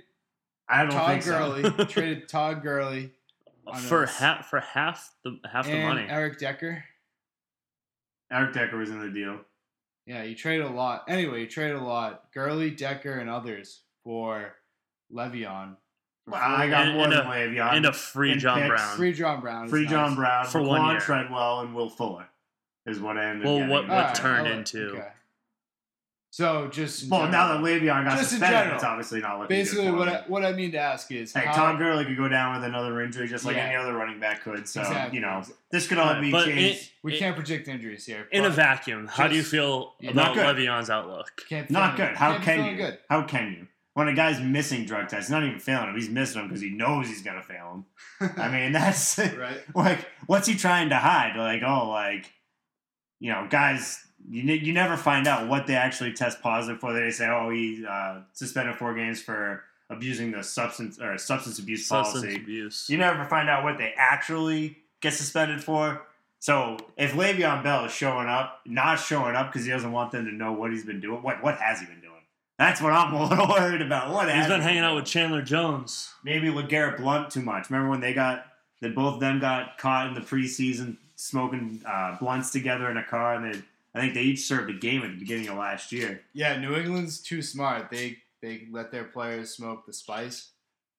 I 0.69 0.81
don't 0.83 0.91
Todd 0.91 1.09
think 1.09 1.23
so. 1.23 1.85
Traded 1.85 2.27
Todd 2.27 2.61
Gurley 2.61 3.11
for 3.87 4.05
half 4.05 4.49
for 4.49 4.59
half 4.59 5.13
the 5.23 5.39
half 5.49 5.65
the 5.65 5.81
money? 5.81 6.05
Eric 6.09 6.39
Decker. 6.39 6.83
Eric 8.31 8.53
Decker 8.53 8.77
was 8.77 8.89
in 8.89 8.99
the 8.99 9.09
deal. 9.09 9.39
Yeah, 10.05 10.23
you 10.23 10.35
traded 10.35 10.65
a 10.65 10.69
lot. 10.69 11.05
Anyway, 11.07 11.41
you 11.41 11.47
traded 11.47 11.77
a 11.77 11.83
lot. 11.83 12.33
Gurley, 12.33 12.71
Decker, 12.71 13.13
and 13.19 13.29
others 13.29 13.81
for 14.03 14.55
Le'Veon. 15.13 15.75
For 16.27 16.31
Well, 16.31 16.41
I 16.41 16.67
got 16.69 16.87
And- 16.87 16.93
more 16.95 17.03
and 17.05 17.13
than 17.13 17.19
a- 17.25 17.29
Le'Veon. 17.29 17.73
and 17.73 17.85
a 17.85 17.93
free 17.93 18.31
and 18.33 18.41
John 18.41 18.57
picks. 18.59 18.67
Brown. 18.67 18.97
free 18.97 19.13
John 19.13 19.39
Brown. 19.39 19.65
is 19.65 19.71
Free 19.71 19.83
nice. 19.83 19.91
John 19.91 20.15
Brown 20.15 20.45
For 20.45 20.61
one 20.61 20.81
Laquan 20.81 20.91
year. 20.91 20.99
Treadwell, 20.99 21.59
and 21.61 21.73
Will 21.73 21.89
Fuller 21.89 22.27
is 22.85 22.99
what 22.99 23.17
I 23.17 23.29
ended 23.29 23.45
Well, 23.45 23.55
getting. 23.55 23.69
what- 23.69 23.83
what 23.83 23.87
that. 23.87 23.97
Alright, 23.99 24.15
turned 24.15 24.47
I 24.47 24.51
into- 24.51 24.89
okay. 24.97 25.07
So 26.29 26.67
just 26.67 27.03
in 27.03 27.09
Well, 27.09 27.29
now 27.29 27.47
that 27.53 27.61
Le'Veon 27.63 28.03
got 28.03 28.17
Just 28.17 28.33
in 28.33 28.39
suspended, 28.39 28.57
general. 28.59 28.75
it's 28.75 28.83
obviously 28.83 29.21
not 29.21 29.39
looking 29.39 29.55
basically 29.57 29.85
good 29.85 29.91
for 29.91 29.97
what 29.97 30.07
him. 30.09 30.15
I, 30.15 30.21
what 30.27 30.45
I 30.45 30.51
mean 30.51 30.71
to 30.73 30.77
ask 30.77 31.09
is 31.11 31.33
Hey, 31.33 31.45
how, 31.45 31.53
Todd 31.53 31.79
Gurley 31.79 32.03
could 32.05 32.17
go 32.17 32.27
down 32.27 32.55
with 32.55 32.65
another 32.65 33.01
injury 33.01 33.27
just 33.27 33.45
like 33.45 33.55
Yeah. 33.55 33.63
any 33.63 33.75
other 33.75 33.93
running 33.93 34.19
back 34.19 34.43
could. 34.43 34.67
So, 34.67 34.81
Exactly. 34.81 35.15
you 35.17 35.21
know, 35.25 35.41
this 35.71 35.87
could 35.87 35.97
all 35.97 36.13
Right, 36.13 36.21
be 36.21 36.31
changed. 36.31 36.81
it- 36.83 36.91
we 37.01 37.13
it- 37.15 37.19
can't 37.19 37.35
predict 37.35 37.67
injuries 37.69 38.05
here. 38.05 38.27
in 38.31 38.43
a 38.43 38.49
but 38.49 38.55
vacuum, 38.55 39.07
how 39.07 39.27
do 39.29 39.35
you 39.35 39.41
feel 39.43 39.95
about 40.03 40.35
not. 40.35 40.55
Le'Veon's 40.57 40.89
outlook? 40.89 41.43
can't 41.49 41.69
be 41.69 41.73
not 41.73 41.95
feeling- 41.95 42.09
good. 42.09 42.17
How 42.17 42.27
can't 42.33 42.39
be 42.41 42.45
can 42.45 42.55
feeling 42.57 42.71
you? 42.71 42.77
Good. 42.85 42.99
How 43.09 43.21
can 43.23 43.51
you? 43.53 43.67
When 43.97 44.07
a 44.07 44.13
guy's 44.13 44.39
missing 44.39 44.85
drug 44.85 45.07
tests, 45.09 45.27
not 45.31 45.43
even 45.43 45.57
failing 45.57 45.89
him, 45.89 45.95
he's 45.95 46.07
missing 46.07 46.39
them 46.39 46.47
because 46.49 46.61
he 46.61 46.69
knows 46.69 47.07
he's 47.07 47.23
gonna 47.23 47.41
fail 47.41 47.83
him. 48.19 48.31
I 48.37 48.47
mean, 48.51 48.71
that's 48.71 49.17
right? 49.17 49.63
like, 49.73 50.05
what's 50.27 50.47
he 50.47 50.53
trying 50.53 50.89
to 50.89 50.97
hide? 50.97 51.35
Like, 51.35 51.63
oh, 51.65 51.89
like, 51.89 52.31
you 53.19 53.31
know, 53.31 53.47
guys, 53.49 54.05
you 54.29 54.43
ne- 54.43 54.59
you 54.59 54.71
never 54.71 54.97
find 54.97 55.25
out 55.25 55.47
what 55.47 55.65
they 55.65 55.73
actually 55.73 56.13
test 56.13 56.43
positive 56.43 56.79
for. 56.79 56.93
They 56.93 57.09
say, 57.09 57.27
oh, 57.27 57.49
he 57.49 57.83
uh, 57.89 58.19
suspended 58.33 58.75
four 58.75 58.93
games 58.93 59.19
for 59.19 59.63
abusing 59.89 60.29
the 60.29 60.43
substance 60.43 60.99
or 60.99 61.17
substance 61.17 61.57
abuse 61.57 61.87
Substance 61.87 62.23
policy. 62.23 62.39
abuse. 62.39 62.85
You 62.89 62.99
never 62.99 63.25
find 63.25 63.49
out 63.49 63.63
what 63.63 63.79
they 63.79 63.95
actually 63.97 64.77
get 65.01 65.13
suspended 65.13 65.63
for. 65.63 66.03
So 66.37 66.77
if 66.97 67.13
Le'Veon 67.13 67.63
Bell 67.63 67.85
is 67.85 67.93
showing 67.93 68.27
up, 68.27 68.59
not 68.63 68.97
showing 68.99 69.35
up 69.35 69.51
because 69.51 69.65
he 69.65 69.71
doesn't 69.71 69.91
want 69.91 70.11
them 70.11 70.25
to 70.25 70.31
know 70.31 70.51
what 70.51 70.71
he's 70.71 70.85
been 70.85 70.99
doing, 71.01 71.23
what 71.23 71.41
what 71.41 71.57
has 71.57 71.79
he 71.79 71.87
been 71.87 71.99
doing? 71.99 72.13
That's 72.57 72.81
what 72.81 72.93
I'm 72.93 73.13
a 73.13 73.23
little 73.29 73.47
worried 73.47 73.81
about. 73.81 74.11
What 74.13 74.33
he's 74.33 74.47
been 74.47 74.61
hanging 74.61 74.83
out 74.83 74.95
with 74.95 75.05
Chandler 75.05 75.41
Jones. 75.41 76.13
maybe 76.23 76.47
LeGarrette 76.47 76.97
Blunt 76.97 77.29
too 77.29 77.41
much. 77.41 77.69
Remember 77.69 77.89
when 77.89 77.99
they 77.99 78.13
got 78.13 78.45
that 78.81 78.95
both 78.95 79.15
of 79.15 79.19
them 79.19 79.39
got 79.39 79.77
caught 79.77 80.07
in 80.07 80.13
the 80.13 80.21
preseason 80.21 80.97
smoking 81.15 81.81
uh, 81.85 82.17
blunts 82.19 82.51
together 82.51 82.89
in 82.89 82.97
a 82.97 83.03
car, 83.03 83.35
and 83.35 83.53
they 83.53 83.61
I 83.95 83.99
think 84.01 84.13
they 84.13 84.21
each 84.21 84.41
served 84.41 84.69
a 84.69 84.73
game 84.73 85.01
at 85.01 85.09
the 85.11 85.17
beginning 85.17 85.47
of 85.47 85.57
last 85.57 85.91
year. 85.91 86.21
Yeah, 86.33 86.59
New 86.59 86.75
England's 86.75 87.19
too 87.19 87.41
smart. 87.41 87.89
They 87.89 88.17
they 88.41 88.67
let 88.71 88.91
their 88.91 89.05
players 89.05 89.49
smoke 89.51 89.85
the 89.85 89.93
spice, 89.93 90.49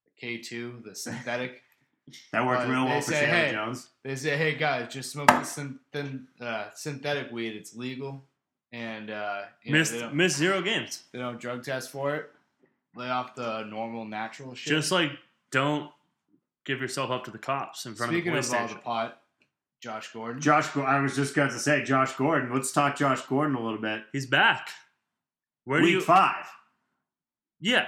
the 0.05 0.21
K 0.21 0.39
two, 0.39 0.83
the 0.85 0.95
synthetic. 0.95 1.63
That 2.33 2.47
worked 2.47 2.63
But 2.63 2.71
real 2.71 2.85
they 2.85 2.91
well 2.91 3.01
for 3.03 3.13
say, 3.13 3.21
Chandler 3.21 3.39
hey, 3.39 3.53
Jones. 3.53 3.89
They 4.03 4.17
say, 4.17 4.37
"Hey 4.39 4.55
guys, 4.55 4.91
just 4.91 5.13
smoke 5.13 5.27
the 5.27 5.35
synth- 5.35 6.25
uh, 6.41 6.71
synthetic 6.75 7.31
weed. 7.31 7.55
It's 7.55 7.77
legal, 7.77 8.25
and 8.73 9.11
uh, 9.11 9.43
you 9.63 9.73
know, 9.73 9.79
Missed 9.79 9.93
they, 9.93 10.01
don't, 10.01 10.15
missed 10.15 10.37
zero 10.37 10.61
games. 10.63 11.05
they 11.13 11.19
don't 11.19 11.41
drug 11.41 11.65
test 11.65 11.91
for 11.91 12.15
it. 12.17 12.31
Lay 12.95 13.09
off 13.09 13.35
the 13.35 13.65
normal 13.65 14.05
natural 14.05 14.55
shit." 14.55 14.71
Just 14.71 14.91
like 14.93 15.13
don't 15.51 15.91
give 16.65 16.81
yourself 16.81 17.11
up 17.11 17.25
to 17.25 17.31
the 17.31 17.39
cops 17.39 17.87
in 17.87 17.95
front 17.95 18.13
speaking 18.13 18.33
of 18.33 18.39
of, 18.39 18.51
the 18.51 18.57
all 18.57 18.59
police 18.59 18.73
the 18.75 18.79
station. 18.79 18.83
pot, 18.85 19.23
Josh 19.81 20.13
Gordon. 20.13 20.41
Josh, 20.43 20.77
I 20.77 21.01
was 21.01 21.17
just 21.17 21.35
going 21.35 21.49
to 21.51 21.59
say 21.59 21.83
Josh 21.85 22.13
Gordon. 22.17 22.53
Let's 22.53 22.73
talk 22.73 22.97
Josh 22.97 23.23
Gordon 23.23 23.57
a 23.57 23.63
little 23.63 23.81
bit. 23.81 24.03
He's 24.13 24.27
back. 24.27 24.69
Where 25.65 25.81
week 25.81 25.89
do 25.91 25.93
you? 25.95 26.01
five. 26.01 26.47
Yeah, 27.61 27.87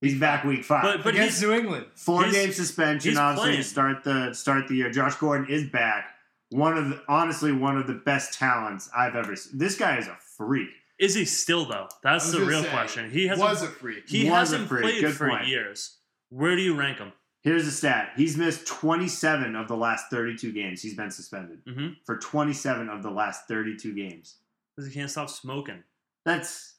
He's 0.00 0.18
back 0.18 0.44
week 0.44 0.64
five. 0.64 0.82
but 0.82 1.04
but 1.04 1.14
against 1.14 1.40
he's 1.40 1.48
New 1.48 1.54
England. 1.54 1.86
Four 1.94 2.30
game 2.30 2.52
suspension, 2.52 3.16
obviously 3.18 3.50
playing. 3.50 3.62
to 3.62 3.68
start 3.68 4.04
the 4.04 4.32
start 4.34 4.68
the 4.68 4.74
year. 4.76 4.90
Josh 4.90 5.14
Gordon 5.16 5.46
is 5.50 5.68
back. 5.68 6.14
One 6.50 6.76
of 6.76 6.88
the, 6.90 7.02
honestly 7.08 7.52
one 7.52 7.76
of 7.76 7.86
the 7.86 7.94
best 7.94 8.34
talents 8.38 8.90
I've 8.96 9.14
ever 9.16 9.36
seen. 9.36 9.58
This 9.58 9.76
guy 9.76 9.98
is 9.98 10.06
a 10.08 10.16
freak. 10.36 10.68
is 10.98 11.14
he 11.14 11.24
still 11.24 11.64
though? 11.64 11.88
That's 12.02 12.30
the 12.32 12.40
real 12.44 12.62
say, 12.64 12.70
question. 12.70 13.10
He 13.10 13.26
hasn't 13.28 13.48
was 13.48 13.62
a 13.62 13.68
freak. 13.68 14.08
he 14.08 14.24
was 14.24 14.32
hasn't 14.50 14.68
freak. 14.68 14.82
played 14.82 15.00
Good 15.00 15.14
for 15.14 15.28
point. 15.28 15.46
years. 15.46 15.96
Where 16.28 16.56
do 16.56 16.62
you 16.62 16.74
rank 16.74 16.98
him? 16.98 17.12
Here's 17.42 17.64
the 17.64 17.70
stat: 17.70 18.12
he's 18.16 18.36
missed 18.36 18.66
27 18.66 19.56
of 19.56 19.66
the 19.68 19.76
last 19.76 20.10
32 20.10 20.52
games. 20.52 20.82
He's 20.82 20.94
been 20.94 21.10
suspended 21.10 21.64
Mhm. 21.64 21.96
for 22.04 22.18
27 22.18 22.88
of 22.88 23.02
the 23.02 23.10
last 23.10 23.48
32 23.48 23.94
games. 23.94 24.36
Because 24.76 24.88
he 24.88 24.94
can't 24.94 25.10
stop 25.10 25.30
smoking. 25.30 25.82
That's 26.26 26.74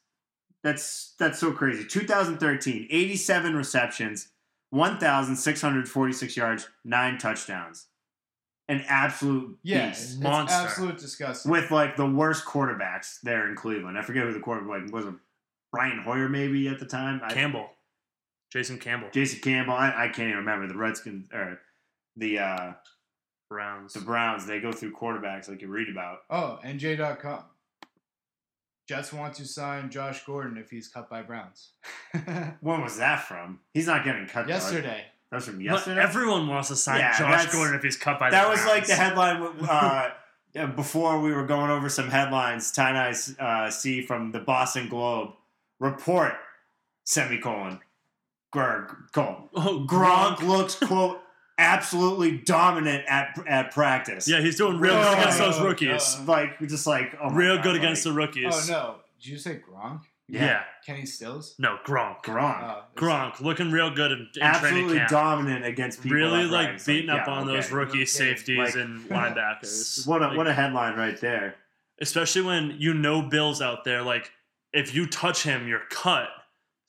that's 0.63 1.15
that's 1.17 1.39
so 1.39 1.51
crazy. 1.53 1.85
2013, 1.85 2.87
87 2.91 3.55
receptions, 3.55 4.27
1,646 4.69 6.37
yards, 6.37 6.69
nine 6.83 7.17
touchdowns. 7.17 7.87
An 8.71 8.83
absolute 8.87 9.57
yeah, 9.63 9.89
beast. 9.89 10.13
it's 10.13 10.21
Monster. 10.21 10.55
absolute 10.55 10.97
disgusting. 10.97 11.51
with 11.51 11.71
like 11.71 11.97
the 11.97 12.05
worst 12.05 12.45
quarterbacks 12.45 13.19
there 13.21 13.49
in 13.49 13.55
Cleveland. 13.55 13.97
I 13.97 14.01
forget 14.01 14.23
who 14.23 14.33
the 14.33 14.39
quarterback 14.39 14.83
like, 14.83 14.93
was. 14.93 15.05
It 15.05 15.13
Brian 15.71 15.99
Hoyer 15.99 16.29
maybe 16.29 16.67
at 16.67 16.79
the 16.79 16.85
time. 16.85 17.21
I, 17.23 17.33
Campbell, 17.33 17.69
Jason 18.51 18.77
Campbell, 18.77 19.09
Jason 19.11 19.39
Campbell. 19.39 19.73
I, 19.73 20.05
I 20.05 20.07
can't 20.07 20.27
even 20.27 20.37
remember 20.37 20.67
the 20.67 20.77
Redskins 20.77 21.29
or 21.33 21.59
the 22.17 22.39
uh, 22.39 22.73
Browns. 23.49 23.93
the 23.93 24.01
Browns. 24.01 24.45
They 24.45 24.59
go 24.59 24.71
through 24.71 24.93
quarterbacks 24.93 25.49
like 25.49 25.61
you 25.61 25.69
read 25.69 25.89
about. 25.89 26.19
oh, 26.29 26.59
NJ.com. 26.63 27.43
Jets 28.87 29.13
want 29.13 29.35
to 29.35 29.45
sign 29.45 29.89
Josh 29.89 30.25
Gordon 30.25 30.57
if 30.57 30.69
he's 30.69 30.89
cut 30.89 31.09
by 31.09 31.21
Browns. 31.21 31.71
When 32.61 32.81
was 32.81 32.97
that 32.97 33.23
from? 33.23 33.59
He's 33.73 33.87
not 33.87 34.03
getting 34.03 34.27
cut. 34.27 34.47
though. 34.81 34.81
Yesterday. 35.31 35.31
That 35.31 35.35
was 35.37 35.45
from 35.45 35.55
But 35.57 35.63
yesterday. 35.63 36.01
everyone 36.01 36.47
wants 36.47 36.67
to 36.69 36.75
sign 36.75 36.99
Yeah, 36.99 37.17
Josh 37.17 37.51
Gordon 37.51 37.75
if 37.75 37.83
he's 37.83 37.97
cut 37.97 38.19
by 38.19 38.29
the 38.29 38.35
that 38.35 38.49
was 38.49 38.63
like 38.65 38.85
the 38.85 38.95
headline 38.95 39.41
uh, 39.69 40.67
before 40.75 41.19
we 41.21 41.31
were 41.31 41.45
going 41.45 41.71
over 41.71 41.87
some 41.89 42.09
headlines. 42.09 42.71
Ty 42.71 42.89
and 42.89 42.97
I 43.39 43.65
uh, 43.65 43.71
see 43.71 44.01
from 44.01 44.31
the 44.31 44.39
Boston 44.39 44.89
Globe 44.89 45.31
report 45.79 46.33
semicolon. 47.05 47.79
Gr- 48.51 48.83
colon. 49.13 49.47
Oh, 49.55 49.85
Gronk 49.89 50.41
looks 50.41 50.75
quote 50.75 51.21
absolutely 51.57 52.37
dominant 52.39 53.05
at 53.07 53.37
at 53.47 53.71
practice. 53.71 54.27
Yeah, 54.27 54.41
he's 54.41 54.57
doing 54.57 54.77
real 54.79 54.93
Oh, 54.95 55.01
good 55.03 55.19
against 55.19 55.37
those 55.37 55.57
no, 55.59 55.65
rookies. 55.67 56.19
no. 56.19 56.25
like 56.25 56.59
just 56.67 56.85
like 56.85 57.15
oh 57.23 57.29
my 57.29 57.35
real 57.37 57.55
God, 57.55 57.63
good 57.63 57.71
like- 57.75 57.81
against 57.83 58.03
the 58.03 58.11
rookies. 58.11 58.45
Oh 58.51 58.65
no! 58.69 58.95
Did 59.21 59.27
you 59.29 59.37
say 59.37 59.61
Gronk? 59.65 60.01
Yeah. 60.27 60.61
Kenny 60.85 61.05
Stills. 61.05 61.55
No, 61.59 61.77
Gronk. 61.85 62.23
Gronk. 62.23 62.63
Oh, 62.63 62.69
it's- 62.69 62.83
Gronk 62.95 63.41
looking 63.41 63.69
real 63.71 63.89
good 63.93 64.11
in, 64.11 64.19
in 64.19 64.25
training 64.33 64.43
Absolutely 64.55 65.01
dominant 65.09 65.65
against 65.65 66.01
people. 66.01 66.17
really 66.17 66.45
like 66.45 66.67
right. 66.67 66.75
It's 66.75 66.85
beating 66.85 67.09
up 67.09 67.27
yeah, 67.27 67.33
on 67.33 67.43
okay. 67.49 67.55
those 67.59 67.71
rookie 67.71 67.97
Okay. 67.99 68.05
safeties 68.05 68.57
Like- 68.57 68.75
and 68.75 69.01
linebackers. 69.09 70.07
What 70.07 70.21
a 70.23 70.27
Like, 70.29 70.37
what 70.37 70.47
a 70.47 70.53
headline 70.53 70.95
right 70.97 71.19
there. 71.19 71.55
especially 71.99 72.43
when 72.43 72.75
you 72.79 72.93
know 72.93 73.21
Bill's 73.21 73.61
out 73.61 73.83
there. 73.83 74.01
Like 74.03 74.31
if 74.73 74.95
you 74.95 75.05
touch 75.05 75.43
him, 75.43 75.67
you're 75.67 75.83
cut. 75.89 76.29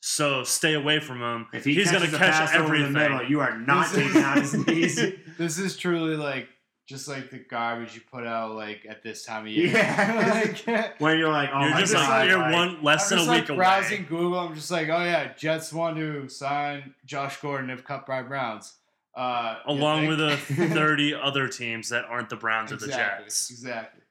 So 0.05 0.43
stay 0.43 0.73
away 0.73 0.99
from 0.99 1.21
him. 1.21 1.47
If 1.53 1.63
he 1.65 1.73
He's 1.75 1.91
gonna 1.91 2.07
catch 2.07 2.19
pass 2.19 2.53
over 2.55 2.63
everything. 2.65 2.93
the 2.93 2.99
middle, 2.99 3.23
you 3.23 3.39
are 3.41 3.57
not 3.57 3.91
taking 3.93 4.21
out 4.21 4.37
his 4.37 4.53
knees. 4.53 5.01
This 5.37 5.57
is 5.57 5.75
truly 5.75 6.15
like 6.15 6.47
just 6.85 7.07
like 7.07 7.29
the 7.31 7.39
garbage 7.39 7.95
you 7.95 8.01
put 8.11 8.25
out 8.27 8.55
like 8.55 8.85
at 8.89 9.01
this 9.03 9.23
time 9.25 9.43
of 9.45 9.51
year. 9.51 9.67
Yeah. 9.67 10.53
like, 10.67 10.95
when 10.99 11.17
you're 11.17 11.29
like, 11.31 11.49
oh 11.53 11.61
you're 11.61 11.71
my 11.71 11.79
just 11.79 11.93
god, 11.93 12.09
like 12.09 12.29
you're 12.29 12.39
like- 12.39 12.53
one 12.53 12.83
less 12.83 13.11
I'm 13.11 13.17
than 13.17 13.25
just 13.25 13.27
a 13.29 13.31
like 13.31 13.41
week 13.43 13.49
away. 13.49 13.57
browsing 13.57 14.05
Google. 14.09 14.39
I'm 14.39 14.55
just 14.55 14.69
like, 14.71 14.89
oh 14.89 15.03
yeah, 15.03 15.33
Jets 15.33 15.71
want 15.73 15.97
to 15.97 16.27
sign 16.29 16.93
Josh 17.05 17.39
Gordon 17.41 17.69
if 17.69 17.83
cut 17.83 18.05
by 18.05 18.21
Browns. 18.21 18.73
Uh, 19.15 19.57
Along 19.67 20.07
with 20.07 20.17
the 20.17 20.35
30 20.37 21.13
other 21.13 21.47
teams 21.47 21.89
that 21.89 22.05
aren't 22.05 22.29
the 22.29 22.35
Browns 22.35 22.71
or 22.71 22.77
the 22.77 22.87
Jets. 22.87 23.51
Exactly. 23.51 24.01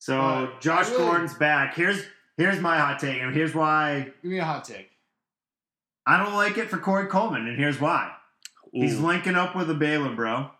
So 0.00 0.20
Uh, 0.20 0.60
Josh 0.60 0.90
really- 0.90 0.98
Gordon's 1.04 1.34
back. 1.34 1.74
Here's 1.74 2.02
here's 2.36 2.60
my 2.60 2.76
hot 2.78 2.98
take, 2.98 3.22
and 3.22 3.34
here's 3.34 3.54
why 3.54 4.12
Give 4.22 4.30
me 4.32 4.38
a 4.38 4.44
hot 4.44 4.64
take. 4.64 4.90
I 6.06 6.16
don't 6.22 6.34
like 6.34 6.56
it 6.58 6.68
for 6.70 6.78
Corey 6.78 7.06
Coleman, 7.06 7.46
and 7.46 7.58
here's 7.58 7.80
why. 7.80 8.12
He's 8.72 8.98
linking 8.98 9.34
up 9.34 9.54
with 9.56 9.70
a 9.70 9.74
Baylor, 9.74 10.14
bro. 10.14 10.50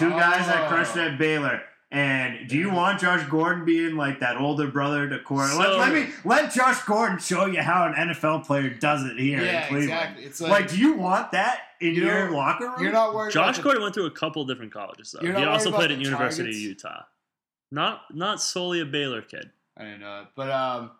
Two 0.00 0.10
guys 0.10 0.46
that 0.46 0.68
crushed 0.68 0.96
Oh. 0.96 1.00
at 1.06 1.18
Baylor. 1.18 1.62
And 1.92 2.48
do 2.48 2.56
you 2.56 2.70
want 2.70 3.00
Josh 3.00 3.28
Gordon 3.28 3.64
being 3.64 3.96
like 3.96 4.20
that 4.20 4.36
older 4.36 4.68
brother 4.68 5.08
to 5.08 5.18
Corey? 5.18 5.48
let, 5.56 5.66
So- 5.66 5.76
let 5.78 5.92
me 5.92 6.06
let 6.24 6.52
Josh 6.52 6.80
Gordon 6.84 7.18
show 7.18 7.46
you 7.46 7.60
how 7.62 7.84
an 7.86 7.94
NFL 7.94 8.40
player 8.46 8.70
does 8.70 9.04
it 9.04 9.18
here 9.18 9.38
in 9.40 9.44
yeah, 9.44 9.66
Cleveland. 9.66 9.90
exactly. 9.90 10.24
It's 10.24 10.40
Like, 10.40 10.50
like, 10.52 10.70
do 10.70 10.78
you 10.78 10.92
want 10.94 11.32
that 11.32 11.60
in 11.80 11.94
You 11.94 12.04
your 12.04 12.30
know, 12.30 12.36
locker 12.36 12.66
room? 12.68 12.74
you're 12.80 12.92
not 12.92 13.12
worried. 13.12 13.32
Josh 13.32 13.56
about 13.56 13.64
Gordon 13.64 13.82
went 13.82 13.94
through 13.96 14.06
a 14.06 14.10
couple 14.12 14.44
different 14.44 14.72
colleges 14.72 15.10
though. 15.12 15.26
You're 15.26 15.36
He 15.36 15.44
also 15.44 15.72
played 15.72 15.90
at 15.90 15.98
the 15.98 16.04
University 16.04 16.44
targets? 16.44 16.58
of 16.58 16.62
Utah. 16.62 17.02
Not 17.72 18.14
not 18.14 18.40
solely 18.40 18.80
a 18.80 18.84
Baylor 18.86 19.22
kid. 19.22 19.50
I 19.76 19.82
don't 19.82 20.00
know, 20.00 20.26
but 20.36 20.50
um, 20.50 20.90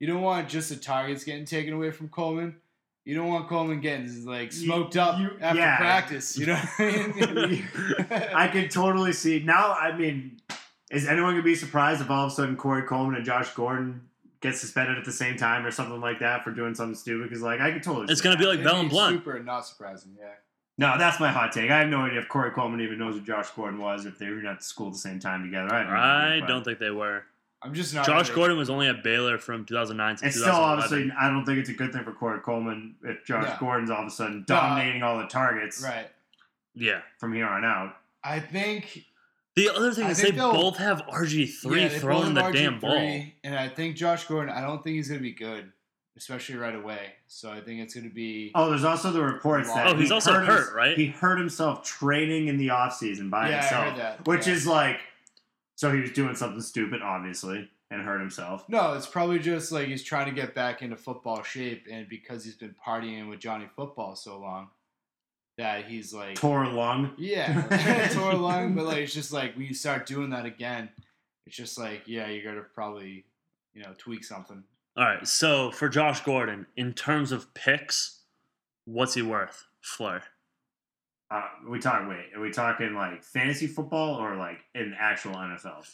you 0.00 0.06
don't 0.08 0.22
want 0.22 0.48
just 0.48 0.68
the 0.70 0.76
targets 0.76 1.22
getting 1.24 1.44
taken 1.44 1.74
away 1.74 1.90
from 1.92 2.08
Coleman. 2.08 2.59
You 3.04 3.14
don't 3.16 3.28
want 3.28 3.48
Coleman 3.48 3.80
getting 3.80 4.24
like 4.26 4.52
You- 4.52 4.66
smoked 4.66 4.96
up 4.96 5.18
you- 5.18 5.36
after 5.40 5.58
yeah. 5.58 5.76
practice. 5.78 6.36
You 6.38 6.46
know 6.46 6.54
what 6.56 6.70
I 6.78 7.46
mean? 7.46 7.68
I 8.34 8.48
can 8.48 8.68
totally 8.68 9.12
see 9.12 9.42
now. 9.44 9.72
I 9.72 9.96
mean, 9.96 10.40
is 10.90 11.06
anyone 11.08 11.32
gonna 11.32 11.42
be 11.42 11.54
surprised 11.54 12.00
if 12.02 12.10
all 12.10 12.26
of 12.26 12.32
a 12.32 12.34
sudden 12.34 12.56
Corey 12.56 12.82
Coleman 12.82 13.16
and 13.16 13.24
Josh 13.24 13.50
Gordon 13.54 14.02
get 14.42 14.54
suspended 14.56 14.98
at 14.98 15.04
the 15.04 15.12
same 15.12 15.36
time 15.36 15.64
or 15.66 15.70
something 15.70 16.00
like 16.00 16.18
that 16.20 16.44
for 16.44 16.50
doing 16.50 16.74
something 16.74 16.94
stupid? 16.94 17.28
Because 17.28 17.42
like 17.42 17.60
I 17.60 17.72
could 17.72 17.82
totally. 17.82 18.06
It's 18.10 18.20
see 18.20 18.24
gonna 18.24 18.36
that. 18.36 18.42
be 18.42 18.46
like 18.46 18.58
It'd 18.60 18.66
Bell 18.66 18.80
and 18.80 18.90
Blunt. 18.90 19.16
Super 19.16 19.38
not 19.42 19.66
surprising. 19.66 20.16
Yeah. 20.18 20.26
No, 20.78 20.96
that's 20.96 21.20
my 21.20 21.30
hot 21.30 21.52
take. 21.52 21.70
I 21.70 21.80
have 21.80 21.88
no 21.88 22.02
idea 22.02 22.20
if 22.20 22.28
Corey 22.28 22.50
Coleman 22.52 22.80
even 22.80 22.98
knows 22.98 23.14
who 23.14 23.20
Josh 23.22 23.50
Gordon 23.50 23.80
was, 23.80 24.06
if 24.06 24.18
they 24.18 24.30
were 24.30 24.36
not 24.42 24.56
at 24.56 24.62
school 24.62 24.86
at 24.88 24.92
the 24.94 24.98
same 24.98 25.18
time 25.20 25.42
together. 25.44 25.72
I, 25.74 25.78
have 25.80 25.88
no 25.88 25.94
I 25.94 26.26
idea, 26.36 26.46
don't 26.46 26.64
think 26.64 26.78
they 26.78 26.90
were. 26.90 27.24
I'm 27.62 27.74
just 27.74 27.94
not. 27.94 28.06
Josh 28.06 28.30
Gordon 28.30 28.56
was 28.56 28.70
only 28.70 28.86
at 28.88 29.02
Baylor 29.02 29.36
from 29.38 29.64
2009 29.66 30.16
to 30.16 30.26
It's 30.26 30.36
still 30.36 30.46
2011. 30.46 30.82
obviously. 30.84 31.12
I 31.20 31.28
don't 31.28 31.44
think 31.44 31.58
it's 31.58 31.68
a 31.68 31.74
good 31.74 31.92
thing 31.92 32.04
for 32.04 32.12
Corey 32.12 32.40
Coleman 32.40 32.94
if 33.04 33.24
Josh 33.26 33.44
No. 33.48 33.56
Gordon's 33.60 33.90
all 33.90 34.00
of 34.02 34.06
a 34.06 34.10
sudden 34.10 34.44
No, 34.48 34.56
I- 34.56 34.60
dominating 34.60 35.02
all 35.02 35.18
the 35.18 35.26
targets 35.26 35.82
Right. 35.82 36.08
yeah. 36.74 37.00
from 37.18 37.34
here 37.34 37.46
on 37.46 37.64
out. 37.64 37.96
I 38.24 38.40
think 38.40 39.04
The 39.56 39.68
other 39.68 39.92
thing 39.92 40.06
I 40.06 40.10
is 40.10 40.16
they 40.18 40.24
think 40.24 40.36
they'll- 40.36 40.52
both 40.52 40.78
have 40.78 41.02
RG 41.08 41.46
three 41.46 41.82
yeah, 41.82 41.88
they 41.88 41.98
throwing 41.98 42.32
the 42.34 42.40
both 42.40 42.44
have 42.44 42.54
damn 42.54 42.74
RG3, 42.78 42.80
ball. 42.80 43.24
and 43.44 43.54
I 43.54 43.68
think 43.68 43.96
Josh 43.96 44.24
Gordon. 44.24 44.54
I 44.54 44.62
don't 44.62 44.82
think 44.82 44.96
he's 44.96 45.08
gonna 45.08 45.20
be 45.20 45.32
good, 45.32 45.70
especially 46.16 46.56
right 46.56 46.74
away. 46.74 47.14
So 47.26 47.50
I 47.50 47.60
think 47.60 47.80
it's 47.80 47.94
gonna 47.94 48.08
be. 48.08 48.52
Oh, 48.54 48.70
there's 48.70 48.84
also 48.84 49.10
the 49.12 49.22
reports 49.22 49.68
that 49.74 49.86
Oh, 49.86 49.94
he's 49.96 50.08
he 50.08 50.14
also 50.14 50.32
hurt 50.32 50.46
hurt, 50.46 50.58
his- 50.66 50.72
right? 50.72 50.96
He 50.96 51.06
hurt 51.08 51.38
himself 51.38 51.84
training 51.84 52.46
in 52.48 52.56
the 52.56 52.68
offseason 52.68 53.28
by 53.28 53.50
yeah, 53.50 53.56
I 53.56 53.60
himself. 53.60 53.84
heard 53.86 53.96
that. 53.98 54.26
which 54.26 54.46
yeah. 54.46 54.52
is 54.54 54.66
like 54.66 55.00
so 55.80 55.90
he 55.90 56.00
was 56.00 56.10
doing 56.12 56.34
something 56.34 56.60
stupid 56.60 57.00
obviously 57.02 57.66
and 57.90 58.02
hurt 58.02 58.20
himself 58.20 58.68
No, 58.68 58.92
it's 58.92 59.06
probably 59.06 59.38
just 59.38 59.72
like 59.72 59.88
he's 59.88 60.04
trying 60.04 60.26
to 60.26 60.32
get 60.32 60.54
back 60.54 60.82
into 60.82 60.96
football 60.96 61.42
shape, 61.42 61.86
and 61.90 62.06
because 62.06 62.44
he's 62.44 62.56
been 62.56 62.74
partying 62.86 63.30
with 63.30 63.40
Johnny 63.40 63.66
Football 63.74 64.14
so 64.14 64.38
long, 64.38 64.68
that 65.58 65.86
he's 65.86 66.12
like, 66.12 66.36
tore 66.36 66.66
lung 66.66 67.12
yeah, 67.18 68.08
tore 68.12 68.32
a 68.32 68.36
lung. 68.36 68.74
But 68.74 68.84
like, 68.84 68.98
it's 68.98 69.14
just 69.14 69.32
like 69.32 69.54
when 69.56 69.66
you 69.66 69.74
start 69.74 70.06
doing 70.06 70.30
that 70.30 70.46
again, 70.46 70.90
it's 71.46 71.56
just 71.56 71.78
like, 71.78 72.02
yeah, 72.06 72.28
you 72.28 72.42
got 72.44 72.54
to 72.54 72.62
probably, 72.74 73.24
you 73.74 73.82
know, 73.82 73.94
tweak 73.98 74.22
something. 74.22 74.62
All 74.96 75.04
right, 75.04 75.26
so 75.26 75.70
for 75.70 75.88
Josh 75.88 76.20
Gordon, 76.20 76.66
in 76.76 76.92
terms 76.92 77.32
of 77.32 77.52
picks, 77.54 78.20
what's 78.84 79.14
he 79.14 79.22
worth? 79.22 79.66
Fleur. 79.80 80.22
Uh, 81.30 81.42
we 81.68 81.78
talk 81.78 82.08
wait 82.08 82.26
are 82.34 82.40
we 82.40 82.50
talking 82.50 82.94
like 82.94 83.22
fantasy 83.22 83.66
football 83.66 84.16
or 84.16 84.36
like 84.36 84.58
in 84.74 84.94
actual 84.98 85.32
nfl 85.32 85.84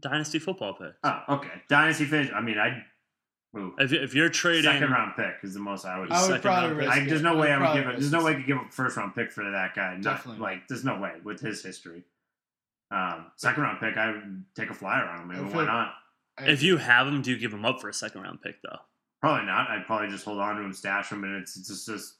Dynasty 0.00 0.38
football 0.38 0.74
pick. 0.74 0.92
oh 1.04 1.20
okay 1.28 1.50
dynasty 1.68 2.04
finish 2.06 2.30
i 2.34 2.40
mean 2.40 2.56
i 2.58 2.82
ooh, 3.58 3.74
If, 3.78 3.92
if 3.92 4.14
you're 4.14 4.28
trading, 4.30 4.70
second 4.70 4.90
round 4.90 5.12
pick 5.16 5.34
is 5.42 5.52
the 5.54 5.60
most 5.60 5.84
i 5.84 5.98
would 5.98 6.10
I 6.10 6.20
would 6.20 6.26
Second 6.26 6.42
probably 6.42 6.68
round 6.68 6.76
risk 6.78 6.90
I, 6.92 7.00
it. 7.00 7.08
there's 7.08 7.22
no 7.22 7.36
way 7.36 7.52
I 7.52 7.56
would 7.58 7.64
probably 7.64 7.82
give 7.82 7.90
it. 7.90 8.00
There's 8.00 8.12
no 8.12 8.24
way 8.24 8.32
I 8.32 8.34
could 8.36 8.46
give 8.46 8.56
a 8.58 8.64
first 8.70 8.96
round 8.96 9.14
pick 9.14 9.30
for 9.32 9.50
that 9.50 9.74
guy. 9.74 9.94
Not, 9.94 10.02
Definitely. 10.02 10.42
like 10.42 10.68
there's 10.68 10.84
no 10.84 10.98
way 10.98 11.12
with 11.24 11.40
his 11.40 11.62
history. 11.62 12.04
Um, 12.90 13.26
second 13.36 13.62
round 13.64 13.80
pick, 13.80 13.96
I 13.96 14.12
would 14.12 14.44
take 14.54 14.70
a 14.70 14.74
flyer 14.74 15.04
on 15.04 15.22
him. 15.22 15.30
I 15.30 15.34
mean, 15.34 15.46
why 15.46 15.52
feel- 15.52 15.64
not? 15.66 15.94
If 16.40 16.62
you 16.62 16.76
have 16.76 17.06
him, 17.08 17.22
do 17.22 17.30
you 17.30 17.38
give 17.38 17.52
him 17.52 17.64
up 17.64 17.80
for 17.80 17.88
a 17.88 17.94
second 17.94 18.20
round 18.22 18.42
pick 18.42 18.60
though? 18.62 18.78
Probably 19.22 19.46
not. 19.46 19.70
I'd 19.70 19.86
probably 19.86 20.08
just 20.08 20.24
hold 20.24 20.38
on 20.38 20.56
to 20.56 20.62
him, 20.62 20.72
stash 20.72 21.10
him, 21.10 21.24
and 21.24 21.36
it's, 21.36 21.56
it's 21.56 21.68
just, 21.68 21.86
just 21.86 22.14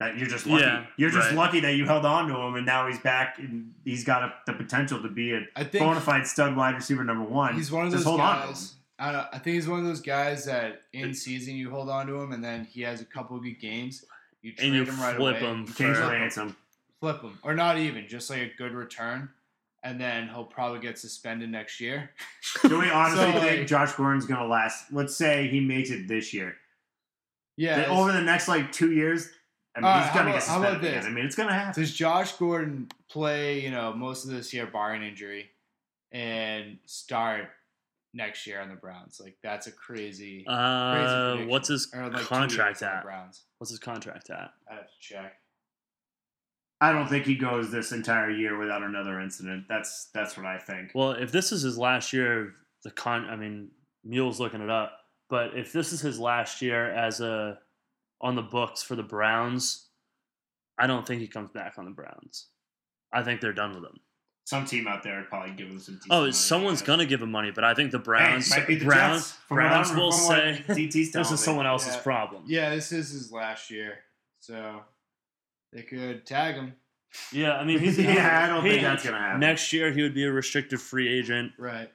that 0.00 0.16
you're 0.18 0.26
just 0.28 0.46
lucky. 0.46 0.64
Yeah, 0.64 0.86
you're 0.96 1.10
just 1.10 1.28
right. 1.28 1.36
lucky 1.36 1.60
that 1.60 1.74
you 1.76 1.84
held 1.84 2.04
on 2.04 2.26
to 2.28 2.34
him, 2.36 2.54
and 2.56 2.66
now 2.66 2.88
he's 2.88 2.98
back, 2.98 3.38
and 3.38 3.72
he's 3.84 4.02
got 4.02 4.22
a, 4.24 4.32
the 4.46 4.54
potential 4.54 5.00
to 5.02 5.08
be 5.08 5.32
a 5.32 5.64
think 5.64 5.84
bona 5.84 6.00
fide 6.00 6.26
stud 6.26 6.56
wide 6.56 6.74
receiver 6.74 7.04
number 7.04 7.24
one. 7.24 7.54
he's 7.54 7.70
one 7.70 7.86
of 7.86 7.92
Just 7.92 8.04
those 8.04 8.08
hold 8.10 8.20
on 8.20 8.46
guys. 8.48 8.74
I, 8.98 9.28
I 9.32 9.38
think 9.38 9.54
he's 9.54 9.68
one 9.68 9.78
of 9.78 9.84
those 9.86 10.00
guys 10.00 10.44
that 10.46 10.82
in 10.92 11.14
season 11.14 11.54
you 11.54 11.70
hold 11.70 11.88
on 11.90 12.06
to 12.08 12.14
him, 12.20 12.32
and 12.32 12.42
then 12.42 12.64
he 12.64 12.82
has 12.82 13.00
a 13.00 13.04
couple 13.04 13.36
of 13.36 13.42
good 13.42 13.60
games. 13.60 14.04
You 14.42 14.52
trade 14.54 14.66
And 14.68 14.74
you 14.74 14.84
him 14.84 14.98
right 15.00 15.16
flip 15.16 15.36
away. 15.40 15.50
him 15.50 15.60
you 15.60 15.66
for- 15.66 15.78
Change 15.78 15.96
the 15.98 16.02
ransom. 16.02 16.56
flip 16.98 17.20
him, 17.22 17.38
or 17.42 17.54
not 17.54 17.76
even, 17.78 18.08
just 18.08 18.30
like 18.30 18.40
a 18.40 18.50
good 18.56 18.72
return, 18.72 19.28
and 19.82 20.00
then 20.00 20.28
he'll 20.28 20.44
probably 20.44 20.80
get 20.80 20.98
suspended 20.98 21.50
next 21.50 21.78
year. 21.78 22.10
Do 22.66 22.78
we 22.80 22.90
honestly 22.90 23.32
So, 23.32 23.40
think 23.40 23.58
like- 23.60 23.66
Josh 23.66 23.92
Gordon's 23.92 24.24
going 24.24 24.40
to 24.40 24.46
last? 24.46 24.90
Let's 24.92 25.14
say 25.14 25.48
he 25.48 25.60
makes 25.60 25.90
it 25.90 26.08
this 26.08 26.32
year. 26.32 26.56
Yeah. 27.56 27.86
Over 27.90 28.12
the 28.12 28.22
next 28.22 28.48
like 28.48 28.72
two 28.72 28.92
years, 28.92 29.28
I 29.76 29.80
mean, 29.80 29.84
All 29.86 29.98
he's 29.98 30.06
right, 30.06 30.14
going 30.14 30.26
to 30.26 30.32
how 30.32 30.38
get 30.38 30.42
about- 30.44 30.48
how 30.48 30.62
suspended 30.62 30.80
again. 30.90 30.94
this? 31.00 31.06
I 31.06 31.10
mean, 31.10 31.24
it's 31.26 31.36
going 31.36 31.48
to 31.48 31.54
happen. 31.54 31.80
Does 31.82 31.94
Josh 31.94 32.32
Gordon 32.32 32.88
play, 33.08 33.60
you 33.60 33.70
know, 33.70 33.92
most 33.92 34.24
of 34.24 34.30
this 34.30 34.52
year 34.52 34.66
barring 34.66 35.02
injury, 35.02 35.50
and 36.12 36.78
start 36.86 37.48
next 38.12 38.46
year 38.46 38.60
on 38.60 38.68
the 38.68 38.74
Browns? 38.74 39.20
Like 39.22 39.36
that's 39.42 39.66
a 39.68 39.72
crazy. 39.72 40.44
Uh, 40.46 40.94
prediction. 41.34 41.48
what's 41.48 41.68
his 41.68 41.92
or, 41.94 42.08
like, 42.08 42.22
contract 42.22 42.80
years 42.80 42.82
on 42.82 42.88
the 42.90 42.96
at? 42.96 43.04
Browns. 43.04 43.42
What's 43.58 43.70
his 43.70 43.78
contract 43.78 44.30
at? 44.30 44.52
I 44.70 44.74
have 44.74 44.86
to 44.86 44.98
check. 45.00 45.34
I 46.82 46.92
don't 46.92 47.08
think 47.08 47.26
he 47.26 47.34
goes 47.34 47.70
this 47.70 47.92
entire 47.92 48.30
year 48.30 48.56
without 48.58 48.82
another 48.82 49.20
incident. 49.20 49.66
That's 49.68 50.06
that's 50.14 50.36
what 50.36 50.46
I 50.46 50.58
think. 50.58 50.92
Well, 50.94 51.12
if 51.12 51.30
this 51.30 51.52
is 51.52 51.62
his 51.62 51.76
last 51.78 52.12
year, 52.12 52.46
of 52.48 52.54
the 52.82 52.90
con, 52.90 53.26
I 53.28 53.36
mean, 53.36 53.70
Mule's 54.02 54.40
looking 54.40 54.62
it 54.62 54.70
up. 54.70 54.92
But 55.28 55.56
if 55.56 55.72
this 55.72 55.92
is 55.92 56.00
his 56.00 56.18
last 56.18 56.60
year 56.62 56.90
as 56.90 57.20
a 57.20 57.58
on 58.20 58.34
the 58.36 58.42
books 58.42 58.82
for 58.82 58.96
the 58.96 59.02
Browns, 59.02 59.88
I 60.78 60.86
don't 60.86 61.06
think 61.06 61.20
he 61.20 61.28
comes 61.28 61.50
back 61.52 61.74
on 61.78 61.84
the 61.84 61.90
Browns. 61.90 62.46
I 63.12 63.22
think 63.22 63.40
they're 63.40 63.52
done 63.52 63.70
with 63.74 63.84
him. 63.84 64.00
Some 64.44 64.64
team 64.64 64.88
out 64.88 65.02
there 65.02 65.18
would 65.18 65.28
probably 65.28 65.54
give 65.54 65.68
him 65.68 65.78
some. 65.78 66.00
Oh, 66.10 66.30
someone's 66.30 66.82
gonna 66.82 67.06
give 67.06 67.22
him 67.22 67.30
money, 67.30 67.50
but 67.52 67.62
I 67.62 67.72
think 67.74 67.92
the 67.92 67.98
Hey, 67.98 68.02
Browns, 68.04 68.52
be 68.66 68.74
the 68.76 68.84
Browns, 68.84 69.34
Browns 69.48 69.92
will 69.94 70.10
say 70.12 70.64
this 70.68 71.30
is 71.30 71.40
someone 71.40 71.66
else's 71.66 71.94
Yeah. 71.94 72.02
problem. 72.02 72.44
Yeah, 72.46 72.70
this 72.70 72.90
is 72.90 73.10
his 73.10 73.30
last 73.32 73.70
year, 73.70 73.98
so 74.40 74.80
they 75.72 75.82
could 75.82 76.26
tag 76.26 76.56
him. 76.56 76.74
Yeah, 77.32 77.52
I 77.58 77.64
mean, 77.64 77.78
he's 77.80 77.98
yeah, 77.98 78.44
I 78.44 78.48
don't 78.48 78.64
he- 78.64 78.70
think 78.70 78.82
that's 78.82 79.04
gonna 79.04 79.18
happen. 79.18 79.40
next 79.40 79.72
year 79.72 79.92
he 79.92 80.02
would 80.02 80.14
be 80.14 80.24
a 80.24 80.32
restricted 80.32 80.80
free 80.80 81.08
agent. 81.08 81.52
Right. 81.58 81.90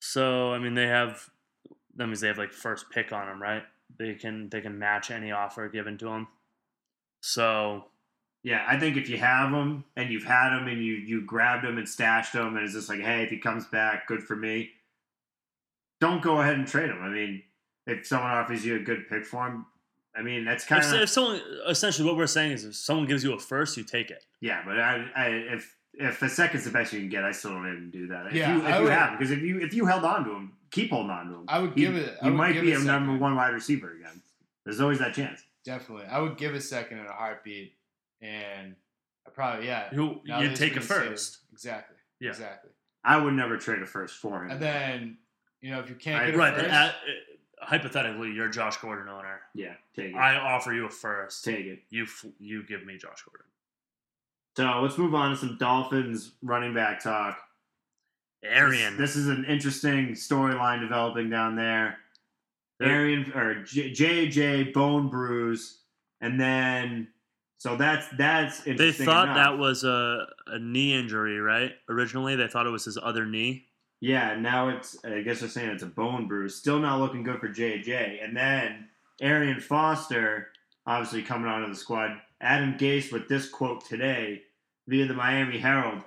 So 0.00 0.52
I 0.52 0.58
mean, 0.58 0.74
they 0.74 0.86
have 0.86 1.28
that 1.96 2.06
means 2.06 2.20
they 2.20 2.28
have 2.28 2.38
like 2.38 2.52
first 2.52 2.86
pick 2.90 3.12
on 3.12 3.28
him, 3.28 3.42
right? 3.42 3.64
They 3.98 4.14
can 4.14 4.48
they 4.48 4.60
can 4.60 4.78
match 4.78 5.10
any 5.10 5.32
offer 5.32 5.68
given 5.68 5.98
to 5.98 6.04
them. 6.06 6.28
So 7.20 7.84
Yeah, 8.44 8.64
I 8.66 8.78
think 8.78 8.96
if 8.96 9.08
you 9.08 9.18
have 9.18 9.52
him 9.52 9.84
and 9.96 10.10
you've 10.10 10.24
had 10.24 10.56
him 10.56 10.68
and 10.68 10.82
you 10.84 10.94
you 10.94 11.22
grabbed 11.24 11.64
him 11.64 11.78
and 11.78 11.88
stashed 11.88 12.34
him 12.34 12.56
and 12.56 12.64
it's 12.64 12.74
just 12.74 12.88
like, 12.88 13.00
hey, 13.00 13.24
if 13.24 13.30
he 13.30 13.38
comes 13.38 13.66
back, 13.66 14.06
good 14.06 14.22
for 14.22 14.36
me. 14.36 14.70
Don't 16.00 16.22
go 16.22 16.40
ahead 16.40 16.54
and 16.54 16.66
trade 16.66 16.90
him. 16.90 17.02
I 17.02 17.08
mean, 17.08 17.42
if 17.86 18.06
someone 18.06 18.30
offers 18.30 18.64
you 18.64 18.76
a 18.76 18.78
good 18.78 19.08
pick 19.08 19.24
for 19.26 19.46
him, 19.48 19.66
I 20.16 20.22
mean 20.22 20.44
that's 20.44 20.64
kind 20.64 20.82
if, 20.84 20.92
of 20.92 21.00
if 21.00 21.08
someone 21.08 21.40
essentially 21.68 22.06
what 22.06 22.16
we're 22.16 22.26
saying 22.26 22.52
is 22.52 22.64
if 22.64 22.76
someone 22.76 23.06
gives 23.06 23.24
you 23.24 23.32
a 23.34 23.38
first, 23.38 23.76
you 23.76 23.82
take 23.82 24.10
it. 24.10 24.24
yeah. 24.40 24.62
But 24.64 24.78
I, 24.78 25.06
I 25.16 25.26
if 25.54 25.74
if 25.94 26.22
a 26.22 26.28
second's 26.28 26.64
the 26.64 26.70
best 26.70 26.92
you 26.92 27.00
can 27.00 27.08
get, 27.08 27.24
I 27.24 27.32
still 27.32 27.50
don't 27.50 27.66
even 27.66 27.90
do 27.90 28.06
that. 28.08 28.26
If 28.28 28.34
Yeah, 28.34 28.54
you, 28.54 28.60
if 28.60 28.66
I 28.66 28.76
you 28.78 28.82
would- 28.84 28.92
have 28.92 29.18
because 29.18 29.32
if 29.32 29.40
you 29.42 29.58
if 29.60 29.74
you 29.74 29.86
held 29.86 30.04
on 30.04 30.24
to 30.24 30.30
him 30.30 30.52
keep 30.70 30.90
holding 30.90 31.10
on 31.10 31.28
to 31.28 31.34
him. 31.36 31.44
I 31.48 31.58
would 31.60 31.74
he, 31.74 31.80
give 31.82 31.96
it. 31.96 32.16
I 32.22 32.26
He 32.26 32.30
might 32.30 32.60
be 32.60 32.72
a 32.72 32.78
a 32.78 32.82
number 32.82 33.16
one 33.16 33.34
wide 33.36 33.54
receiver 33.54 33.92
again. 33.92 34.22
There's 34.64 34.80
always 34.80 34.98
that 34.98 35.14
chance. 35.14 35.42
Definitely, 35.64 36.06
I 36.06 36.18
would 36.20 36.36
give 36.36 36.54
a 36.54 36.60
second 36.60 36.98
in 36.98 37.06
a 37.06 37.12
heartbeat, 37.12 37.74
and 38.20 38.74
I 39.26 39.30
probably 39.30 39.66
yeah. 39.66 39.88
You 39.92 40.20
now 40.24 40.40
you 40.40 40.54
take 40.54 40.74
a 40.74 40.78
it's 40.78 40.86
been 40.88 40.96
said- 40.96 41.08
first. 41.08 41.38
Exactly. 41.52 41.96
Yeah. 42.20 42.30
Exactly. 42.30 42.70
I 43.04 43.16
would 43.16 43.34
never 43.34 43.56
trade 43.56 43.80
a 43.82 43.86
first 43.86 44.16
for 44.16 44.44
him. 44.44 44.50
And 44.50 44.60
then 44.60 45.18
you 45.60 45.70
know 45.70 45.80
if 45.80 45.88
you 45.88 45.94
can't 45.94 46.22
I- 46.22 46.26
get 46.30 46.36
Right, 46.36 46.54
first, 46.54 46.66
at, 46.70 46.94
hypothetically, 47.60 48.32
you're 48.32 48.48
Josh 48.48 48.76
Gordon 48.78 49.08
owner. 49.08 49.40
yeah, 49.54 49.74
take 49.94 50.10
it. 50.12 50.16
I 50.16 50.36
offer 50.36 50.72
you 50.72 50.86
a 50.86 50.90
first. 50.90 51.44
take 51.44 51.66
it. 51.66 51.80
You 51.90 52.06
you 52.38 52.62
give 52.64 52.84
me 52.84 52.96
Josh 52.98 53.22
Gordon. 53.24 53.46
So 54.56 54.80
let's 54.82 54.98
move 54.98 55.14
on 55.14 55.30
to 55.30 55.36
some 55.36 55.56
Dolphins 55.56 56.32
running 56.42 56.74
back 56.74 57.00
talk. 57.02 57.38
Arian. 58.44 58.96
This, 58.96 59.14
this 59.14 59.16
is 59.16 59.28
an 59.28 59.44
interesting 59.44 60.08
storyline 60.12 60.80
developing 60.80 61.30
down 61.30 61.56
there. 61.56 61.98
Arian 62.80 63.32
or 63.32 63.62
J- 63.64 63.90
JJ 63.90 64.72
bone 64.72 65.08
bruise, 65.08 65.80
and 66.20 66.40
then 66.40 67.08
so 67.58 67.76
that's 67.76 68.06
that's 68.16 68.62
they 68.62 68.92
thought 68.92 69.24
enough. 69.24 69.36
that 69.36 69.58
was 69.58 69.82
a, 69.82 70.26
a 70.46 70.58
knee 70.60 70.94
injury, 70.94 71.40
right? 71.40 71.72
Originally, 71.88 72.36
they 72.36 72.46
thought 72.46 72.66
it 72.66 72.70
was 72.70 72.84
his 72.84 72.96
other 73.02 73.26
knee. 73.26 73.66
Yeah, 74.00 74.36
now 74.36 74.68
it's 74.68 74.96
I 75.04 75.22
guess 75.22 75.40
they're 75.40 75.48
saying 75.48 75.70
it's 75.70 75.82
a 75.82 75.86
bone 75.86 76.28
bruise. 76.28 76.54
Still 76.54 76.78
not 76.78 77.00
looking 77.00 77.24
good 77.24 77.40
for 77.40 77.48
JJ. 77.48 78.24
And 78.24 78.36
then 78.36 78.88
Arian 79.20 79.60
Foster, 79.60 80.48
obviously 80.86 81.22
coming 81.22 81.48
onto 81.48 81.68
the 81.68 81.76
squad. 81.76 82.12
Adam 82.40 82.74
Gase 82.74 83.12
with 83.12 83.28
this 83.28 83.48
quote 83.48 83.84
today 83.84 84.42
via 84.86 85.06
the 85.06 85.14
Miami 85.14 85.58
Herald. 85.58 86.02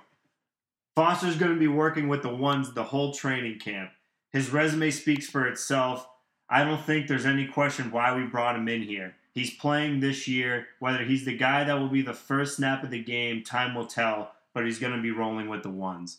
Foster's 0.94 1.36
going 1.36 1.52
to 1.52 1.58
be 1.58 1.68
working 1.68 2.08
with 2.08 2.22
the 2.22 2.34
ones 2.34 2.72
the 2.72 2.84
whole 2.84 3.12
training 3.12 3.58
camp. 3.58 3.90
His 4.30 4.50
resume 4.50 4.90
speaks 4.90 5.26
for 5.26 5.46
itself. 5.46 6.06
I 6.48 6.64
don't 6.64 6.80
think 6.80 7.06
there's 7.06 7.26
any 7.26 7.46
question 7.46 7.90
why 7.90 8.14
we 8.14 8.24
brought 8.24 8.56
him 8.56 8.68
in 8.68 8.82
here. 8.82 9.14
He's 9.32 9.54
playing 9.54 10.00
this 10.00 10.28
year. 10.28 10.66
Whether 10.80 11.04
he's 11.04 11.24
the 11.24 11.36
guy 11.36 11.64
that 11.64 11.78
will 11.78 11.88
be 11.88 12.02
the 12.02 12.12
first 12.12 12.56
snap 12.56 12.84
of 12.84 12.90
the 12.90 13.02
game, 13.02 13.42
time 13.42 13.74
will 13.74 13.86
tell. 13.86 14.32
But 14.52 14.66
he's 14.66 14.78
going 14.78 14.94
to 14.94 15.00
be 15.00 15.10
rolling 15.10 15.48
with 15.48 15.62
the 15.62 15.70
ones. 15.70 16.18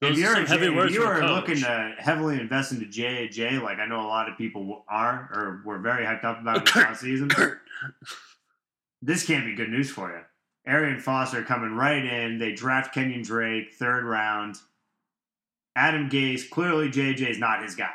Those 0.00 0.12
if 0.12 0.18
you're, 0.18 0.34
some 0.34 0.44
a 0.44 0.48
heavy 0.48 0.66
J- 0.66 0.76
words 0.76 0.94
if 0.94 1.00
you 1.00 1.06
are 1.06 1.28
looking 1.28 1.56
to 1.56 1.94
heavily 1.98 2.40
invest 2.40 2.72
into 2.72 2.86
JJ, 2.86 3.62
like 3.62 3.78
I 3.78 3.86
know 3.86 4.00
a 4.00 4.08
lot 4.08 4.28
of 4.28 4.38
people 4.38 4.84
are, 4.88 5.30
or 5.32 5.62
were 5.64 5.78
very 5.78 6.04
hyped 6.04 6.24
up 6.24 6.40
about 6.40 6.64
this 6.64 6.76
last 6.76 7.02
season, 7.02 7.30
this 9.02 9.26
can't 9.26 9.44
be 9.44 9.54
good 9.54 9.70
news 9.70 9.90
for 9.90 10.10
you. 10.10 10.20
Arian 10.66 10.98
Foster 11.00 11.42
coming 11.42 11.74
right 11.74 12.04
in. 12.04 12.38
They 12.38 12.52
draft 12.52 12.94
Kenyan 12.94 13.24
Drake, 13.24 13.72
third 13.74 14.04
round. 14.04 14.56
Adam 15.76 16.08
Gase, 16.08 16.48
clearly 16.48 16.88
JJ 16.88 17.28
is 17.30 17.38
not 17.38 17.62
his 17.62 17.74
guy. 17.74 17.90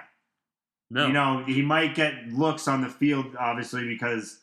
No, 0.91 1.07
You 1.07 1.13
know, 1.13 1.43
he 1.45 1.61
might 1.61 1.95
get 1.95 2.27
looks 2.29 2.67
on 2.67 2.81
the 2.81 2.89
field, 2.89 3.35
obviously, 3.39 3.87
because 3.87 4.39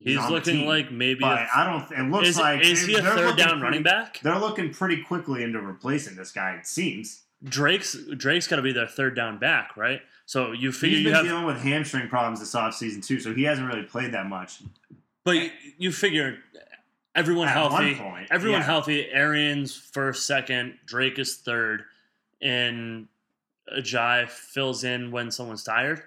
he's 0.00 0.16
the 0.20 0.30
looking 0.30 0.56
team. 0.58 0.66
like 0.66 0.90
maybe. 0.90 1.24
I 1.24 1.64
don't. 1.64 1.98
It 1.98 2.10
looks 2.10 2.28
is 2.28 2.38
like 2.38 2.62
is 2.62 2.84
he 2.86 2.94
a 2.96 3.02
third 3.02 3.36
down 3.36 3.48
pretty- 3.48 3.62
running 3.62 3.82
back? 3.82 4.20
They're 4.20 4.38
looking 4.38 4.70
pretty 4.74 5.02
quickly 5.02 5.42
into 5.42 5.60
replacing 5.60 6.16
this 6.16 6.32
guy. 6.32 6.56
It 6.56 6.66
seems. 6.66 7.22
Drake's 7.42 7.96
Drake's 8.16 8.46
got 8.46 8.56
to 8.56 8.62
be 8.62 8.72
their 8.72 8.86
third 8.86 9.14
down 9.14 9.38
back, 9.38 9.76
right? 9.76 10.00
So 10.26 10.52
you 10.52 10.72
figure 10.72 10.96
He's 10.96 11.04
you 11.04 11.10
been 11.10 11.14
have, 11.16 11.24
dealing 11.26 11.44
with 11.44 11.60
hamstring 11.60 12.08
problems 12.08 12.40
this 12.40 12.54
offseason 12.54 13.04
too, 13.04 13.20
so 13.20 13.32
he 13.34 13.44
hasn't 13.44 13.66
really 13.68 13.82
played 13.82 14.12
that 14.12 14.26
much. 14.26 14.60
but 15.24 15.32
you, 15.36 15.50
you 15.78 15.92
figure 15.92 16.38
everyone 17.14 17.48
At 17.48 17.54
healthy, 17.54 17.94
one 17.94 18.12
point, 18.12 18.28
everyone 18.30 18.60
yeah. 18.60 18.66
healthy. 18.66 19.08
Arian's 19.10 19.74
first, 19.76 20.26
second. 20.26 20.78
Drake 20.86 21.18
is 21.18 21.36
third, 21.36 21.84
and 22.40 23.08
Ajayi 23.76 24.28
fills 24.28 24.84
in 24.84 25.10
when 25.10 25.30
someone's 25.30 25.64
tired. 25.64 26.02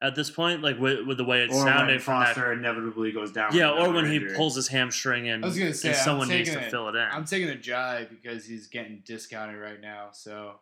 At 0.00 0.14
this 0.14 0.30
point, 0.30 0.62
like 0.62 0.78
with, 0.78 1.06
with 1.08 1.16
the 1.16 1.24
way 1.24 1.42
it's 1.42 1.52
or 1.54 1.64
sounding 1.64 1.86
when 1.94 1.98
from 1.98 2.20
that 2.20 2.34
Foster 2.36 2.52
inevitably 2.52 3.10
goes 3.10 3.32
down. 3.32 3.52
Yeah, 3.52 3.70
or 3.70 3.78
another 3.78 3.92
when 3.94 4.10
he 4.10 4.20
pulls 4.36 4.54
his 4.54 4.68
hamstring 4.68 5.28
and, 5.28 5.44
I 5.44 5.48
was 5.48 5.58
gonna 5.58 5.74
say, 5.74 5.88
and 5.88 5.96
someone 5.98 6.28
needs 6.28 6.48
to 6.50 6.54
taking 6.54 6.68
it- 6.68 6.70
fill 6.70 6.88
it 6.88 6.94
in. 6.94 7.08
I'm 7.10 7.24
taking 7.24 7.48
Ajayi 7.48 8.08
because 8.08 8.44
he's 8.44 8.68
getting 8.68 9.02
discounted 9.04 9.60
right 9.60 9.80
now. 9.80 10.10
So 10.12 10.60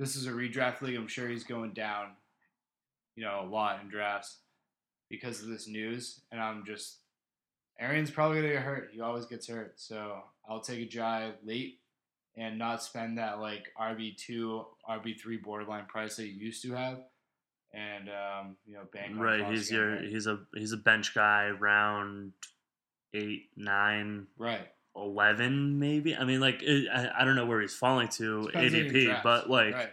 this 0.00 0.16
is 0.16 0.26
a 0.26 0.30
redraft 0.30 0.82
league. 0.82 0.96
I'm 0.96 1.06
sure 1.06 1.28
he's 1.28 1.44
going 1.44 1.74
down, 1.74 2.08
you 3.14 3.22
know, 3.24 3.40
a 3.40 3.46
lot 3.46 3.80
in 3.82 3.88
drafts 3.88 4.38
because 5.08 5.40
of 5.42 5.48
this 5.48 5.68
news. 5.68 6.20
And 6.32 6.40
I'm 6.40 6.64
just, 6.66 6.96
Arian's 7.78 8.10
probably 8.10 8.40
gonna 8.40 8.54
get 8.54 8.62
hurt. 8.62 8.90
He 8.92 9.00
always 9.00 9.26
gets 9.26 9.48
hurt. 9.48 9.74
So 9.76 10.22
I'll 10.48 10.60
take 10.60 10.90
Ajayi 10.90 11.32
late 11.44 11.80
and 12.36 12.58
not 12.58 12.82
spend 12.82 13.18
that 13.18 13.40
like 13.40 13.66
RB 13.78 14.16
two, 14.16 14.64
RB 14.88 15.20
three 15.20 15.36
borderline 15.36 15.86
price 15.86 16.16
that 16.16 16.26
you 16.26 16.34
used 16.34 16.62
to 16.62 16.72
have. 16.72 17.00
And 17.72 18.08
um, 18.08 18.56
you 18.64 18.74
know, 18.74 18.82
bank 18.92 19.12
right, 19.16 19.46
he's 19.46 19.70
your 19.70 19.96
hurt. 19.96 20.04
he's 20.04 20.26
a 20.26 20.40
he's 20.54 20.72
a 20.72 20.76
bench 20.76 21.14
guy, 21.14 21.50
round 21.50 22.32
eight, 23.12 23.48
nine, 23.56 24.26
right. 24.38 24.68
11 24.94 25.78
maybe. 25.78 26.16
I 26.16 26.24
mean, 26.24 26.40
like 26.40 26.62
it, 26.62 26.88
I, 26.92 27.10
I 27.20 27.24
don't 27.24 27.36
know 27.36 27.46
where 27.46 27.60
he's 27.60 27.74
falling 27.74 28.08
to 28.08 28.44
Depends 28.44 28.74
ADP, 28.74 29.22
but 29.22 29.50
like 29.50 29.74
right. 29.74 29.90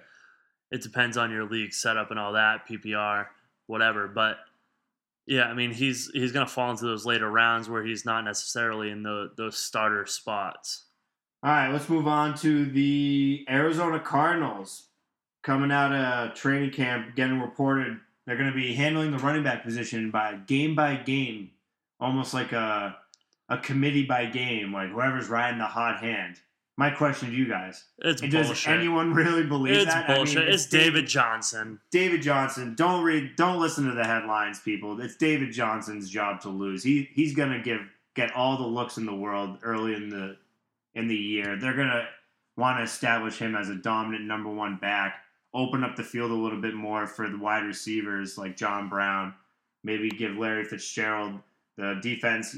it 0.71 0.81
depends 0.81 1.17
on 1.17 1.31
your 1.31 1.45
league 1.45 1.73
setup 1.73 2.11
and 2.11 2.19
all 2.19 2.33
that, 2.33 2.67
PPR, 2.69 3.27
whatever. 3.67 4.07
But 4.07 4.37
yeah, 5.25 5.43
I 5.43 5.53
mean, 5.53 5.71
he's 5.71 6.09
he's 6.13 6.31
gonna 6.31 6.47
fall 6.47 6.71
into 6.71 6.86
those 6.86 7.05
later 7.05 7.29
rounds 7.29 7.69
where 7.69 7.83
he's 7.83 8.05
not 8.05 8.23
necessarily 8.23 8.89
in 8.89 9.03
the 9.03 9.31
those 9.38 9.57
starter 9.57 10.05
spots. 10.05 10.86
All 11.43 11.51
right, 11.51 11.71
let's 11.71 11.89
move 11.89 12.07
on 12.07 12.36
to 12.38 12.65
the 12.65 13.45
Arizona 13.49 13.99
Cardinals 13.99 14.88
coming 15.43 15.71
out 15.71 15.93
of 15.93 16.36
training 16.36 16.71
camp, 16.71 17.15
getting 17.15 17.41
reported 17.41 17.99
they're 18.25 18.38
going 18.38 18.49
to 18.49 18.55
be 18.55 18.73
handling 18.73 19.12
the 19.12 19.17
running 19.17 19.43
back 19.43 19.63
position 19.63 20.09
by 20.09 20.36
game 20.47 20.75
by 20.75 20.95
game, 20.95 21.51
almost 21.99 22.33
like 22.33 22.51
a 22.51 22.97
a 23.49 23.57
committee 23.57 24.05
by 24.05 24.25
game, 24.25 24.71
like 24.71 24.89
whoever's 24.89 25.27
riding 25.27 25.59
the 25.59 25.65
hot 25.65 25.99
hand. 25.99 26.39
My 26.75 26.89
question 26.89 27.29
to 27.29 27.36
you 27.36 27.47
guys: 27.47 27.83
It's 27.99 28.21
Does 28.21 28.47
bullshit. 28.47 28.73
anyone 28.73 29.13
really 29.13 29.43
believe 29.43 29.75
it's 29.75 29.86
that? 29.86 30.05
I 30.05 30.07
mean, 30.07 30.17
bullshit. 30.17 30.47
it's 30.49 30.65
David 30.65 31.07
Johnson. 31.07 31.79
David 31.91 32.21
Johnson. 32.23 32.73
Don't 32.75 33.03
read. 33.03 33.36
Don't 33.36 33.59
listen 33.59 33.86
to 33.86 33.93
the 33.93 34.03
headlines, 34.03 34.59
people. 34.59 34.99
It's 34.99 35.15
David 35.15 35.51
Johnson's 35.51 36.09
job 36.09 36.41
to 36.41 36.49
lose. 36.49 36.83
He 36.83 37.09
he's 37.13 37.36
gonna 37.36 37.62
give 37.62 37.81
get 38.15 38.36
all 38.36 38.57
the 38.57 38.67
looks 38.67 38.97
in 38.97 39.05
the 39.05 39.13
world 39.13 39.59
early 39.62 39.93
in 39.93 40.09
the 40.09 40.38
in 40.95 41.07
the 41.07 41.15
year. 41.15 41.57
They're 41.57 41.75
gonna 41.75 42.07
want 42.57 42.79
to 42.79 42.83
establish 42.83 43.38
him 43.38 43.55
as 43.55 43.69
a 43.69 43.75
dominant 43.75 44.25
number 44.25 44.49
one 44.49 44.77
back. 44.77 45.17
Open 45.53 45.83
up 45.83 45.95
the 45.95 46.03
field 46.03 46.31
a 46.31 46.36
little 46.36 46.59
bit 46.62 46.73
more 46.73 47.05
for 47.05 47.29
the 47.29 47.38
wide 47.38 47.65
receivers 47.65 48.38
like 48.38 48.57
John 48.57 48.89
Brown. 48.89 49.36
Maybe 49.83 50.09
give 50.09 50.38
Larry 50.38 50.65
Fitzgerald 50.65 51.39
the 51.77 51.99
defense 52.01 52.55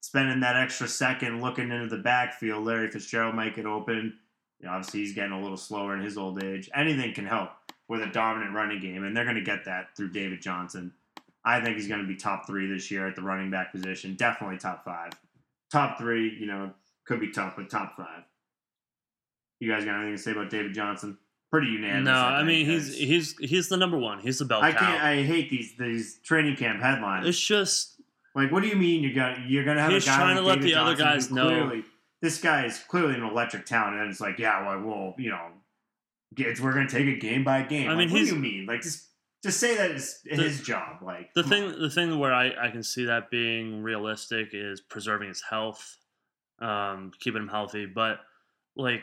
spending 0.00 0.40
that 0.40 0.56
extra 0.56 0.88
second 0.88 1.40
looking 1.42 1.70
into 1.70 1.86
the 1.94 2.02
backfield. 2.02 2.64
Larry 2.64 2.90
Fitzgerald 2.90 3.34
might 3.34 3.54
get 3.56 3.66
open. 3.66 4.18
You 4.60 4.66
know, 4.66 4.72
obviously, 4.72 5.00
he's 5.00 5.14
getting 5.14 5.32
a 5.32 5.40
little 5.40 5.56
slower 5.56 5.94
in 5.94 6.00
his 6.02 6.16
old 6.18 6.42
age. 6.42 6.68
Anything 6.74 7.14
can 7.14 7.26
help 7.26 7.50
with 7.88 8.02
a 8.02 8.06
dominant 8.06 8.54
running 8.54 8.80
game, 8.80 9.04
and 9.04 9.16
they're 9.16 9.24
going 9.24 9.36
to 9.36 9.42
get 9.42 9.64
that 9.64 9.96
through 9.96 10.10
David 10.10 10.42
Johnson. 10.42 10.92
I 11.44 11.60
think 11.60 11.76
he's 11.76 11.88
going 11.88 12.00
to 12.02 12.06
be 12.06 12.16
top 12.16 12.46
three 12.46 12.66
this 12.66 12.90
year 12.90 13.06
at 13.06 13.16
the 13.16 13.22
running 13.22 13.50
back 13.50 13.72
position. 13.72 14.14
Definitely 14.16 14.58
top 14.58 14.84
five. 14.84 15.12
Top 15.70 15.98
three, 15.98 16.36
you 16.38 16.46
know, 16.46 16.72
could 17.06 17.20
be 17.20 17.30
tough, 17.30 17.54
but 17.56 17.70
top 17.70 17.96
five. 17.96 18.24
You 19.60 19.70
guys 19.70 19.84
got 19.84 19.96
anything 19.96 20.16
to 20.16 20.22
say 20.22 20.32
about 20.32 20.50
David 20.50 20.74
Johnson? 20.74 21.18
Pretty 21.50 21.68
unanimous. 21.68 22.04
No, 22.04 22.12
I 22.12 22.42
mean 22.44 22.66
he's 22.66 22.94
he's 22.94 23.34
he's 23.38 23.68
the 23.70 23.76
number 23.78 23.96
one. 23.96 24.18
He's 24.18 24.38
the 24.38 24.44
bell 24.44 24.60
I 24.60 24.72
cow. 24.72 24.78
can't. 24.80 25.02
I 25.02 25.22
hate 25.22 25.48
these 25.48 25.74
these 25.78 26.18
training 26.22 26.56
camp 26.56 26.82
headlines. 26.82 27.26
it's 27.26 27.40
just 27.40 27.97
Like, 28.38 28.52
what 28.52 28.62
do 28.62 28.68
you 28.68 28.76
mean 28.76 29.02
you're 29.02 29.14
gonna 29.14 29.44
you're 29.46 29.64
gonna 29.64 29.80
have 29.80 29.92
He's 29.92 30.04
a 30.04 30.06
guy 30.06 30.16
trying 30.16 30.36
like 30.36 30.44
to 30.44 30.48
let 30.48 30.60
the 30.62 30.74
other 30.74 30.94
Johnson 30.94 31.06
who 31.06 31.12
guys 31.12 31.30
know. 31.30 31.48
Clearly, 31.66 31.84
this 32.22 32.40
guy 32.40 32.64
is 32.64 32.78
clearly 32.78 33.14
an 33.14 33.22
electric 33.22 33.66
talent, 33.66 33.96
and 33.96 34.10
it's 34.10 34.20
like, 34.20 34.38
yeah, 34.38 34.66
well, 34.66 34.80
well 34.80 35.14
you 35.18 35.30
know, 35.30 35.48
it's, 36.36 36.60
we're 36.60 36.72
gonna 36.72 36.88
take 36.88 37.06
it 37.06 37.20
game 37.20 37.44
by 37.44 37.62
game. 37.62 37.88
I 37.88 37.94
Like, 37.94 37.98
mean, 37.98 38.10
what 38.12 38.18
do 38.18 38.26
you 38.26 38.36
mean? 38.36 38.66
Like, 38.66 38.82
just 38.82 39.08
just 39.42 39.58
say 39.58 39.76
that 39.76 39.90
it's 39.90 40.20
his 40.24 40.62
job. 40.62 41.02
Like, 41.02 41.34
the 41.34 41.42
thing 41.42 41.64
on. 41.64 41.80
the 41.80 41.90
thing 41.90 42.18
where 42.18 42.32
I, 42.32 42.52
I 42.66 42.70
can 42.70 42.82
see 42.82 43.04
that 43.06 43.30
being 43.30 43.82
realistic 43.82 44.50
is 44.52 44.80
preserving 44.80 45.28
his 45.28 45.42
health 45.42 45.98
um 46.60 47.12
keeping 47.20 47.42
him 47.42 47.48
healthy 47.48 47.86
but 47.86 48.18
like 48.76 49.02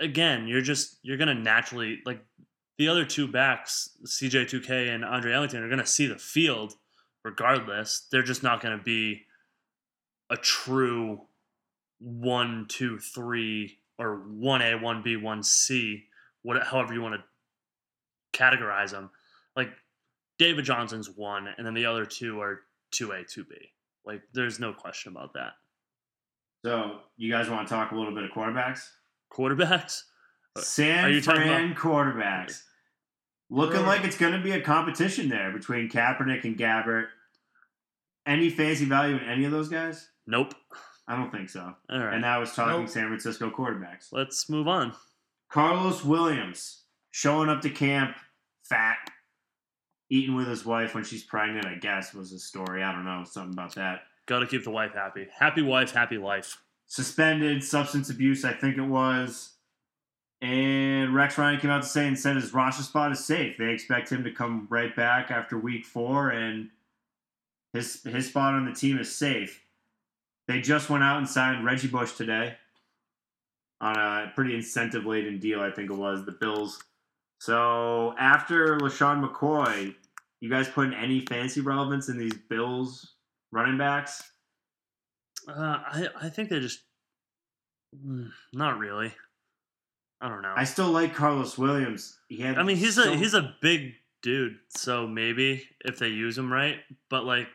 again 0.00 0.46
you're 0.48 0.60
just 0.60 0.98
you're 1.02 1.16
gonna 1.16 1.34
naturally 1.34 2.00
like 2.04 2.20
the 2.78 2.88
other 2.88 3.04
two 3.04 3.28
backs 3.28 3.90
cj2k 4.04 4.92
and 4.92 5.04
andre 5.04 5.32
ellington 5.32 5.62
are 5.62 5.68
gonna 5.68 5.86
see 5.86 6.06
the 6.06 6.18
field 6.18 6.74
regardless 7.26 8.06
they're 8.10 8.22
just 8.22 8.42
not 8.42 8.60
gonna 8.60 8.78
be 8.82 9.22
a 10.30 10.36
true 10.36 11.20
one 11.98 12.66
two 12.68 12.98
three 12.98 13.78
or 13.98 14.18
1a 14.28 14.80
1b 14.80 15.20
1c 15.20 16.02
what 16.42 16.62
however 16.62 16.94
you 16.94 17.00
want 17.02 17.14
to 17.14 18.38
categorize 18.38 18.90
them 18.90 19.10
like 19.56 19.70
David 20.38 20.64
Johnson's 20.64 21.08
one, 21.08 21.48
and 21.56 21.66
then 21.66 21.74
the 21.74 21.86
other 21.86 22.04
two 22.04 22.40
are 22.40 22.60
two 22.90 23.12
A, 23.12 23.24
two 23.24 23.44
B. 23.44 23.54
Like, 24.04 24.22
there's 24.32 24.60
no 24.60 24.72
question 24.72 25.12
about 25.12 25.32
that. 25.34 25.52
So, 26.64 26.98
you 27.16 27.30
guys 27.30 27.48
want 27.48 27.66
to 27.66 27.74
talk 27.74 27.92
a 27.92 27.96
little 27.96 28.14
bit 28.14 28.24
of 28.24 28.30
quarterbacks? 28.30 28.88
Quarterbacks, 29.32 30.02
Uh, 30.56 30.60
San 30.60 31.04
are 31.04 31.10
you 31.10 31.20
talking 31.20 31.42
Fran 31.42 31.74
quarterbacks. 31.74 32.62
Looking 33.48 33.86
like 33.86 34.04
it's 34.04 34.16
going 34.16 34.32
to 34.32 34.42
be 34.42 34.52
a 34.52 34.60
competition 34.60 35.28
there 35.28 35.52
between 35.52 35.88
Kaepernick 35.88 36.44
and 36.44 36.56
Gabbert. 36.56 37.06
Any 38.26 38.50
fancy 38.50 38.84
value 38.84 39.16
in 39.16 39.24
any 39.28 39.44
of 39.44 39.52
those 39.52 39.68
guys? 39.68 40.08
Nope. 40.26 40.54
I 41.08 41.16
don't 41.16 41.30
think 41.30 41.48
so. 41.48 41.72
All 41.88 41.98
right. 41.98 42.14
And 42.14 42.26
I 42.26 42.38
was 42.38 42.52
talking 42.52 42.80
Nope. 42.80 42.88
San 42.88 43.06
Francisco 43.06 43.50
quarterbacks. 43.50 44.08
Let's 44.10 44.50
move 44.50 44.66
on. 44.66 44.92
Carlos 45.48 46.04
Williams 46.04 46.82
showing 47.12 47.48
up 47.48 47.60
to 47.62 47.70
camp 47.70 48.16
fat, 48.64 48.98
eating 50.10 50.34
with 50.34 50.48
his 50.48 50.66
wife 50.66 50.94
when 50.94 51.04
she's 51.04 51.22
pregnant, 51.22 51.66
I 51.66 51.76
guess 51.76 52.12
was 52.12 52.32
the 52.32 52.38
story. 52.38 52.82
I 52.82 52.90
don't 52.92 53.04
know, 53.04 53.22
something 53.24 53.52
about 53.52 53.76
that. 53.76 54.00
Got 54.26 54.40
to 54.40 54.46
keep 54.46 54.64
the 54.64 54.70
wife 54.70 54.92
happy. 54.94 55.28
Happy 55.38 55.62
wife, 55.62 55.92
happy 55.92 56.18
life. 56.18 56.60
Suspended, 56.88 57.62
substance 57.62 58.10
abuse, 58.10 58.44
I 58.44 58.52
think 58.52 58.76
it 58.76 58.82
was. 58.82 59.52
And 60.42 61.14
Rex 61.14 61.38
Ryan 61.38 61.60
came 61.60 61.70
out 61.70 61.82
to 61.82 61.88
say 61.88 62.06
and 62.06 62.18
said 62.18 62.36
his 62.36 62.52
roster 62.52 62.82
spot 62.82 63.12
is 63.12 63.24
safe. 63.24 63.56
They 63.56 63.70
expect 63.70 64.10
him 64.10 64.24
to 64.24 64.32
come 64.32 64.66
right 64.68 64.94
back 64.94 65.30
after 65.30 65.56
week 65.58 65.86
four, 65.86 66.30
and 66.30 66.68
his 67.72 68.02
his 68.04 68.28
spot 68.28 68.54
on 68.54 68.64
the 68.64 68.72
team 68.72 68.98
is 68.98 69.14
safe. 69.14 69.62
They 70.48 70.60
just 70.60 70.88
went 70.90 71.02
out 71.02 71.18
and 71.18 71.28
signed 71.28 71.64
Reggie 71.64 71.88
Bush 71.88 72.12
today 72.12 72.56
on 73.80 73.96
a 73.96 74.32
pretty 74.34 74.54
incentive 74.54 75.04
laden 75.04 75.38
deal, 75.38 75.60
I 75.60 75.70
think 75.70 75.90
it 75.90 75.94
was, 75.94 76.24
the 76.24 76.32
Bills. 76.32 76.82
So 77.40 78.14
after 78.18 78.78
LeSean 78.78 79.26
McCoy, 79.28 79.94
you 80.40 80.48
guys 80.48 80.68
putting 80.68 80.94
any 80.94 81.20
fancy 81.20 81.60
relevance 81.60 82.08
in 82.08 82.16
these 82.16 82.34
Bills 82.48 83.14
running 83.52 83.76
backs? 83.76 84.22
Uh, 85.48 85.78
I 85.86 86.08
I 86.22 86.28
think 86.28 86.48
they 86.48 86.60
just 86.60 86.80
mm, 87.94 88.30
not 88.52 88.78
really. 88.78 89.12
I 90.20 90.28
don't 90.28 90.42
know. 90.42 90.54
I 90.56 90.64
still 90.64 90.90
like 90.90 91.14
Carlos 91.14 91.58
Williams. 91.58 92.18
He 92.28 92.38
had 92.38 92.58
I 92.58 92.62
mean, 92.62 92.76
he's 92.76 92.94
so- 92.94 93.12
a 93.12 93.16
he's 93.16 93.34
a 93.34 93.54
big 93.60 93.94
dude, 94.22 94.58
so 94.68 95.06
maybe 95.06 95.68
if 95.84 95.98
they 95.98 96.08
use 96.08 96.36
him 96.36 96.52
right. 96.52 96.78
But 97.08 97.24
like 97.24 97.48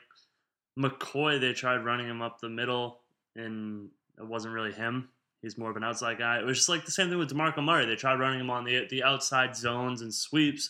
McCoy, 0.77 1.39
they 1.39 1.53
tried 1.53 1.85
running 1.85 2.07
him 2.07 2.21
up 2.21 2.39
the 2.39 2.49
middle, 2.49 2.99
and 3.35 3.89
it 4.17 4.25
wasn't 4.25 4.53
really 4.53 4.71
him. 4.71 5.09
He's 5.41 5.57
more 5.57 5.71
of 5.71 5.77
an 5.77 5.83
outside 5.83 6.19
guy. 6.19 6.39
It 6.39 6.45
was 6.45 6.57
just 6.57 6.69
like 6.69 6.85
the 6.85 6.91
same 6.91 7.09
thing 7.09 7.17
with 7.17 7.31
Demarco 7.31 7.63
Murray. 7.63 7.85
They 7.85 7.95
tried 7.95 8.19
running 8.19 8.39
him 8.39 8.49
on 8.49 8.63
the 8.63 8.87
the 8.89 9.03
outside 9.03 9.55
zones 9.55 10.01
and 10.01 10.13
sweeps, 10.13 10.69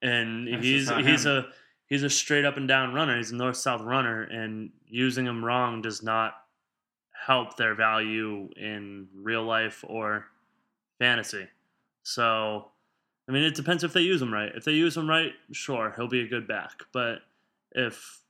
and 0.00 0.46
That's 0.46 0.64
he's 0.64 0.88
he's 0.90 1.26
him. 1.26 1.32
a 1.32 1.46
he's 1.86 2.02
a 2.02 2.10
straight 2.10 2.44
up 2.44 2.56
and 2.56 2.68
down 2.68 2.94
runner. 2.94 3.16
He's 3.16 3.32
a 3.32 3.36
north 3.36 3.56
south 3.56 3.82
runner, 3.82 4.22
and 4.22 4.70
using 4.86 5.26
him 5.26 5.44
wrong 5.44 5.82
does 5.82 6.02
not 6.02 6.34
help 7.26 7.56
their 7.56 7.74
value 7.74 8.48
in 8.56 9.08
real 9.14 9.44
life 9.44 9.84
or 9.86 10.26
fantasy. 10.98 11.46
So, 12.02 12.71
I 13.32 13.34
mean, 13.34 13.44
it 13.44 13.54
depends 13.54 13.82
if 13.82 13.94
they 13.94 14.02
use 14.02 14.20
him 14.20 14.30
right. 14.30 14.52
If 14.54 14.64
they 14.64 14.72
use 14.72 14.94
him 14.94 15.08
right, 15.08 15.32
sure, 15.52 15.94
he'll 15.96 16.06
be 16.06 16.20
a 16.20 16.28
good 16.28 16.46
back. 16.46 16.82
But 16.92 17.20
if 17.70 18.20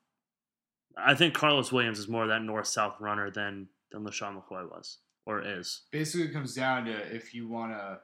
I 0.97 1.17
think 1.17 1.35
Carlos 1.35 1.73
Williams 1.73 1.99
is 1.99 2.07
more 2.07 2.29
that 2.29 2.43
north 2.43 2.69
south 2.69 3.01
runner 3.01 3.29
than 3.29 3.67
than 3.91 4.05
LeSean 4.05 4.41
McCoy 4.41 4.71
was 4.71 4.99
or 5.27 5.43
is. 5.45 5.81
Basically, 5.91 6.29
it 6.29 6.33
comes 6.33 6.55
down 6.55 6.85
to 6.85 6.93
if 7.13 7.35
you 7.35 7.49
want 7.49 7.73
to 7.73 7.99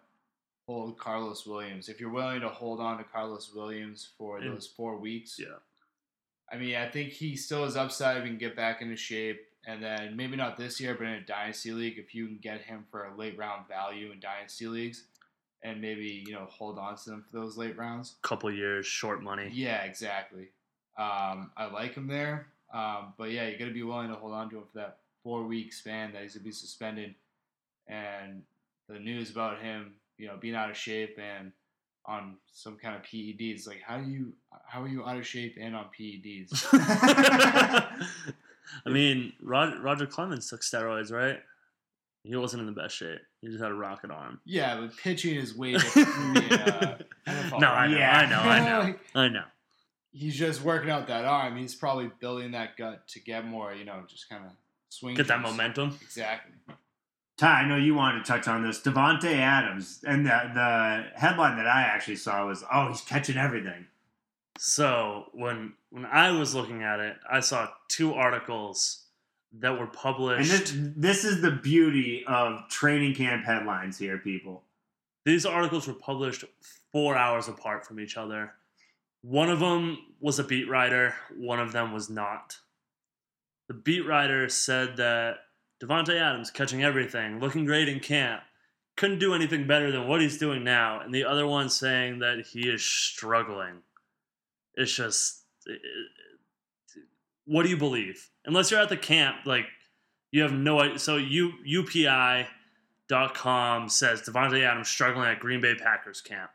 hold 0.66 0.98
Carlos 0.98 1.46
Williams. 1.46 1.88
If 1.88 2.00
you're 2.00 2.10
willing 2.10 2.40
to 2.40 2.48
hold 2.48 2.80
on 2.80 2.98
to 2.98 3.04
Carlos 3.04 3.52
Williams 3.54 4.08
for 4.18 4.38
And- 4.38 4.52
those 4.52 4.66
four 4.66 4.96
weeks, 4.98 5.38
Yeah. 5.38 5.54
I 6.50 6.56
mean, 6.56 6.74
I 6.74 6.88
think 6.88 7.12
he 7.12 7.36
still 7.36 7.62
has 7.62 7.76
upside. 7.76 8.16
If 8.16 8.24
we 8.24 8.30
can 8.30 8.38
get 8.38 8.56
back 8.56 8.82
into 8.82 8.96
shape, 8.96 9.46
and 9.66 9.80
then 9.80 10.16
maybe 10.16 10.34
not 10.34 10.56
this 10.56 10.80
year, 10.80 10.94
but 10.94 11.06
in 11.06 11.12
a 11.12 11.20
dynasty 11.20 11.70
league, 11.70 11.96
if 11.98 12.12
you 12.12 12.26
can 12.26 12.38
get 12.38 12.62
him 12.62 12.86
for 12.90 13.04
a 13.04 13.14
late 13.16 13.38
round 13.38 13.68
value 13.68 14.10
in 14.10 14.18
dynasty 14.18 14.66
leagues, 14.66 15.04
and 15.62 15.80
maybe 15.80 16.24
you 16.26 16.32
know 16.32 16.46
hold 16.50 16.78
on 16.78 16.96
to 16.96 17.10
them 17.10 17.24
for 17.30 17.38
those 17.38 17.56
late 17.56 17.76
rounds. 17.76 18.16
Couple 18.22 18.50
years, 18.50 18.86
short 18.86 19.22
money. 19.22 19.50
Yeah, 19.52 19.82
exactly. 19.82 20.48
Um, 20.98 21.52
I 21.56 21.66
like 21.72 21.94
him 21.94 22.08
there, 22.08 22.48
um, 22.72 23.14
but 23.16 23.30
yeah, 23.30 23.48
you 23.48 23.58
got 23.58 23.66
to 23.66 23.74
be 23.74 23.82
willing 23.82 24.08
to 24.08 24.16
hold 24.16 24.32
on 24.32 24.50
to 24.50 24.58
him 24.58 24.64
for 24.72 24.78
that 24.78 24.98
four 25.22 25.44
week 25.44 25.72
span 25.72 26.12
that 26.12 26.22
he's 26.22 26.34
gonna 26.34 26.44
be 26.44 26.52
suspended, 26.52 27.14
and 27.86 28.42
the 28.88 28.98
news 28.98 29.30
about 29.30 29.60
him, 29.60 29.94
you 30.16 30.26
know, 30.26 30.36
being 30.40 30.54
out 30.54 30.70
of 30.70 30.76
shape 30.76 31.18
and 31.18 31.52
on 32.08 32.36
some 32.50 32.76
kind 32.76 32.96
of 32.96 33.02
PEDs. 33.02 33.66
Like, 33.68 33.82
how 33.86 33.98
do 33.98 34.10
you, 34.10 34.32
how 34.66 34.82
are 34.82 34.88
you 34.88 35.04
out 35.04 35.18
of 35.18 35.26
shape 35.26 35.56
and 35.60 35.76
on 35.76 35.86
PEDs? 35.98 36.64
I 36.72 38.06
mean, 38.86 39.34
Roger, 39.42 39.78
Roger 39.80 40.06
Clemens 40.06 40.48
took 40.48 40.62
steroids, 40.62 41.12
right? 41.12 41.40
He 42.28 42.36
wasn't 42.36 42.60
in 42.60 42.66
the 42.66 42.80
best 42.80 42.94
shape. 42.96 43.20
He 43.40 43.48
just 43.48 43.62
had 43.62 43.70
a 43.70 43.74
rocket 43.74 44.10
arm. 44.10 44.40
yeah, 44.44 44.78
but 44.78 44.96
pitching 44.96 45.36
is 45.36 45.56
way 45.56 45.72
different 45.78 46.08
from 46.08 46.34
being 46.34 46.52
uh, 46.52 46.98
NFL. 47.26 47.60
No, 47.60 47.68
I 47.68 47.86
know, 47.88 47.96
Yeah. 47.96 48.18
I 48.18 48.26
know, 48.26 48.36
I 48.40 48.58
know, 48.68 48.80
Like, 48.80 49.00
I 49.14 49.28
know. 49.28 49.44
He's 50.12 50.36
just 50.36 50.62
working 50.62 50.90
out 50.90 51.06
that 51.06 51.24
arm. 51.24 51.56
He's 51.56 51.74
probably 51.74 52.10
building 52.20 52.50
that 52.52 52.76
gut 52.76 53.06
to 53.08 53.20
get 53.20 53.44
more, 53.46 53.72
you 53.72 53.84
know, 53.84 54.02
just 54.08 54.28
kind 54.28 54.44
of 54.44 54.52
swing. 54.88 55.14
Get 55.14 55.28
that 55.28 55.40
momentum. 55.40 55.96
Exactly. 56.02 56.52
Ty, 57.36 57.60
I 57.62 57.68
know 57.68 57.76
you 57.76 57.94
wanted 57.94 58.24
to 58.24 58.30
touch 58.30 58.48
on 58.48 58.62
this. 58.64 58.80
Davante 58.80 59.32
Adams, 59.36 60.02
and 60.06 60.26
the 60.26 60.30
the 60.54 61.04
headline 61.18 61.56
that 61.56 61.66
I 61.68 61.82
actually 61.82 62.16
saw 62.16 62.46
was, 62.46 62.64
"Oh, 62.72 62.88
he's 62.88 63.00
catching 63.02 63.36
everything." 63.36 63.86
So 64.58 65.26
when 65.32 65.74
when 65.90 66.04
I 66.06 66.32
was 66.32 66.54
looking 66.54 66.82
at 66.82 66.98
it, 67.00 67.16
I 67.30 67.40
saw 67.40 67.68
two 67.88 68.12
articles 68.14 69.04
that 69.52 69.72
were 69.72 69.84
And 69.84 69.92
published. 69.92 70.50
this 70.50 70.72
this 70.96 71.24
is 71.24 71.40
the 71.40 71.50
beauty 71.50 72.24
of 72.26 72.68
training 72.68 73.14
camp 73.14 73.44
headlines 73.44 73.98
here, 73.98 74.18
people. 74.18 74.62
These 75.24 75.46
articles 75.46 75.86
were 75.86 75.94
published 75.94 76.44
four 76.92 77.16
hours 77.16 77.48
apart 77.48 77.86
from 77.86 78.00
each 78.00 78.16
other. 78.16 78.54
One 79.22 79.50
of 79.50 79.60
them 79.60 79.98
was 80.20 80.38
a 80.38 80.44
beat 80.44 80.68
writer, 80.68 81.14
one 81.36 81.58
of 81.60 81.72
them 81.72 81.92
was 81.92 82.08
not. 82.08 82.58
The 83.68 83.74
beat 83.74 84.06
writer 84.06 84.48
said 84.48 84.96
that 84.96 85.38
Davante 85.82 86.18
Adams 86.20 86.50
catching 86.50 86.82
everything, 86.82 87.40
looking 87.40 87.64
great 87.64 87.88
in 87.88 88.00
camp, 88.00 88.42
couldn't 88.96 89.18
do 89.18 89.34
anything 89.34 89.66
better 89.66 89.90
than 89.92 90.08
what 90.08 90.20
he's 90.20 90.38
doing 90.38 90.64
now, 90.64 91.00
and 91.00 91.14
the 91.14 91.24
other 91.24 91.46
one 91.46 91.68
saying 91.68 92.18
that 92.20 92.46
he 92.46 92.68
is 92.68 92.84
struggling. 92.84 93.82
It's 94.74 94.94
just, 94.94 95.44
it- 95.66 95.72
it- 95.84 97.02
what 97.44 97.62
do 97.64 97.68
you 97.70 97.76
believe? 97.76 98.28
Unless 98.48 98.70
you're 98.70 98.80
at 98.80 98.88
the 98.88 98.96
camp, 98.96 99.44
like 99.44 99.66
you 100.32 100.40
have 100.42 100.54
no 100.54 100.80
idea. 100.80 100.98
So 100.98 101.16
you 101.16 101.52
UPI.com 101.66 102.48
says 103.90 104.22
Davante 104.22 104.64
Adams 104.64 104.88
struggling 104.88 105.28
at 105.28 105.38
Green 105.38 105.60
Bay 105.60 105.74
Packers 105.74 106.22
camp. 106.22 106.50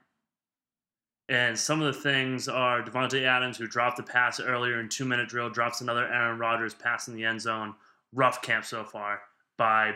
And 1.30 1.58
some 1.58 1.82
of 1.82 1.94
the 1.94 2.02
things 2.02 2.50
are 2.50 2.84
Davante 2.84 3.24
Adams, 3.24 3.58
who 3.58 3.68
dropped 3.68 3.98
the 3.98 4.04
pass 4.04 4.40
earlier 4.40 4.80
in 4.80 4.90
two 4.90 5.06
minute 5.06 5.30
drill, 5.30 5.52
drops 5.52 5.82
another 5.82 6.08
Aaron 6.12 6.40
Rodgers 6.40 6.74
pass 6.74 7.08
in 7.08 7.14
the 7.16 7.24
end 7.24 7.40
zone. 7.40 7.76
Rough 8.12 8.42
camp 8.42 8.66
so 8.66 8.84
far 8.84 9.22
by 9.58 9.94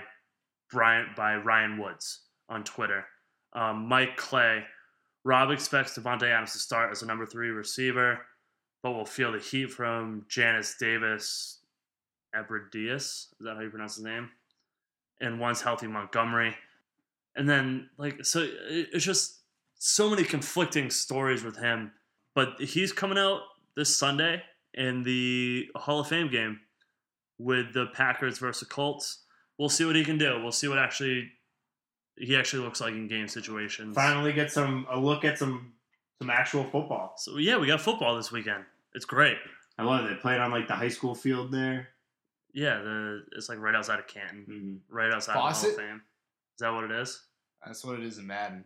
Brian 0.71 1.07
by 1.15 1.35
Ryan 1.35 1.79
Woods 1.79 2.21
on 2.47 2.63
Twitter. 2.63 3.05
Um, 3.53 3.87
Mike 3.87 4.17
Clay, 4.17 4.63
Rob 5.23 5.49
expects 5.49 5.97
Davante 5.97 6.29
Adams 6.29 6.53
to 6.53 6.59
start 6.59 6.91
as 6.91 7.01
a 7.01 7.07
number 7.07 7.25
three 7.25 7.49
receiver, 7.49 8.19
but 8.83 8.91
will 8.91 9.05
feel 9.05 9.31
the 9.31 9.39
heat 9.39 9.71
from 9.71 10.25
Janis 10.29 10.75
Davis 10.79 11.56
Abbrederis. 12.35 12.95
Is 12.95 13.35
that 13.41 13.55
how 13.55 13.61
you 13.61 13.69
pronounce 13.69 13.95
his 13.95 14.03
name? 14.05 14.29
And 15.21 15.39
once 15.39 15.61
healthy 15.61 15.87
Montgomery. 15.87 16.55
And 17.35 17.49
then, 17.49 17.89
like, 17.97 18.25
so 18.25 18.41
it- 18.41 18.89
it's 18.93 19.05
just 19.05 19.41
so 19.75 20.09
many 20.09 20.23
conflicting 20.23 20.89
stories 20.89 21.43
with 21.43 21.57
him. 21.57 21.91
But 22.33 22.59
he's 22.61 22.91
coming 22.91 23.17
out 23.17 23.41
this 23.75 23.95
Sunday 23.95 24.43
in 24.73 25.03
the 25.03 25.69
Hall 25.75 25.99
of 25.99 26.07
Fame 26.07 26.29
game 26.29 26.59
with 27.37 27.73
the 27.73 27.87
Packers 27.87 28.37
versus 28.39 28.67
Colts. 28.67 29.23
We'll 29.57 29.69
see 29.69 29.85
what 29.85 29.95
he 29.95 30.03
can 30.03 30.17
do. 30.17 30.39
We'll 30.41 30.51
see 30.51 30.67
what 30.67 30.77
actually 30.77 31.31
he 32.15 32.35
actually 32.35 32.63
looks 32.63 32.81
like 32.81 32.93
in 32.93 33.07
game 33.07 33.27
situations. 33.27 33.95
Finally, 33.95 34.33
get 34.33 34.51
some 34.51 34.87
a 34.89 34.99
look 34.99 35.23
at 35.23 35.37
some 35.37 35.73
some 36.19 36.29
actual 36.31 36.63
football. 36.63 37.13
So 37.17 37.37
yeah, 37.37 37.57
we 37.57 37.67
got 37.67 37.79
football 37.81 38.15
this 38.15 38.31
weekend. 38.31 38.65
It's 38.95 39.05
great. 39.05 39.37
I 39.77 39.83
love 39.83 40.05
it. 40.05 40.09
They 40.09 40.15
played 40.15 40.39
on 40.39 40.49
like 40.51 40.67
the 40.67 40.73
high 40.75 40.89
school 40.89 41.13
field 41.13 41.51
there. 41.51 41.89
Yeah, 42.53 42.79
the 42.81 43.23
it's 43.35 43.49
like 43.49 43.59
right 43.59 43.75
outside 43.75 43.99
of 43.99 44.07
Canton, 44.07 44.45
Mm-hmm. 44.49 44.95
right 44.95 45.11
outside 45.11 45.33
of 45.33 45.35
the 45.35 45.41
Hall 45.59 45.69
of 45.69 45.75
Fame. 45.77 46.01
Is 46.55 46.59
that 46.61 46.73
what 46.73 46.85
it 46.85 46.91
is? 46.91 47.21
That's 47.65 47.83
what 47.85 47.99
it 47.99 48.05
is 48.05 48.17
in 48.17 48.27
Madden. 48.27 48.63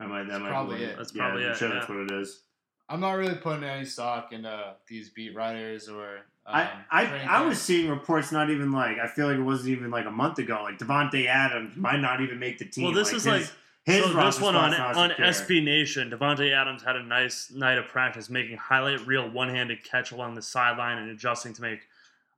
That 0.00 0.08
might 0.08 0.24
that 0.24 0.28
That's 0.30 0.42
might 0.42 0.48
probably 0.50 0.78
be 0.78 0.84
it. 0.84 0.96
That's 0.96 1.14
yeah, 1.14 1.22
probably 1.22 1.44
I'm 1.44 1.52
it, 1.52 1.56
sure 1.56 1.68
yeah. 1.68 1.74
that's 1.74 1.88
what 1.88 1.98
it 1.98 2.10
is. 2.12 2.42
I'm 2.88 3.00
not 3.00 3.12
really 3.12 3.34
putting 3.34 3.64
any 3.64 3.84
stock 3.84 4.32
into 4.32 4.74
these 4.88 5.10
beat 5.10 5.34
writers 5.34 5.88
or. 5.88 6.18
Um, 6.46 6.54
I 6.54 6.70
I, 6.90 7.26
I 7.28 7.46
was 7.46 7.60
seeing 7.60 7.90
reports 7.90 8.32
not 8.32 8.48
even 8.48 8.72
like 8.72 8.98
I 8.98 9.06
feel 9.06 9.26
like 9.28 9.36
it 9.36 9.42
wasn't 9.42 9.70
even 9.70 9.90
like 9.90 10.06
a 10.06 10.10
month 10.10 10.38
ago. 10.38 10.62
Like 10.62 10.78
Davante 10.78 11.26
Adams 11.26 11.76
might 11.76 12.00
not 12.00 12.20
even 12.22 12.38
make 12.38 12.58
the 12.58 12.64
team. 12.64 12.84
Well, 12.84 12.94
this 12.94 13.08
like, 13.08 13.16
is 13.16 13.24
his, 13.24 13.32
like- 13.32 13.52
his 13.84 14.04
so 14.04 14.12
this 14.12 14.40
one 14.40 14.54
on 14.54 14.72
spot's 14.72 14.96
not 14.96 14.96
on 14.96 15.10
secure. 15.10 15.60
SB 15.60 15.64
Nation, 15.64 16.10
Davante 16.10 16.52
Adams 16.52 16.82
had 16.82 16.96
a 16.96 17.02
nice 17.02 17.50
night 17.50 17.78
of 17.78 17.86
practice, 17.88 18.28
making 18.30 18.56
highlight 18.58 19.06
reel 19.06 19.28
one 19.30 19.48
handed 19.48 19.82
catch 19.84 20.12
along 20.12 20.34
the 20.34 20.42
sideline 20.42 20.98
and 20.98 21.10
adjusting 21.10 21.52
to 21.54 21.62
make 21.62 21.80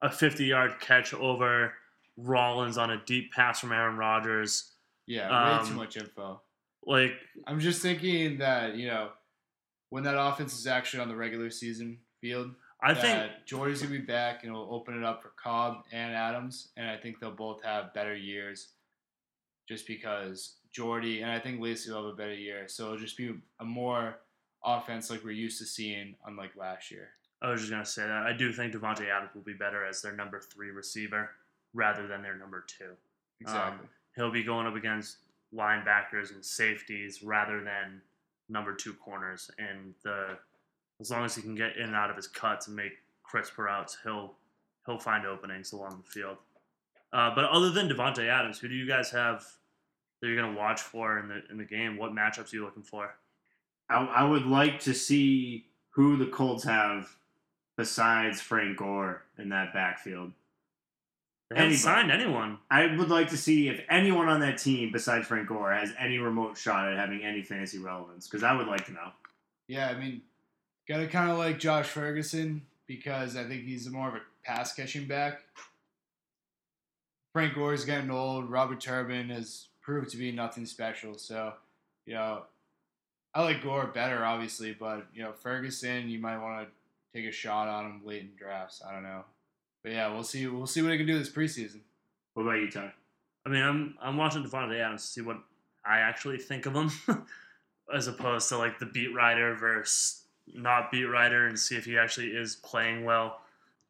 a 0.02 0.10
50 0.10 0.44
yard 0.44 0.80
catch 0.80 1.12
over 1.14 1.74
Rollins 2.16 2.78
on 2.78 2.90
a 2.90 3.02
deep 3.04 3.32
pass 3.32 3.60
from 3.60 3.72
Aaron 3.72 3.96
Rodgers. 3.96 4.72
Yeah, 5.06 5.28
way 5.28 5.58
um, 5.58 5.66
too 5.66 5.74
much 5.74 5.96
info. 5.96 6.40
Like, 6.86 7.12
I'm 7.46 7.60
just 7.60 7.82
thinking 7.82 8.38
that 8.38 8.76
you 8.76 8.86
know, 8.86 9.10
when 9.90 10.04
that 10.04 10.20
offense 10.20 10.58
is 10.58 10.66
actually 10.66 11.00
on 11.00 11.08
the 11.08 11.16
regular 11.16 11.50
season 11.50 11.98
field, 12.20 12.54
I 12.82 12.94
think 12.94 13.30
Jordy's 13.44 13.82
gonna 13.82 13.92
be 13.92 13.98
back 13.98 14.42
and 14.42 14.52
it'll 14.52 14.72
open 14.72 14.96
it 14.96 15.04
up 15.04 15.22
for 15.22 15.32
Cobb 15.42 15.84
and 15.92 16.14
Adams, 16.14 16.68
and 16.76 16.88
I 16.88 16.96
think 16.96 17.20
they'll 17.20 17.30
both 17.30 17.62
have 17.62 17.92
better 17.92 18.14
years, 18.14 18.68
just 19.68 19.86
because 19.86 20.56
Jordy 20.72 21.22
and 21.22 21.30
I 21.30 21.38
think 21.38 21.60
Lacy 21.60 21.90
will 21.90 22.04
have 22.04 22.12
a 22.12 22.16
better 22.16 22.34
year, 22.34 22.68
so 22.68 22.86
it'll 22.86 22.98
just 22.98 23.16
be 23.16 23.34
a 23.58 23.64
more 23.64 24.16
offense 24.64 25.10
like 25.10 25.24
we're 25.24 25.30
used 25.32 25.58
to 25.58 25.66
seeing, 25.66 26.14
unlike 26.26 26.56
last 26.56 26.90
year. 26.90 27.10
I 27.42 27.50
was 27.50 27.60
just 27.60 27.70
gonna 27.70 27.84
say 27.84 28.02
that 28.02 28.22
I 28.26 28.32
do 28.32 28.52
think 28.52 28.74
Davante 28.74 29.08
Adams 29.08 29.34
will 29.34 29.42
be 29.42 29.54
better 29.54 29.84
as 29.84 30.02
their 30.02 30.12
number 30.12 30.40
three 30.40 30.70
receiver 30.70 31.30
rather 31.72 32.06
than 32.06 32.22
their 32.22 32.36
number 32.36 32.64
two. 32.66 32.92
Exactly. 33.40 33.88
He'll 34.16 34.30
be 34.30 34.42
going 34.42 34.66
up 34.66 34.74
against 34.74 35.18
linebackers 35.54 36.32
and 36.34 36.44
safeties 36.44 37.22
rather 37.22 37.62
than 37.62 38.02
number 38.48 38.74
two 38.74 38.94
corners. 38.94 39.50
And 39.58 39.94
the 40.04 40.38
as 41.00 41.10
long 41.10 41.24
as 41.24 41.34
he 41.34 41.42
can 41.42 41.54
get 41.54 41.76
in 41.76 41.84
and 41.84 41.96
out 41.96 42.10
of 42.10 42.16
his 42.16 42.26
cuts 42.26 42.66
and 42.66 42.76
make 42.76 42.92
crisp 43.22 43.56
routes, 43.56 43.96
he'll 44.02 44.34
he'll 44.86 44.98
find 44.98 45.26
openings 45.26 45.72
along 45.72 46.02
the 46.04 46.10
field. 46.10 46.36
Uh, 47.12 47.34
but 47.34 47.46
other 47.46 47.70
than 47.70 47.88
Davante 47.88 48.28
Adams, 48.28 48.58
who 48.58 48.68
do 48.68 48.74
you 48.74 48.86
guys 48.86 49.10
have 49.10 49.44
that 50.20 50.28
you're 50.28 50.36
gonna 50.36 50.56
watch 50.56 50.80
for 50.80 51.18
in 51.18 51.28
the 51.28 51.42
in 51.50 51.56
the 51.56 51.64
game? 51.64 51.96
What 51.96 52.12
matchups 52.12 52.52
are 52.52 52.56
you 52.56 52.64
looking 52.64 52.82
for? 52.82 53.14
I, 53.88 54.04
I 54.04 54.24
would 54.24 54.46
like 54.46 54.80
to 54.80 54.94
see 54.94 55.66
who 55.90 56.16
the 56.16 56.26
Colts 56.26 56.62
have 56.64 57.08
besides 57.80 58.42
Frank 58.42 58.76
Gore 58.76 59.22
in 59.38 59.48
that 59.48 59.72
backfield. 59.72 60.32
They 61.48 61.56
haven't 61.56 61.72
Anybody. 61.72 61.78
signed 61.78 62.12
anyone. 62.12 62.58
I 62.70 62.94
would 62.94 63.08
like 63.08 63.30
to 63.30 63.38
see 63.38 63.68
if 63.70 63.80
anyone 63.88 64.28
on 64.28 64.40
that 64.40 64.58
team 64.58 64.92
besides 64.92 65.26
Frank 65.26 65.48
Gore 65.48 65.72
has 65.72 65.94
any 65.98 66.18
remote 66.18 66.58
shot 66.58 66.92
at 66.92 66.98
having 66.98 67.22
any 67.22 67.42
fantasy 67.42 67.78
relevance 67.78 68.28
because 68.28 68.42
I 68.42 68.52
would 68.52 68.66
like 68.66 68.84
to 68.84 68.92
know. 68.92 69.12
Yeah, 69.66 69.88
I 69.88 69.98
mean, 69.98 70.20
gotta 70.86 71.06
kind 71.06 71.30
of 71.30 71.38
like 71.38 71.58
Josh 71.58 71.86
Ferguson 71.86 72.60
because 72.86 73.34
I 73.34 73.44
think 73.44 73.64
he's 73.64 73.88
more 73.88 74.08
of 74.10 74.14
a 74.14 74.20
pass 74.44 74.74
catching 74.74 75.06
back. 75.06 75.40
Frank 77.32 77.54
Gore's 77.54 77.86
getting 77.86 78.10
old. 78.10 78.50
Robert 78.50 78.80
Turbin 78.80 79.30
has 79.30 79.68
proved 79.80 80.10
to 80.10 80.18
be 80.18 80.32
nothing 80.32 80.66
special. 80.66 81.16
So, 81.16 81.54
you 82.04 82.12
know, 82.12 82.42
I 83.32 83.42
like 83.42 83.62
Gore 83.62 83.86
better, 83.86 84.22
obviously, 84.22 84.76
but 84.78 85.06
you 85.14 85.22
know, 85.22 85.32
Ferguson, 85.32 86.10
you 86.10 86.18
might 86.18 86.38
want 86.38 86.68
to 86.68 86.74
take 87.14 87.26
a 87.26 87.32
shot 87.32 87.68
on 87.68 87.86
him 87.86 88.00
late 88.04 88.22
in 88.22 88.30
drafts. 88.36 88.82
I 88.86 88.92
don't 88.92 89.02
know, 89.02 89.24
but 89.82 89.92
yeah, 89.92 90.12
we'll 90.12 90.24
see. 90.24 90.46
We'll 90.46 90.66
see 90.66 90.82
what 90.82 90.92
he 90.92 90.98
can 90.98 91.06
do 91.06 91.18
this 91.18 91.30
preseason. 91.30 91.80
What 92.34 92.44
about 92.44 92.60
you, 92.60 92.70
Ty? 92.70 92.92
I 93.46 93.48
mean, 93.48 93.62
I'm 93.62 93.94
I'm 94.00 94.16
watching 94.16 94.44
Davante 94.44 94.78
Adams 94.80 95.02
to 95.02 95.08
see 95.08 95.20
what 95.20 95.38
I 95.84 95.98
actually 95.98 96.38
think 96.38 96.66
of 96.66 96.74
him, 96.74 96.90
as 97.94 98.06
opposed 98.06 98.48
to 98.50 98.58
like 98.58 98.78
the 98.78 98.86
beat 98.86 99.14
writer 99.14 99.54
versus 99.54 100.22
not 100.52 100.90
beat 100.90 101.04
writer, 101.04 101.46
and 101.46 101.58
see 101.58 101.76
if 101.76 101.84
he 101.84 101.98
actually 101.98 102.28
is 102.28 102.56
playing 102.56 103.04
well. 103.04 103.40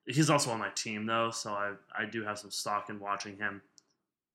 He's 0.06 0.30
also 0.30 0.50
on 0.50 0.58
my 0.58 0.70
team 0.70 1.06
though, 1.06 1.30
so 1.30 1.52
I 1.52 1.72
I 1.96 2.04
do 2.06 2.24
have 2.24 2.38
some 2.38 2.50
stock 2.50 2.90
in 2.90 2.98
watching 2.98 3.36
him. 3.36 3.62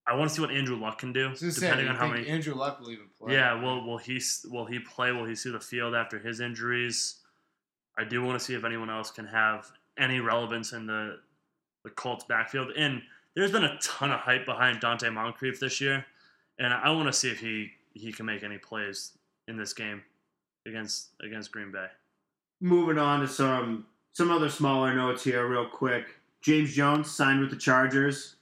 I 0.08 0.14
want 0.16 0.30
to 0.30 0.36
see 0.36 0.42
what 0.42 0.52
Andrew 0.52 0.76
Luck 0.76 1.00
can 1.00 1.14
do, 1.14 1.34
depending 1.34 1.88
on 1.88 1.96
how 1.96 2.08
many. 2.08 2.28
Andrew 2.28 2.54
Luck 2.54 2.80
will 2.80 2.92
even 2.92 3.06
play. 3.20 3.34
Yeah, 3.34 3.60
will 3.62 3.86
will 3.86 3.98
he 3.98 4.22
will 4.50 4.66
he 4.66 4.80
play? 4.80 5.12
Will 5.12 5.26
he 5.26 5.36
see 5.36 5.52
the 5.52 5.60
field 5.60 5.96
after 5.96 6.20
his 6.20 6.40
injuries? 6.40 7.16
I 7.98 8.04
do 8.04 8.22
want 8.24 8.38
to 8.40 8.44
see 8.46 8.54
if 8.54 8.64
anyone 8.64 8.90
else 8.90 9.12
can 9.12 9.26
have 9.26 9.72
any 9.98 10.20
relevance 10.20 10.74
in 10.74 10.86
the 10.86 11.20
the 11.84 11.90
Colts 11.92 12.26
backfield. 12.26 12.72
And 12.76 13.02
there's 13.36 13.52
been 13.52 13.64
a 13.64 13.78
ton 13.82 14.12
of 14.12 14.20
hype 14.20 14.46
behind 14.46 14.82
Donte 14.82 15.12
Moncrief 15.14 15.60
this 15.60 15.80
year, 15.80 16.06
and 16.60 16.74
I 16.74 16.90
want 16.92 17.08
to 17.08 17.14
see 17.14 17.30
if 17.30 17.40
he 17.40 17.72
he 17.94 18.12
can 18.12 18.26
make 18.26 18.44
any 18.44 18.58
plays 18.58 19.12
in 19.48 19.58
this 19.58 19.74
game 19.74 20.02
against 20.66 21.10
against 21.24 21.52
Green 21.52 21.72
Bay. 21.72 21.88
Moving 22.62 22.98
on 22.98 23.22
to 23.22 23.28
some 23.28 23.86
some 24.14 24.32
other 24.32 24.50
smaller 24.50 24.94
notes 24.94 25.24
here, 25.24 25.46
real 25.48 25.68
quick. 25.68 26.16
James 26.42 26.74
Jones 26.74 27.10
signed 27.12 27.40
with 27.42 27.50
the 27.50 27.56
Chargers. 27.58 28.36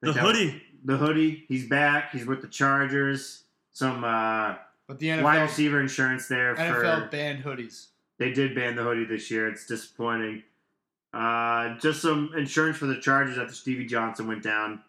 The 0.00 0.12
That- 0.12 0.20
hoodie, 0.20 0.62
The 0.84 0.96
hoodie. 0.96 1.44
He's 1.48 1.68
back. 1.68 2.10
He's 2.12 2.26
with 2.26 2.40
the 2.42 2.48
Chargers. 2.48 3.44
Some 3.72 4.02
uh, 4.04 4.56
but 4.88 4.98
the 4.98 5.10
wide 5.22 5.38
NFL, 5.38 5.42
receiver 5.42 5.80
insurance 5.80 6.26
there 6.28 6.54
NFL 6.56 7.02
for. 7.04 7.08
banned 7.10 7.44
hoodies. 7.44 7.86
They 8.18 8.32
did 8.32 8.54
ban 8.54 8.76
the 8.76 8.82
hoodie 8.82 9.04
this 9.04 9.30
year. 9.30 9.48
It's 9.48 9.66
disappointing. 9.66 10.42
Uh, 11.12 11.76
just 11.78 12.00
some 12.00 12.30
insurance 12.36 12.76
for 12.78 12.86
the 12.86 12.98
Chargers 13.00 13.36
after 13.38 13.52
Stevie 13.54 13.86
Johnson 13.86 14.26
went 14.28 14.42
down. 14.42 14.80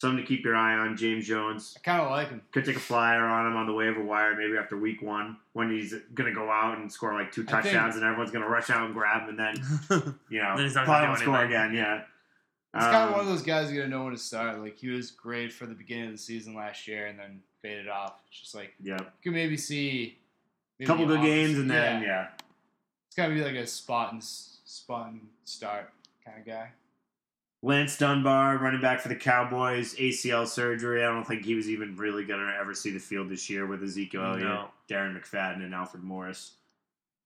Something 0.00 0.24
to 0.24 0.26
keep 0.26 0.44
your 0.46 0.56
eye 0.56 0.74
on. 0.78 0.96
James 0.96 1.26
Jones 1.26 1.74
I 1.76 1.80
kind 1.80 2.00
of 2.00 2.10
like 2.10 2.30
him. 2.30 2.40
could 2.52 2.64
take 2.64 2.76
a 2.76 2.80
flyer 2.80 3.22
on 3.26 3.46
him 3.46 3.54
on 3.56 3.66
the 3.66 3.74
waiver 3.74 4.02
wire 4.02 4.34
maybe 4.34 4.56
after 4.56 4.78
week 4.78 5.02
one 5.02 5.36
when 5.52 5.70
he's 5.70 5.94
gonna 6.14 6.32
go 6.32 6.50
out 6.50 6.78
and 6.78 6.90
score 6.90 7.12
like 7.12 7.30
two 7.32 7.42
I 7.42 7.44
think- 7.60 7.64
touchdowns 7.64 7.96
and 7.96 8.04
everyone's 8.06 8.30
gonna 8.30 8.48
rush 8.48 8.70
out 8.70 8.86
and 8.86 8.94
grab 8.94 9.28
him 9.28 9.38
and 9.38 9.38
then 9.38 10.14
you 10.30 10.40
know 10.40 10.54
Then 10.56 10.64
he's 10.64 10.74
not 10.74 10.86
probably 10.86 11.02
gonna 11.02 11.08
won't 11.08 11.20
score 11.20 11.44
again. 11.44 11.74
Yeah. 11.74 12.00
He's 12.72 12.84
kind 12.84 12.96
of 12.96 13.02
Um, 13.08 13.12
one 13.12 13.20
of 13.20 13.26
those 13.26 13.42
guys 13.42 13.70
you 13.70 13.76
gotta 13.76 13.90
know 13.90 14.04
when 14.04 14.12
to 14.14 14.18
start. 14.18 14.58
Like 14.60 14.78
he 14.78 14.88
was 14.88 15.10
great 15.10 15.52
for 15.52 15.66
the 15.66 15.74
beginning 15.74 16.06
of 16.06 16.12
the 16.12 16.18
season 16.18 16.54
last 16.54 16.88
year, 16.88 17.04
and 17.08 17.18
then 17.18 17.42
faded 17.60 17.88
off. 17.88 18.22
It's 18.30 18.40
just 18.40 18.54
like 18.54 18.72
Yeah. 18.82 18.96
you 19.00 19.06
can 19.22 19.34
maybe 19.34 19.58
see 19.58 20.16
A 20.80 20.86
couple 20.86 21.04
good 21.04 21.20
games 21.20 21.58
and 21.58 21.70
then 21.70 22.02
yeah. 22.02 22.28
It's 23.10 23.16
gotta 23.16 23.34
be 23.34 23.42
like 23.42 23.56
a 23.56 23.66
spot 23.66 24.12
and 24.12 24.22
s- 24.22 24.58
spot 24.64 25.08
and 25.10 25.20
start 25.44 25.90
kind 26.24 26.38
of 26.38 26.46
guy. 26.46 26.68
Lance 27.60 27.98
Dunbar, 27.98 28.56
running 28.58 28.80
back 28.80 29.00
for 29.00 29.08
the 29.08 29.16
Cowboys, 29.16 29.96
ACL 29.96 30.46
surgery. 30.46 31.02
I 31.04 31.08
don't 31.08 31.26
think 31.26 31.44
he 31.44 31.56
was 31.56 31.68
even 31.68 31.96
really 31.96 32.24
going 32.24 32.40
to 32.40 32.54
ever 32.56 32.72
see 32.72 32.90
the 32.90 32.98
field 33.00 33.28
this 33.28 33.50
year 33.50 33.66
with 33.66 33.82
Ezekiel 33.82 34.22
Elliott, 34.24 34.44
No. 34.44 34.68
Darren 34.88 35.20
McFadden, 35.20 35.56
and 35.64 35.74
Alfred 35.74 36.02
Morris. 36.04 36.52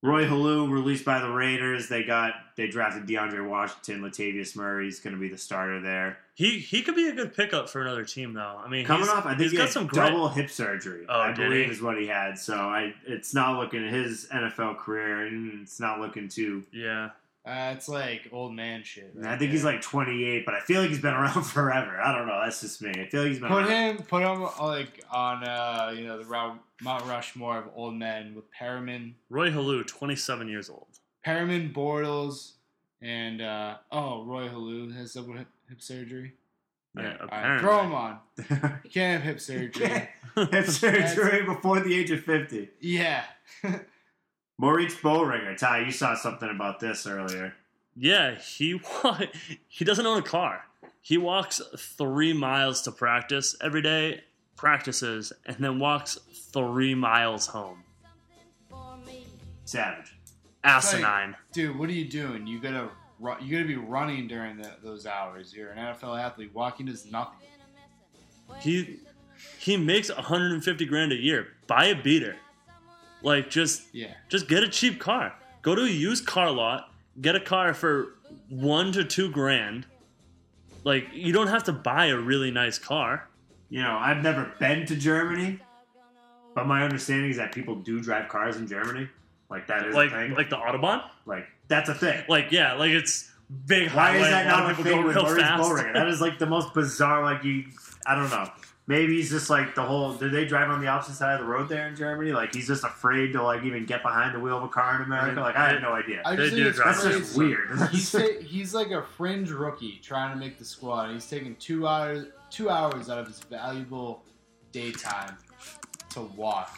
Roy 0.05 0.25
Helu, 0.25 0.69
released 0.71 1.03
by 1.03 1.19
the 1.19 1.29
Raiders. 1.29 1.89
They 1.89 2.03
got 2.03 2.33
they 2.55 2.67
drafted 2.67 3.07
DeAndre 3.07 3.47
Washington. 3.47 4.01
Latavius 4.01 4.55
Murray 4.55 4.87
is 4.87 4.99
going 4.99 5.15
to 5.15 5.19
be 5.19 5.27
the 5.27 5.37
starter 5.37 5.81
there. 5.81 6.19
he 6.35 6.59
he 6.59 6.81
could 6.83 6.95
be 6.95 7.07
a 7.09 7.13
good 7.13 7.33
pickup 7.35 7.67
for 7.69 7.81
another 7.81 8.05
team 8.05 8.33
though. 8.33 8.61
I 8.63 8.69
mean, 8.69 8.85
Coming 8.85 9.09
off, 9.09 9.25
I 9.25 9.29
think 9.29 9.41
he's 9.41 9.51
he 9.51 9.57
got 9.57 9.63
had 9.63 9.73
some 9.73 9.87
double 9.87 10.29
hip 10.29 10.49
surgery. 10.49 11.05
Oh, 11.09 11.19
I 11.19 11.33
believe 11.33 11.65
he? 11.65 11.71
is 11.71 11.81
what 11.81 11.97
he 11.99 12.07
had. 12.07 12.37
So 12.37 12.55
I, 12.55 12.93
it's 13.07 13.33
not 13.33 13.59
looking 13.59 13.87
his 13.87 14.27
NFL 14.31 14.77
career, 14.77 15.25
and 15.25 15.61
it's 15.61 15.79
not 15.79 15.99
looking 15.99 16.27
too. 16.29 16.63
Yeah, 16.71 17.09
Uh, 17.45 17.73
it's 17.75 17.87
like 17.87 18.27
old 18.31 18.53
man 18.55 18.81
shit. 18.83 19.13
I 19.23 19.27
right 19.27 19.39
think 19.39 19.51
he's 19.51 19.63
like 19.63 19.79
28, 19.81 20.45
but 20.45 20.55
I 20.55 20.61
feel 20.61 20.81
like 20.81 20.89
he's 20.89 21.01
been 21.01 21.13
around 21.21 21.43
forever. 21.43 22.01
I 22.01 22.11
don't 22.17 22.27
know. 22.27 22.41
That's 22.43 22.59
just 22.61 22.81
me. 22.81 22.89
I 22.89 23.07
feel 23.07 23.21
like 23.21 23.29
he's 23.31 23.39
been 23.39 23.49
put 23.49 23.65
around. 23.65 23.97
him 23.97 23.97
put 23.99 24.23
him 24.23 24.41
like 24.59 25.03
on 25.11 25.43
uh 25.43 25.93
you 25.95 26.07
know 26.07 26.17
the 26.17 26.25
Rou- 26.25 26.57
Mount 26.81 27.05
Rushmore 27.05 27.59
of 27.59 27.65
old 27.75 27.93
men 27.95 28.33
with 28.35 28.45
Perriman, 28.51 29.13
Roy 29.29 29.51
Helu, 29.51 29.85
27 29.85 30.47
years 30.47 30.69
old. 30.71 30.87
Perriman, 31.25 31.71
Bortles, 31.71 32.53
and 33.01 33.41
uh 33.41 33.75
oh 33.91 34.23
Roy 34.25 34.47
Helu 34.49 34.95
has 34.95 35.13
double 35.13 35.33
hip, 35.33 35.47
hip 35.69 35.81
surgery. 35.81 36.33
Yeah, 36.97 37.03
Yeah, 37.03 37.09
All 37.09 37.27
right, 37.27 37.59
apparently. 37.59 37.59
throw 37.59 37.83
him 37.83 37.93
on. 37.93 38.19
You 38.85 38.89
can't 38.89 39.21
have 39.21 39.33
hip 39.33 39.39
surgery. 39.39 40.09
hip 40.51 40.65
surgery 40.65 41.43
before 41.43 41.79
the 41.81 41.93
age 41.93 42.09
of 42.09 42.23
50. 42.23 42.69
yeah. 42.79 43.23
Maurice 44.57 44.95
Böhringer. 44.95 45.57
Ty, 45.57 45.85
you 45.85 45.91
saw 45.91 46.15
something 46.15 46.49
about 46.49 46.79
this 46.79 47.05
earlier. 47.05 47.53
Yeah, 47.95 48.35
he 48.35 48.79
he 49.67 49.85
doesn't 49.85 50.05
own 50.05 50.19
a 50.19 50.21
car. 50.21 50.65
He 51.01 51.17
walks 51.17 51.61
three 51.77 52.33
miles 52.33 52.81
to 52.83 52.91
practice 52.91 53.55
every 53.61 53.81
day, 53.81 54.23
practices, 54.55 55.31
and 55.45 55.57
then 55.57 55.79
walks 55.79 56.17
three 56.51 56.95
miles 56.95 57.47
home. 57.47 57.83
Savage. 59.65 60.15
Asinine. 60.63 61.35
Dude, 61.51 61.77
what 61.77 61.89
are 61.89 61.93
you 61.93 62.05
doing? 62.05 62.47
You 62.47 62.59
gotta 62.59 62.89
you 63.41 63.55
gotta 63.55 63.67
be 63.67 63.75
running 63.75 64.27
during 64.27 64.57
the, 64.57 64.71
those 64.83 65.05
hours. 65.05 65.53
You're 65.53 65.71
an 65.71 65.77
NFL 65.77 66.19
athlete. 66.19 66.51
Walking 66.53 66.87
is 66.87 67.09
nothing. 67.11 67.47
He 68.59 68.99
he 69.59 69.77
makes 69.77 70.09
150 70.13 70.85
grand 70.85 71.11
a 71.11 71.15
year. 71.15 71.47
Buy 71.67 71.85
a 71.85 71.95
beater. 71.95 72.35
Like 73.25 73.49
just 73.49 73.83
Yeah. 73.93 74.13
just 74.29 74.47
get 74.47 74.63
a 74.63 74.67
cheap 74.69 74.99
car. 74.99 75.33
Go 75.61 75.73
to 75.75 75.81
a 75.81 75.87
used 75.89 76.25
car 76.27 76.51
lot. 76.51 76.91
Get 77.19 77.35
a 77.35 77.39
car 77.39 77.73
for 77.73 78.09
one 78.49 78.91
to 78.93 79.03
two 79.03 79.31
grand. 79.31 79.85
Like 80.83 81.07
you 81.13 81.33
don't 81.33 81.47
have 81.47 81.63
to 81.65 81.71
buy 81.73 82.05
a 82.07 82.17
really 82.17 82.51
nice 82.51 82.77
car. 82.77 83.27
You 83.69 83.81
know, 83.81 83.97
I've 83.99 84.21
never 84.21 84.51
been 84.59 84.85
to 84.85 84.95
Germany, 84.95 85.59
but 86.53 86.67
my 86.67 86.83
understanding 86.83 87.31
is 87.31 87.37
that 87.37 87.51
people 87.51 87.75
do 87.75 87.99
drive 87.99 88.29
cars 88.29 88.57
in 88.57 88.67
Germany. 88.67 89.09
Like 89.49 89.65
that 89.67 89.87
is 89.87 89.95
Like 89.95 90.11
a 90.11 90.15
thing. 90.15 90.33
like 90.35 90.49
the 90.51 90.57
autobahn. 90.57 91.03
like 91.25 91.47
that's 91.67 91.89
a 91.89 91.95
thing. 91.95 92.23
Like 92.29 92.51
yeah, 92.51 92.73
like 92.73 92.91
it's 92.91 93.31
big 93.65 93.89
Why 93.91 94.11
highway. 94.11 94.21
is 94.21 94.29
that 94.29 94.47
not 94.47 94.71
a 94.71 94.75
thing 94.83 95.03
with 95.03 95.15
That 95.15 96.07
is 96.07 96.21
like 96.21 96.37
the 96.37 96.45
most 96.45 96.73
bizarre. 96.75 97.23
Like 97.23 97.43
you, 97.43 97.65
I 98.05 98.13
don't 98.15 98.29
know. 98.29 98.47
Maybe 98.87 99.15
he's 99.15 99.31
just 99.31 99.49
like 99.49 99.73
the 99.73 99.81
whole. 99.81 100.13
Do 100.13 100.29
they 100.29 100.45
drive 100.45 100.69
on 100.69 100.79
the 100.79 100.87
opposite 100.87 101.15
side 101.15 101.33
of 101.33 101.39
the 101.39 101.51
road 101.51 101.67
there 101.69 101.87
in 101.87 101.95
Germany? 101.95 102.31
Like 102.33 102.53
he's 102.53 102.67
just 102.67 102.83
afraid 102.83 103.33
to 103.33 103.41
like 103.41 103.63
even 103.63 103.85
get 103.85 104.03
behind 104.03 104.35
the 104.35 104.39
wheel 104.39 104.57
of 104.57 104.63
a 104.63 104.67
car 104.67 104.95
in 104.97 105.01
America. 105.01 105.39
Like 105.41 105.55
I 105.55 105.69
have 105.69 105.81
no 105.81 105.93
idea. 105.93 106.21
I 106.23 106.35
They 106.35 106.43
just 106.49 106.55
do 106.55 106.63
think 106.63 106.67
it's 106.67 106.77
drive. 106.77 106.93
That's 106.95 107.03
crazy. 107.03 107.19
just 107.19 107.37
weird. 107.37 107.89
he's 107.91 108.11
ta- 108.11 108.41
he's 108.45 108.73
like 108.75 108.91
a 108.91 109.01
fringe 109.01 109.49
rookie 109.49 109.99
trying 110.03 110.31
to 110.33 110.37
make 110.39 110.59
the 110.59 110.65
squad. 110.65 111.11
He's 111.13 111.27
taking 111.27 111.55
two 111.55 111.87
hours 111.87 112.27
two 112.51 112.69
hours 112.69 113.09
out 113.09 113.17
of 113.17 113.25
his 113.27 113.39
valuable 113.39 114.23
daytime 114.71 115.35
to 116.11 116.21
walk. 116.37 116.77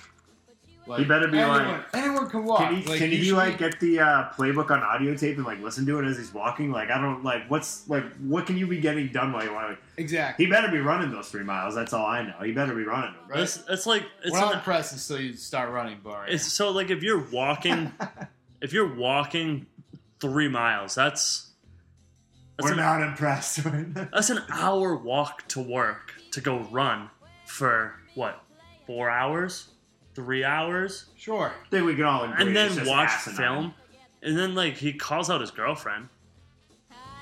Like, 0.87 0.99
He 0.99 1.05
better 1.05 1.27
be 1.27 1.37
anyone, 1.37 1.67
like- 1.67 1.85
anyone 1.95 2.29
can 2.29 2.43
walk. 2.45 2.59
Can 2.61 2.75
he, 2.75 2.87
Like, 2.87 2.99
can 2.99 3.09
he, 3.11 3.23
should 3.23 3.35
like 3.35 3.57
get 3.57 3.79
the 3.79 3.99
uh, 3.99 4.29
playbook 4.37 4.71
on 4.71 4.81
audio 4.81 5.13
tape 5.15 5.37
and 5.37 5.45
like 5.45 5.59
listen 5.61 5.85
to 5.85 5.99
it 5.99 6.05
as 6.05 6.17
he's 6.17 6.33
walking? 6.33 6.71
Like 6.71 6.89
I 6.89 6.99
don't 7.01 7.23
like 7.23 7.49
what's 7.49 7.87
like 7.89 8.03
what 8.17 8.45
can 8.45 8.57
you 8.57 8.65
be 8.67 8.79
getting 8.79 9.07
done 9.11 9.33
while 9.33 9.43
you're 9.43 9.53
walking? 9.53 9.77
exactly? 9.97 10.45
He 10.45 10.51
better 10.51 10.69
be 10.69 10.79
running 10.79 11.11
those 11.11 11.29
three 11.29 11.43
miles. 11.43 11.75
That's 11.75 11.91
all 11.93 12.05
I 12.05 12.21
know. 12.23 12.35
He 12.43 12.51
better 12.53 12.73
be 12.73 12.83
running 12.83 13.13
them. 13.13 13.21
Right. 13.29 13.39
It's, 13.41 13.61
it's 13.69 13.85
like 13.85 14.03
it's 14.23 14.31
We're 14.31 14.39
not 14.39 14.53
an- 14.53 14.59
impressed 14.59 14.93
until 14.93 15.25
you 15.25 15.33
start 15.33 15.71
running, 15.71 15.99
Barry. 16.03 16.33
it's 16.33 16.45
so 16.51 16.71
like 16.71 16.89
if 16.89 17.03
you're 17.03 17.25
walking 17.31 17.91
if 18.61 18.71
you're 18.73 18.95
walking 18.95 19.65
three 20.19 20.47
miles, 20.47 20.95
that's 20.95 21.51
that's 22.57 22.65
We're 22.65 22.71
an, 22.71 22.77
not 22.77 23.01
impressed. 23.03 23.59
that's 24.13 24.29
an 24.29 24.39
hour 24.51 24.95
walk 24.95 25.47
to 25.49 25.59
work 25.59 26.13
to 26.31 26.41
go 26.41 26.59
run 26.71 27.09
for 27.45 27.93
what 28.15 28.41
four 28.87 29.09
hours, 29.09 29.67
three 30.17 30.43
hours, 30.43 31.05
sure. 31.15 31.53
I 31.67 31.69
think 31.69 31.85
we 31.85 31.93
can 31.95 32.05
all 32.05 32.23
agree. 32.23 32.43
and 32.43 32.55
then 32.55 32.87
watch 32.87 33.11
asinine. 33.11 33.37
film, 33.37 33.73
and 34.23 34.35
then 34.35 34.55
like 34.55 34.75
he 34.75 34.91
calls 34.93 35.29
out 35.29 35.41
his 35.41 35.51
girlfriend. 35.51 36.09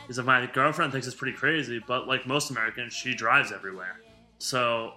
He's 0.07 0.17
like, 0.17 0.25
my 0.25 0.45
girlfriend 0.45 0.93
thinks 0.93 1.05
it's 1.05 1.15
pretty 1.15 1.35
crazy, 1.35 1.83
but 1.85 2.07
like 2.07 2.25
most 2.25 2.51
Americans, 2.51 2.93
she 2.93 3.13
drives 3.13 3.51
everywhere. 3.51 3.99
So, 4.37 4.93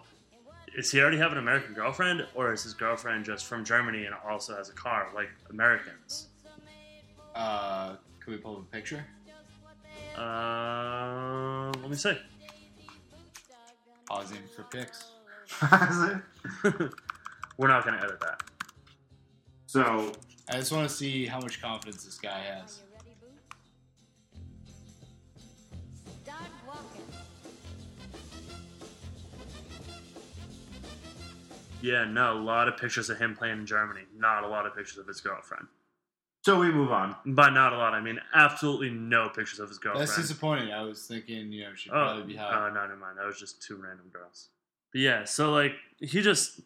is 0.76 0.92
he 0.92 1.00
already 1.00 1.16
have 1.16 1.32
an 1.32 1.38
American 1.38 1.74
girlfriend, 1.74 2.24
or 2.36 2.52
is 2.52 2.62
his 2.62 2.72
girlfriend 2.72 3.24
just 3.24 3.46
from 3.46 3.64
Germany 3.64 4.04
and 4.04 4.14
also 4.24 4.54
has 4.54 4.68
a 4.68 4.74
car 4.74 5.08
like 5.12 5.30
Americans? 5.50 6.28
Uh, 7.34 7.96
can 8.20 8.32
we 8.32 8.36
pull 8.36 8.58
up 8.58 8.62
a 8.62 8.66
picture? 8.66 9.04
Uh, 10.16 11.72
let 11.80 11.90
me 11.90 11.96
see. 11.96 12.16
Pausing 14.06 14.38
for 14.54 14.62
pics. 14.62 15.10
We're 17.58 17.68
not 17.68 17.84
gonna 17.84 17.98
edit 18.02 18.20
that. 18.20 18.42
so 19.66 20.12
I 20.48 20.54
just 20.54 20.72
want 20.72 20.88
to 20.88 20.94
see 20.94 21.26
how 21.26 21.40
much 21.40 21.60
confidence 21.60 22.04
this 22.04 22.18
guy 22.18 22.38
has. 22.38 22.80
Yeah, 31.80 32.04
no, 32.04 32.32
a 32.34 32.40
lot 32.40 32.66
of 32.68 32.76
pictures 32.76 33.08
of 33.08 33.18
him 33.18 33.36
playing 33.36 33.58
in 33.60 33.66
Germany. 33.66 34.00
Not 34.16 34.42
a 34.42 34.48
lot 34.48 34.66
of 34.66 34.74
pictures 34.74 34.98
of 34.98 35.06
his 35.06 35.20
girlfriend. 35.20 35.66
so 36.42 36.58
we 36.58 36.70
move 36.72 36.90
on. 36.90 37.14
By 37.24 37.50
not 37.50 37.72
a 37.72 37.76
lot, 37.76 37.94
I 37.94 38.00
mean 38.00 38.18
absolutely 38.34 38.90
no 38.90 39.28
pictures 39.28 39.60
of 39.60 39.68
his 39.68 39.78
girlfriend. 39.78 40.08
That's 40.08 40.16
disappointing. 40.16 40.72
I 40.72 40.82
was 40.82 41.06
thinking, 41.06 41.52
you 41.52 41.64
know, 41.64 41.74
she'd 41.74 41.90
Oh, 41.90 41.94
probably 41.94 42.32
be 42.32 42.36
hot. 42.36 42.52
oh, 42.54 42.74
no, 42.74 42.80
never 42.82 42.96
mind. 42.96 43.18
That 43.18 43.26
was 43.26 43.38
just 43.38 43.62
two 43.62 43.76
random 43.76 44.06
girls. 44.12 44.48
But 44.92 45.02
yeah, 45.02 45.24
so 45.24 45.52
like 45.52 45.72
he 46.00 46.20
just 46.20 46.60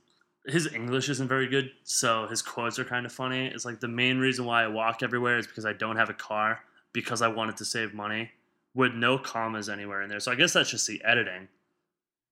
his 0.47 0.73
English 0.73 1.09
isn't 1.09 1.29
very 1.29 1.47
good, 1.47 1.71
so 1.85 2.27
his 2.27 2.43
quotes 2.43 2.79
are 2.79 2.85
kind 2.85 3.07
of 3.07 3.13
funny. 3.13 3.47
It's 3.47 3.65
like 3.65 3.81
the 3.81 3.89
main 3.89 4.19
reason 4.19 4.45
why 4.45 4.65
I 4.65 4.69
walk 4.69 5.03
everywhere 5.03 5.39
is 5.39 5.47
because 5.47 5.65
I 5.65 5.73
don't 5.73 5.97
have 5.97 6.11
a 6.11 6.15
car 6.15 6.61
because 6.93 7.23
I 7.23 7.29
wanted 7.29 7.57
to 7.59 7.65
save 7.65 7.95
money 7.95 8.31
with 8.75 8.93
no 8.95 9.19
commas 9.19 9.69
anywhere 9.69 10.03
in 10.03 10.09
there. 10.09 10.21
So 10.21 10.33
I 10.33 10.35
guess 10.35 10.53
that's 10.53 10.71
just 10.71 10.87
the 10.87 11.03
editing. 11.05 11.49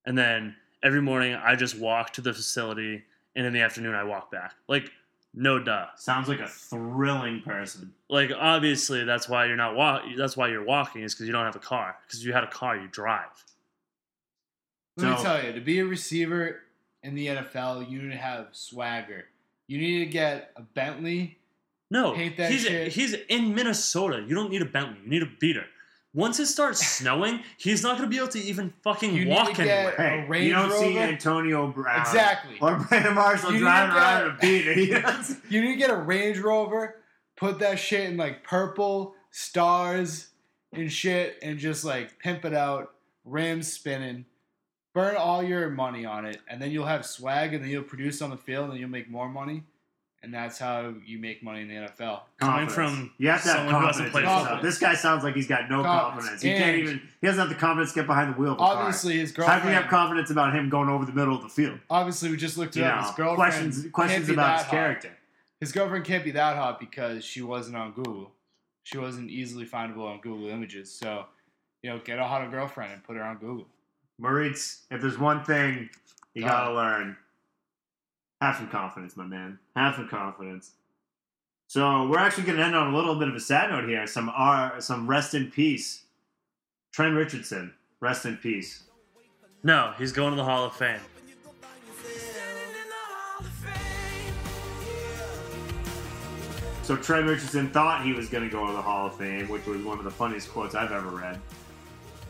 And 0.06 0.18
then 0.18 0.56
every 0.82 1.02
morning 1.02 1.34
I 1.34 1.54
just 1.54 1.78
walk 1.78 2.12
to 2.14 2.20
the 2.20 2.32
facility, 2.32 3.04
and 3.36 3.46
in 3.46 3.52
the 3.52 3.60
afternoon 3.60 3.94
I 3.94 4.04
walk 4.04 4.30
back. 4.32 4.54
Like 4.68 4.90
no 5.32 5.60
duh. 5.60 5.86
Sounds 5.96 6.28
like 6.28 6.40
a 6.40 6.48
thrilling 6.48 7.42
person. 7.42 7.94
Like 8.08 8.32
obviously 8.36 9.04
that's 9.04 9.28
why 9.28 9.46
you're 9.46 9.56
not 9.56 9.76
walk. 9.76 10.02
That's 10.16 10.36
why 10.36 10.48
you're 10.48 10.64
walking 10.64 11.02
is 11.02 11.14
because 11.14 11.26
you 11.26 11.32
don't 11.32 11.44
have 11.44 11.56
a 11.56 11.60
car. 11.60 11.96
Because 12.06 12.20
if 12.20 12.26
you 12.26 12.32
had 12.32 12.42
a 12.42 12.48
car, 12.48 12.76
you 12.76 12.88
drive. 12.88 13.44
Let 14.96 15.16
me 15.16 15.22
tell 15.22 15.42
you, 15.42 15.52
to 15.52 15.60
be 15.60 15.78
a 15.78 15.84
receiver 15.84 16.60
in 17.02 17.14
the 17.14 17.26
NFL, 17.28 17.90
you 17.90 18.02
need 18.02 18.10
to 18.12 18.16
have 18.18 18.48
swagger. 18.52 19.24
You 19.66 19.78
need 19.78 20.00
to 20.00 20.06
get 20.06 20.50
a 20.56 20.62
Bentley. 20.62 21.38
No, 21.90 22.14
Hate 22.14 22.36
that 22.36 22.50
he's 22.52 22.62
shit. 22.62 22.92
he's 22.92 23.14
in 23.28 23.54
Minnesota. 23.54 24.24
You 24.26 24.34
don't 24.34 24.50
need 24.50 24.62
a 24.62 24.66
Bentley. 24.66 24.98
You 25.04 25.10
need 25.10 25.22
a 25.22 25.28
beater. 25.40 25.64
Once 26.12 26.38
it 26.40 26.46
starts 26.46 26.84
snowing, 26.98 27.40
he's 27.56 27.82
not 27.82 27.96
going 27.96 28.08
to 28.08 28.10
be 28.10 28.16
able 28.18 28.28
to 28.28 28.38
even 28.40 28.72
fucking 28.82 29.14
You 29.14 29.24
need 29.26 29.30
walk 29.30 29.54
to 29.54 29.64
get- 29.64 29.68
anywhere. 29.98 30.20
Hey, 30.22 30.26
Range 30.28 30.46
you 30.46 30.52
don't 30.52 30.72
see 30.72 30.98
Antonio 30.98 31.68
Brown 31.68 32.00
Exactly. 32.00 32.56
or 32.60 32.76
Brandon 32.78 33.14
Marshall 33.14 33.50
You 33.50 33.54
need 33.58 33.60
driving 33.62 33.90
to 33.94 33.96
around 33.96 34.38
get- 34.40 34.66
in 34.66 34.68
a 34.72 34.74
beater. 34.74 34.80
You? 34.80 35.36
You 35.50 35.60
need 35.62 35.72
to 35.72 35.78
get 35.78 35.90
a 35.90 35.96
Range 35.96 36.38
Rover, 36.38 36.96
put 37.36 37.58
that 37.60 37.78
shit 37.78 38.08
in 38.10 38.16
like 38.16 38.42
purple 38.44 39.14
stars 39.30 40.28
and 40.72 40.90
shit, 40.92 41.38
and 41.42 41.58
just 41.58 41.84
like 41.84 42.18
pimp 42.20 42.44
it 42.44 42.54
out, 42.54 42.92
rims 43.24 43.72
spinning, 43.72 44.24
burn 44.94 45.16
all 45.16 45.42
your 45.42 45.70
money 45.70 46.04
on 46.04 46.24
it, 46.24 46.38
and 46.48 46.60
then 46.60 46.70
you'll 46.70 46.86
have 46.86 47.06
swag, 47.06 47.54
and 47.54 47.62
then 47.62 47.70
you'll 47.70 47.82
produce 47.82 48.20
on 48.22 48.30
the 48.30 48.36
field, 48.36 48.70
and 48.70 48.78
you'll 48.78 48.88
make 48.90 49.08
more 49.10 49.28
money, 49.28 49.62
and 50.22 50.32
that's 50.34 50.58
how 50.58 50.92
you 51.06 51.18
make 51.18 51.42
money 51.42 51.62
in 51.62 51.68
the 51.68 51.74
NFL. 51.74 52.20
Coming 52.38 52.66
Confidence. 52.66 52.72
from 52.74 53.10
you 53.18 53.28
have 53.28 53.42
to 53.42 53.48
have 53.48 53.56
someone 53.58 53.74
who 53.74 53.86
hasn't 53.86 54.10
confidence. 54.10 54.12
played 54.12 54.22
in 54.24 54.28
yourself. 54.30 54.48
football. 54.48 54.62
This 54.62 54.78
guy 54.78 54.94
sounds 54.94 55.24
like 55.24 55.34
he's 55.34 55.46
got 55.46 55.70
no 55.70 55.82
Confidence. 55.82 56.14
confidence. 56.14 56.42
He 56.42 56.50
can't 56.50 56.76
even. 56.76 57.02
He 57.20 57.26
doesn't 57.26 57.40
have 57.40 57.48
the 57.48 57.54
confidence 57.54 57.92
to 57.92 58.00
get 58.00 58.06
behind 58.06 58.34
the 58.34 58.38
wheel 58.38 58.52
of 58.52 58.56
a 58.56 58.58
car. 58.58 58.76
Obviously, 58.76 59.18
his 59.18 59.30
How 59.30 59.36
girlfriend. 59.36 59.62
can 59.62 59.70
you 59.70 59.76
have 59.76 59.88
confidence 59.90 60.30
about 60.30 60.54
him 60.54 60.68
going 60.68 60.88
over 60.88 61.04
the 61.04 61.12
middle 61.12 61.34
of 61.36 61.42
the 61.42 61.48
field? 61.48 61.78
obviously, 61.88 62.30
we 62.30 62.36
just 62.36 62.58
looked 62.58 62.76
it 62.76 62.80
You 62.80 62.86
up. 62.86 62.96
know, 62.96 63.02
His 63.06 63.14
girlfriend 63.16 63.36
questions 63.36 63.92
questions 63.92 64.28
about 64.28 64.46
that 64.46 64.56
his 64.58 64.64
hot. 64.66 64.70
character. 64.70 65.10
His 65.60 65.72
girlfriend 65.72 66.04
can't 66.06 66.24
be 66.24 66.30
that 66.32 66.56
hot 66.56 66.80
because 66.80 67.24
she 67.24 67.42
wasn't 67.42 67.76
on 67.76 67.92
Google. 67.92 68.32
She 68.82 68.96
wasn't 68.98 69.30
easily 69.30 69.66
findable 69.66 70.06
on 70.10 70.18
Google 70.20 70.48
Images. 70.48 70.90
So, 70.90 71.26
you 71.82 71.90
know, 71.90 71.98
get 71.98 72.18
a 72.18 72.24
hotter 72.24 72.48
girlfriend 72.48 72.92
and 72.94 73.04
put 73.04 73.16
her 73.16 73.22
on 73.22 73.36
Google. 73.36 73.66
Moritz, 74.20 74.82
if 74.90 75.00
there's 75.00 75.18
one 75.18 75.42
thing 75.44 75.88
you 76.34 76.42
gotta 76.42 76.70
uh. 76.70 76.74
learn, 76.74 77.16
have 78.40 78.56
some 78.56 78.68
confidence, 78.68 79.16
my 79.16 79.24
man. 79.24 79.58
Have 79.74 79.94
some 79.94 80.08
confidence. 80.08 80.72
So 81.66 82.06
we're 82.06 82.18
actually 82.18 82.44
gonna 82.44 82.62
end 82.62 82.76
on 82.76 82.92
a 82.92 82.96
little 82.96 83.14
bit 83.16 83.28
of 83.28 83.34
a 83.34 83.40
sad 83.40 83.70
note 83.70 83.88
here. 83.88 84.06
Some 84.06 84.30
R, 84.34 84.80
some 84.80 85.06
rest 85.06 85.34
in 85.34 85.50
peace. 85.50 86.04
Trent 86.92 87.16
Richardson, 87.16 87.72
rest 88.00 88.26
in 88.26 88.36
peace. 88.36 88.82
no, 89.62 89.94
he's 89.96 90.12
going 90.12 90.30
to 90.30 90.36
the 90.36 90.44
Hall 90.44 90.64
of 90.64 90.74
Fame. 90.74 91.00
So 96.82 96.96
Trent 96.96 97.26
Richardson 97.26 97.70
thought 97.70 98.04
he 98.04 98.12
was 98.12 98.28
going 98.28 98.42
to 98.42 98.50
go 98.50 98.66
to 98.66 98.72
the 98.72 98.82
Hall 98.82 99.06
of 99.06 99.14
Fame, 99.14 99.46
which 99.46 99.64
was 99.66 99.80
one 99.82 99.98
of 99.98 100.04
the 100.04 100.10
funniest 100.10 100.50
quotes 100.50 100.74
I've 100.74 100.90
ever 100.90 101.10
read. 101.10 101.38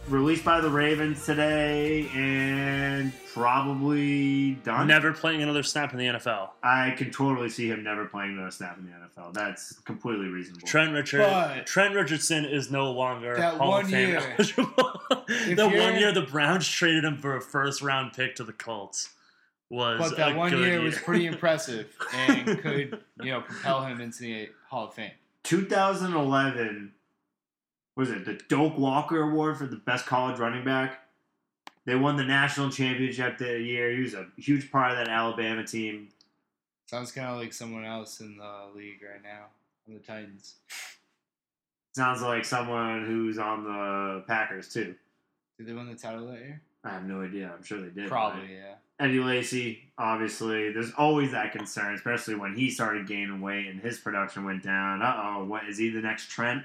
Released 0.08 0.44
by 0.44 0.60
the 0.60 0.68
Ravens 0.70 1.24
today, 1.24 2.08
and 2.14 3.12
probably 3.32 4.54
done. 4.64 4.88
Never 4.88 5.12
playing 5.12 5.40
another 5.42 5.62
snap 5.62 5.92
in 5.92 5.98
the 6.00 6.06
NFL. 6.06 6.48
I 6.64 6.94
can 6.96 7.12
totally 7.12 7.48
see 7.48 7.68
him 7.68 7.84
never 7.84 8.06
playing 8.06 8.32
another 8.32 8.50
snap 8.50 8.76
in 8.78 8.86
the 8.86 8.90
NFL. 8.90 9.32
That's 9.34 9.78
completely 9.80 10.26
reasonable. 10.26 10.66
Trent 10.66 10.92
Richard 10.92 11.20
But- 11.20 11.66
Trent 11.66 11.94
Richardson 11.94 12.44
is 12.44 12.72
no 12.72 12.90
longer 12.90 13.36
That 13.36 13.54
Hall 13.54 13.68
one 13.70 13.84
of 13.84 13.90
Fame 13.90 14.08
year- 14.08 14.34
eligible. 14.36 15.00
The 15.28 15.68
one 15.68 15.94
year 15.96 16.10
the 16.12 16.22
Browns 16.28 16.66
traded 16.66 17.04
him 17.04 17.16
for 17.18 17.36
a 17.36 17.40
first 17.40 17.80
round 17.80 18.12
pick 18.12 18.34
to 18.36 18.44
the 18.44 18.52
Colts 18.52 19.10
was 19.68 20.00
But 20.00 20.16
that 20.16 20.32
a 20.32 20.34
one 20.36 20.50
good 20.50 20.66
year 20.66 20.80
was 20.80 20.98
pretty 20.98 21.26
impressive 21.28 21.94
and 22.12 22.58
could, 22.60 23.00
you 23.22 23.30
know, 23.30 23.42
propel 23.42 23.84
him 23.84 24.00
into 24.00 24.22
the 24.22 24.48
Hall 24.68 24.88
of 24.88 24.94
Fame. 24.94 25.12
2011 25.44 26.92
was 27.96 28.10
it 28.10 28.24
the 28.24 28.40
Doak 28.48 28.78
Walker 28.78 29.22
Award 29.22 29.58
for 29.58 29.66
the 29.66 29.76
best 29.76 30.06
college 30.06 30.38
running 30.38 30.64
back? 30.64 31.00
They 31.86 31.96
won 31.96 32.16
the 32.16 32.24
national 32.24 32.70
championship 32.70 33.38
that 33.38 33.60
year. 33.60 33.90
He 33.92 34.02
was 34.02 34.14
a 34.14 34.26
huge 34.36 34.70
part 34.70 34.92
of 34.92 34.98
that 34.98 35.08
Alabama 35.08 35.66
team. 35.66 36.08
Sounds 36.86 37.12
kind 37.12 37.28
of 37.28 37.38
like 37.38 37.52
someone 37.52 37.84
else 37.84 38.20
in 38.20 38.36
the 38.36 38.78
league 38.78 39.00
right 39.02 39.22
now 39.22 39.46
on 39.88 39.94
the 39.94 40.00
Titans. 40.00 40.56
Sounds 41.94 42.22
like 42.22 42.44
someone 42.44 43.04
who's 43.04 43.38
on 43.38 43.64
the 43.64 44.22
Packers 44.26 44.72
too. 44.72 44.94
Did 45.58 45.66
they 45.66 45.72
win 45.72 45.88
the 45.88 45.94
title 45.94 46.26
that 46.28 46.38
year? 46.38 46.60
I 46.84 46.90
have 46.90 47.04
no 47.04 47.22
idea. 47.22 47.52
I'm 47.54 47.62
sure 47.62 47.80
they 47.80 47.90
did. 47.90 48.08
Probably, 48.08 48.54
yeah. 48.54 48.74
Eddie 48.98 49.20
Lacy, 49.20 49.90
obviously, 49.98 50.72
there's 50.72 50.92
always 50.96 51.32
that 51.32 51.52
concern, 51.52 51.94
especially 51.94 52.34
when 52.34 52.54
he 52.54 52.70
started 52.70 53.06
gaining 53.06 53.40
weight 53.40 53.66
and 53.66 53.80
his 53.80 53.98
production 53.98 54.44
went 54.44 54.62
down. 54.62 55.02
Uh 55.02 55.14
oh, 55.16 55.44
what 55.44 55.68
is 55.68 55.78
he 55.78 55.90
the 55.90 56.00
next 56.00 56.30
Trent? 56.30 56.62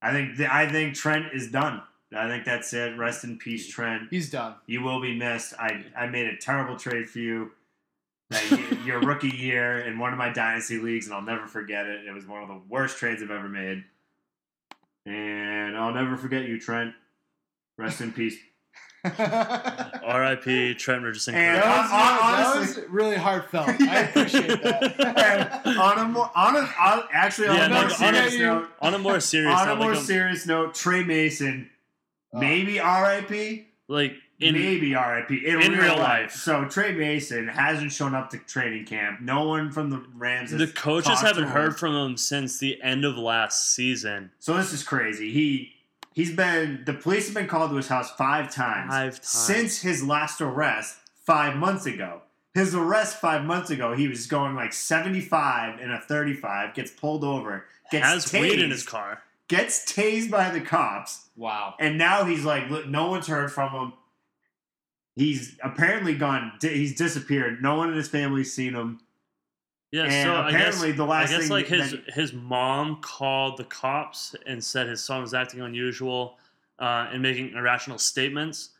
I 0.00 0.12
think 0.12 0.36
th- 0.36 0.48
I 0.48 0.70
think 0.70 0.94
Trent 0.94 1.26
is 1.32 1.50
done. 1.50 1.82
I 2.16 2.28
think 2.28 2.44
that's 2.44 2.72
it. 2.72 2.96
Rest 2.98 3.24
in 3.24 3.36
peace, 3.38 3.68
Trent. 3.68 4.04
He's 4.10 4.30
done. 4.30 4.54
You 4.66 4.82
will 4.82 5.00
be 5.00 5.14
missed. 5.16 5.54
I, 5.58 5.84
I 5.96 6.06
made 6.06 6.26
a 6.26 6.36
terrible 6.36 6.76
trade 6.76 7.08
for 7.08 7.18
you. 7.18 7.52
Your 8.84 9.00
rookie 9.00 9.28
year 9.28 9.78
in 9.80 9.98
one 9.98 10.12
of 10.12 10.18
my 10.18 10.30
dynasty 10.30 10.78
leagues, 10.78 11.06
and 11.06 11.14
I'll 11.14 11.22
never 11.22 11.46
forget 11.46 11.86
it. 11.86 12.06
It 12.06 12.12
was 12.12 12.26
one 12.26 12.42
of 12.42 12.48
the 12.48 12.60
worst 12.68 12.98
trades 12.98 13.22
I've 13.22 13.30
ever 13.30 13.48
made, 13.48 13.84
and 15.06 15.76
I'll 15.76 15.94
never 15.94 16.16
forget 16.16 16.44
you, 16.46 16.60
Trent. 16.60 16.94
Rest 17.78 18.00
in 18.00 18.12
peace. 18.12 18.36
that, 19.16 20.00
R.I.P. 20.04 20.74
Trent 20.74 21.02
Richardson. 21.02 21.34
And- 21.34 21.62
correct. 21.62 21.76
was, 21.78 21.90
hon- 21.90 22.40
that 22.42 22.60
was 22.60 22.78
really 22.88 23.16
heartfelt. 23.16 23.68
I 23.80 23.98
appreciate 24.00 24.62
that. 24.62 25.66
on 25.66 25.98
a 25.98 26.04
more, 26.08 26.30
on 26.34 26.56
a, 26.56 26.60
on, 26.60 27.02
actually 27.12 27.48
on 27.48 27.56
Yeah, 27.56 27.66
a 27.66 27.68
more 27.70 27.78
no, 27.78 27.84
on 27.84 28.14
a- 28.14 28.30
serious 28.30 28.38
note, 28.38 28.68
on 28.80 28.94
a 28.94 28.98
more 28.98 29.20
serious 29.20 29.54
on 29.60 29.68
a 29.68 29.70
note, 29.72 29.78
more 29.78 29.90
like, 29.90 29.98
um, 29.98 30.04
serious 30.04 30.46
note, 30.46 30.74
Tre 30.74 31.02
Mason, 31.04 31.70
Oh. 32.32 32.40
maybe 32.40 32.78
R.I.P. 32.78 33.66
like 33.88 34.14
in 34.38 34.54
maybe 34.54 34.94
RIP 34.94 35.30
in, 35.30 35.60
in 35.62 35.72
real, 35.72 35.80
real 35.82 35.96
life. 35.96 35.98
life. 35.98 36.32
So 36.32 36.64
Tre 36.66 36.92
Mason 36.92 37.48
hasn't 37.48 37.90
shown 37.90 38.14
up 38.14 38.28
to 38.30 38.38
training 38.38 38.84
camp. 38.84 39.20
No 39.22 39.44
one 39.48 39.72
from 39.72 39.88
the 39.90 40.04
Rams. 40.14 40.50
Has 40.50 40.60
the 40.60 40.66
coaches 40.68 41.20
haven't 41.20 41.44
to 41.44 41.48
him. 41.48 41.54
heard 41.54 41.78
from 41.78 41.94
him 41.96 42.16
since 42.18 42.58
the 42.58 42.80
end 42.82 43.04
of 43.06 43.16
last 43.16 43.74
season. 43.74 44.30
So 44.40 44.56
this 44.58 44.72
is 44.74 44.82
crazy. 44.84 45.32
He 45.32 45.72
he's 46.18 46.34
been 46.34 46.82
the 46.84 46.92
police 46.94 47.26
have 47.26 47.34
been 47.34 47.46
called 47.46 47.70
to 47.70 47.76
his 47.76 47.88
house 47.88 48.10
five 48.16 48.52
times, 48.52 48.90
Five 48.90 49.14
times. 49.14 49.28
since 49.28 49.80
his 49.82 50.02
last 50.04 50.40
arrest 50.40 50.96
five 51.24 51.56
months 51.56 51.86
ago. 51.86 52.22
His 52.54 52.74
arrest 52.74 53.20
five 53.20 53.44
months 53.44 53.70
ago, 53.70 53.94
he 53.94 54.08
was 54.08 54.26
going 54.26 54.54
like 54.56 54.72
seventy 54.72 55.20
five 55.20 55.80
in 55.80 55.90
a 55.92 56.00
thirty 56.00 56.34
five, 56.34 56.74
gets 56.74 56.90
pulled 56.90 57.22
over, 57.24 57.64
gets 57.92 58.04
Has 58.06 58.24
tased, 58.26 58.40
weed 58.40 58.58
in 58.60 58.70
his 58.70 58.82
car. 58.82 59.22
gets 59.48 59.84
tased 59.90 60.30
by 60.30 60.50
the 60.50 60.60
cops, 60.60 61.28
Wow. 61.36 61.74
and 61.78 61.96
now 61.98 62.24
he's 62.24 62.44
like, 62.44 62.68
look, 62.68 62.86
no 62.88 63.08
one's 63.10 63.26
heard 63.28 63.52
from 63.52 63.70
him. 63.72 63.92
He's 65.14 65.56
apparently 65.62 66.14
gone. 66.14 66.52
He's 66.60 66.94
disappeared. 66.96 67.62
No 67.62 67.74
one 67.76 67.90
in 67.90 67.96
his 67.96 68.08
family's 68.08 68.52
seen 68.52 68.74
him. 68.74 69.00
Yeah, 69.90 70.04
and 70.04 70.12
so 70.12 70.34
I 70.34 70.50
guess 70.50 70.76
apparently, 70.76 70.92
the 70.92 71.06
I 71.06 71.26
guess 71.26 71.38
thing 71.40 71.48
like 71.48 71.66
his 71.66 71.92
that- 71.92 72.10
his 72.14 72.32
mom 72.32 73.00
called 73.00 73.56
the 73.56 73.64
cops 73.64 74.34
and 74.46 74.62
said 74.62 74.86
his 74.86 75.02
son 75.02 75.22
was 75.22 75.32
acting 75.32 75.60
unusual 75.60 76.36
uh, 76.78 77.08
and 77.12 77.22
making 77.22 77.52
irrational 77.54 77.98
statements, 77.98 78.70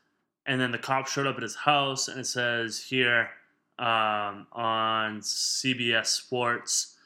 and 0.46 0.60
then 0.60 0.70
the 0.70 0.78
cops 0.78 1.10
showed 1.10 1.26
up 1.26 1.36
at 1.36 1.42
his 1.42 1.54
house 1.54 2.08
and 2.08 2.20
it 2.20 2.26
says 2.26 2.78
here 2.80 3.30
um, 3.78 4.46
on 4.52 5.20
CBS 5.20 6.06
Sports 6.08 6.96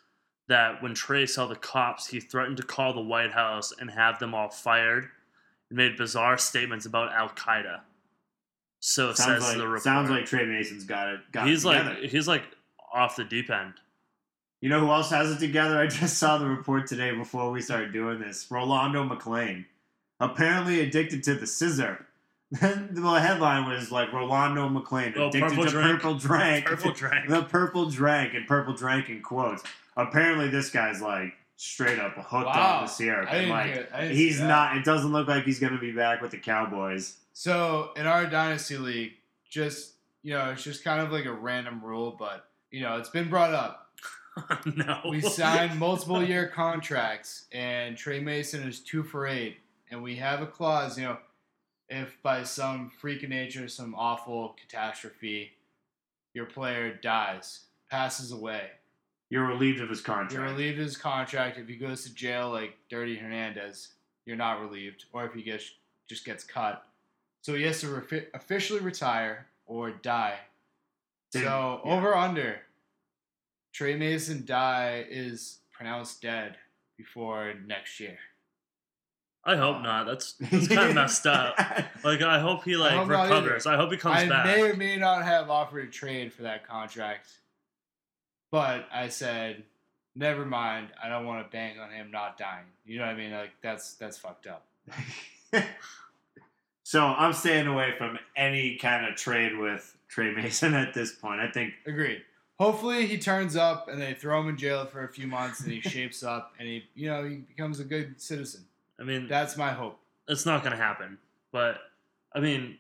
that 0.49 0.83
when 0.83 0.95
Tre 0.95 1.25
saw 1.25 1.47
the 1.47 1.55
cops, 1.55 2.09
he 2.09 2.19
threatened 2.19 2.57
to 2.57 2.63
call 2.65 2.93
the 2.93 3.01
White 3.01 3.31
House 3.33 3.73
and 3.79 3.89
have 3.91 4.19
them 4.19 4.35
all 4.35 4.49
fired, 4.51 5.09
and 5.71 5.77
made 5.77 5.97
bizarre 5.97 6.37
statements 6.39 6.87
about 6.87 7.13
Al 7.13 7.29
Qaeda. 7.29 7.81
So 8.81 9.13
sounds 9.13 9.45
says 9.45 9.53
the 9.55 9.59
like 9.61 9.67
report. 9.67 9.83
sounds 9.83 10.11
like 10.11 10.27
Tre 10.27 10.45
Mason's 10.45 10.83
got 10.85 11.09
it. 11.09 11.21
Got 11.31 11.47
he's 11.47 11.65
it 11.65 11.69
like 11.69 11.99
he's 11.99 12.27
like 12.27 12.43
off 12.93 13.15
the 13.15 13.23
deep 13.25 13.49
end. 13.49 13.75
You 14.63 14.69
know 14.71 14.81
who 14.81 14.91
else 14.91 15.11
has 15.11 15.31
it 15.33 15.39
together? 15.41 15.79
I 15.79 15.89
just 15.89 16.17
saw 16.19 16.39
the 16.39 16.47
report 16.47 16.87
today 16.87 17.11
before 17.15 17.51
we 17.51 17.61
started 17.61 17.93
doing 17.93 18.19
this. 18.21 18.47
Rolando 18.51 19.07
McClain, 19.07 19.67
apparently 20.21 20.81
addicted 20.81 21.23
to 21.25 21.35
the 21.35 21.47
scissor. 21.47 22.07
Then 22.61 22.91
the 22.93 23.19
headline 23.19 23.67
was 23.67 23.91
like 23.91 24.13
Rolando 24.13 24.69
McClain 24.69 25.17
Oh, 25.17 25.29
addicted 25.29 25.49
purple 25.57 25.65
to 25.65 25.71
purple 25.71 26.15
drank. 26.17 26.67
Purple 26.67 26.93
drank. 26.95 27.29
the 27.31 27.43
purple 27.45 27.91
drank 27.91 28.35
and 28.35 28.47
purple 28.47 28.75
drank 28.75 29.09
in 29.09 29.23
quotes. 29.23 29.63
Apparently, 29.97 30.49
this 30.49 30.69
guy's 30.71 31.01
like 31.01 31.33
straight 31.57 31.99
up 31.99 32.13
hooked 32.15 32.45
Wow. 32.47 32.77
on 32.81 32.83
the 32.85 32.89
syrup. 32.89 33.29
I 33.33 33.37
And 33.37 33.41
didn't 33.47 33.51
like 33.51 33.67
hear- 33.73 33.89
I 33.95 34.01
didn't 34.03 34.17
he's 34.17 34.39
not. 34.41 34.77
It 34.77 34.85
doesn't 34.85 35.13
look 35.13 35.29
like 35.29 35.45
he's 35.45 35.59
going 35.61 35.73
to 35.73 35.79
be 35.79 35.93
back 35.93 36.21
with 36.21 36.31
the 36.31 36.37
Cowboys. 36.39 37.17
So 37.33 37.91
in 37.97 38.07
our 38.07 38.27
dynasty 38.27 38.77
league, 38.77 39.15
just 39.49 39.95
you 40.23 40.35
know, 40.35 40.51
it's 40.51 40.63
just 40.63 40.85
kind 40.85 41.01
of 41.01 41.11
like 41.11 41.25
a 41.25 41.33
random 41.33 41.81
rule, 41.83 42.15
but 42.17 42.45
you 42.71 42.83
know, 42.83 42.99
it's 42.99 43.09
been 43.09 43.31
brought 43.31 43.55
up. 43.55 43.82
no. 44.77 45.01
We 45.11 45.21
signed 45.21 45.79
multiple 45.79 46.23
year 46.23 46.49
contracts, 46.49 47.45
and 47.53 47.97
Tre 47.97 48.21
Mason 48.21 48.63
is 48.63 48.81
two 48.81 49.03
for 49.03 49.27
eight, 49.27 49.59
and 49.91 50.03
we 50.03 50.17
have 50.17 50.41
a 50.43 50.47
clause. 50.47 50.97
You 50.99 51.05
know, 51.05 51.19
if 51.89 52.17
by 52.23 52.43
some 52.43 52.91
freak 53.01 53.23
of 53.23 53.29
nature, 53.31 53.69
some 53.69 53.95
awful 53.95 54.57
catastrophe, 54.61 55.53
your 56.35 56.47
player 56.47 56.95
dies, 56.95 57.61
passes 57.91 58.33
away, 58.33 58.71
You're 59.29 59.47
relieved 59.47 59.81
of 59.81 59.91
his 59.91 60.01
contract. 60.01 60.33
you're 60.33 60.45
relieved 60.45 60.79
of 60.79 60.85
his 60.85 60.97
contract. 60.97 61.59
If 61.59 61.69
he 61.69 61.77
goes 61.77 62.05
to 62.05 62.15
jail 62.15 62.51
like 62.51 62.77
Dirty 62.89 63.17
Hernandez, 63.17 63.89
you're 64.25 64.37
not 64.37 64.61
relieved, 64.63 65.05
or 65.13 65.27
if 65.27 65.35
he 65.35 65.43
gets 65.43 65.71
just 66.09 66.25
gets 66.25 66.43
cut. 66.45 66.87
So 67.43 67.55
he 67.55 67.65
has 67.65 67.81
to 67.81 67.87
refi- 67.89 68.27
officially 68.35 68.81
retire 68.81 69.47
or 69.67 69.91
die. 69.91 70.39
So 71.33 71.41
yeah. 71.85 71.93
over 71.93 72.15
under, 72.17 72.61
Tre 73.73 73.97
Mason 73.97 74.45
die 74.45 75.05
is 75.09 75.59
pronounced 75.73 76.21
dead 76.23 76.57
before 76.97 77.55
next 77.67 77.99
year. 78.01 78.19
I 79.45 79.57
hope 79.57 79.83
not. 79.83 80.07
That's 80.07 80.33
that's 80.41 80.69
kind 80.69 80.91
of 80.91 80.95
messed 80.95 81.27
up. 81.27 81.59
Like 82.05 82.23
I 82.23 82.39
hope 82.39 82.65
he 82.65 82.77
like 82.77 82.93
hope 82.93 83.09
recovers. 83.09 83.67
I 83.67 83.77
hope 83.77 83.91
he 83.91 83.97
comes 83.97 84.19
I 84.19 84.29
back. 84.29 84.47
I 84.47 84.57
may 84.57 84.63
or 84.63 84.77
may 84.77 84.97
not 84.97 85.25
have 85.25 85.51
offered 85.51 85.89
a 85.89 85.91
trade 85.91 86.33
for 86.33 86.43
that 86.43 86.67
contract, 86.67 87.29
but 88.51 88.87
I 88.93 89.09
said, 89.09 89.65
never 90.15 90.45
mind. 90.45 90.89
I 91.03 91.09
don't 91.09 91.27
want 91.27 91.45
to 91.45 91.51
bank 91.51 91.79
on 91.81 91.91
him 91.91 92.11
not 92.11 92.39
dying. 92.39 92.67
You 92.85 92.99
know 92.99 93.07
what 93.07 93.15
I 93.15 93.17
mean? 93.17 93.33
Like 93.33 93.53
that's 93.63 93.95
that's 93.95 94.19
fucked 94.19 94.47
up. 94.47 94.67
so 96.85 97.05
I'm 97.05 97.33
staying 97.33 97.67
away 97.67 97.95
from 97.99 98.19
any 98.37 98.77
kind 98.77 99.07
of 99.07 99.17
trade 99.17 99.57
with 99.59 99.97
Tre 100.09 100.33
Mason 100.35 100.75
at 100.75 100.95
this 100.95 101.13
point. 101.13 101.41
I 101.41 101.51
think 101.51 101.75
Agreed. 101.87 102.23
Hopefully 102.63 103.07
he 103.07 103.19
turns 103.19 103.57
up 103.57 103.89
and 103.89 104.01
they 104.01 104.15
throw 104.15 104.41
him 104.41 104.49
in 104.49 104.57
jail 104.57 104.87
for 104.87 105.03
a 105.03 105.09
few 105.09 105.27
months 105.27 105.65
and 105.65 105.73
he 105.73 105.81
shapes 105.91 106.23
up 106.23 106.55
and 106.61 106.69
he 106.69 106.85
you 106.95 107.11
know 107.11 107.25
he 107.25 107.37
becomes 107.37 107.81
a 107.81 107.85
good 107.85 108.21
citizen. 108.23 108.65
I 109.01 109.03
mean, 109.03 109.27
That's 109.27 109.57
my 109.57 109.73
hope. 109.73 109.99
it's 110.29 110.47
not 110.47 110.63
gonna 110.63 110.77
happen. 110.77 111.19
But 111.51 111.79
I 112.33 112.39
mean, 112.39 112.79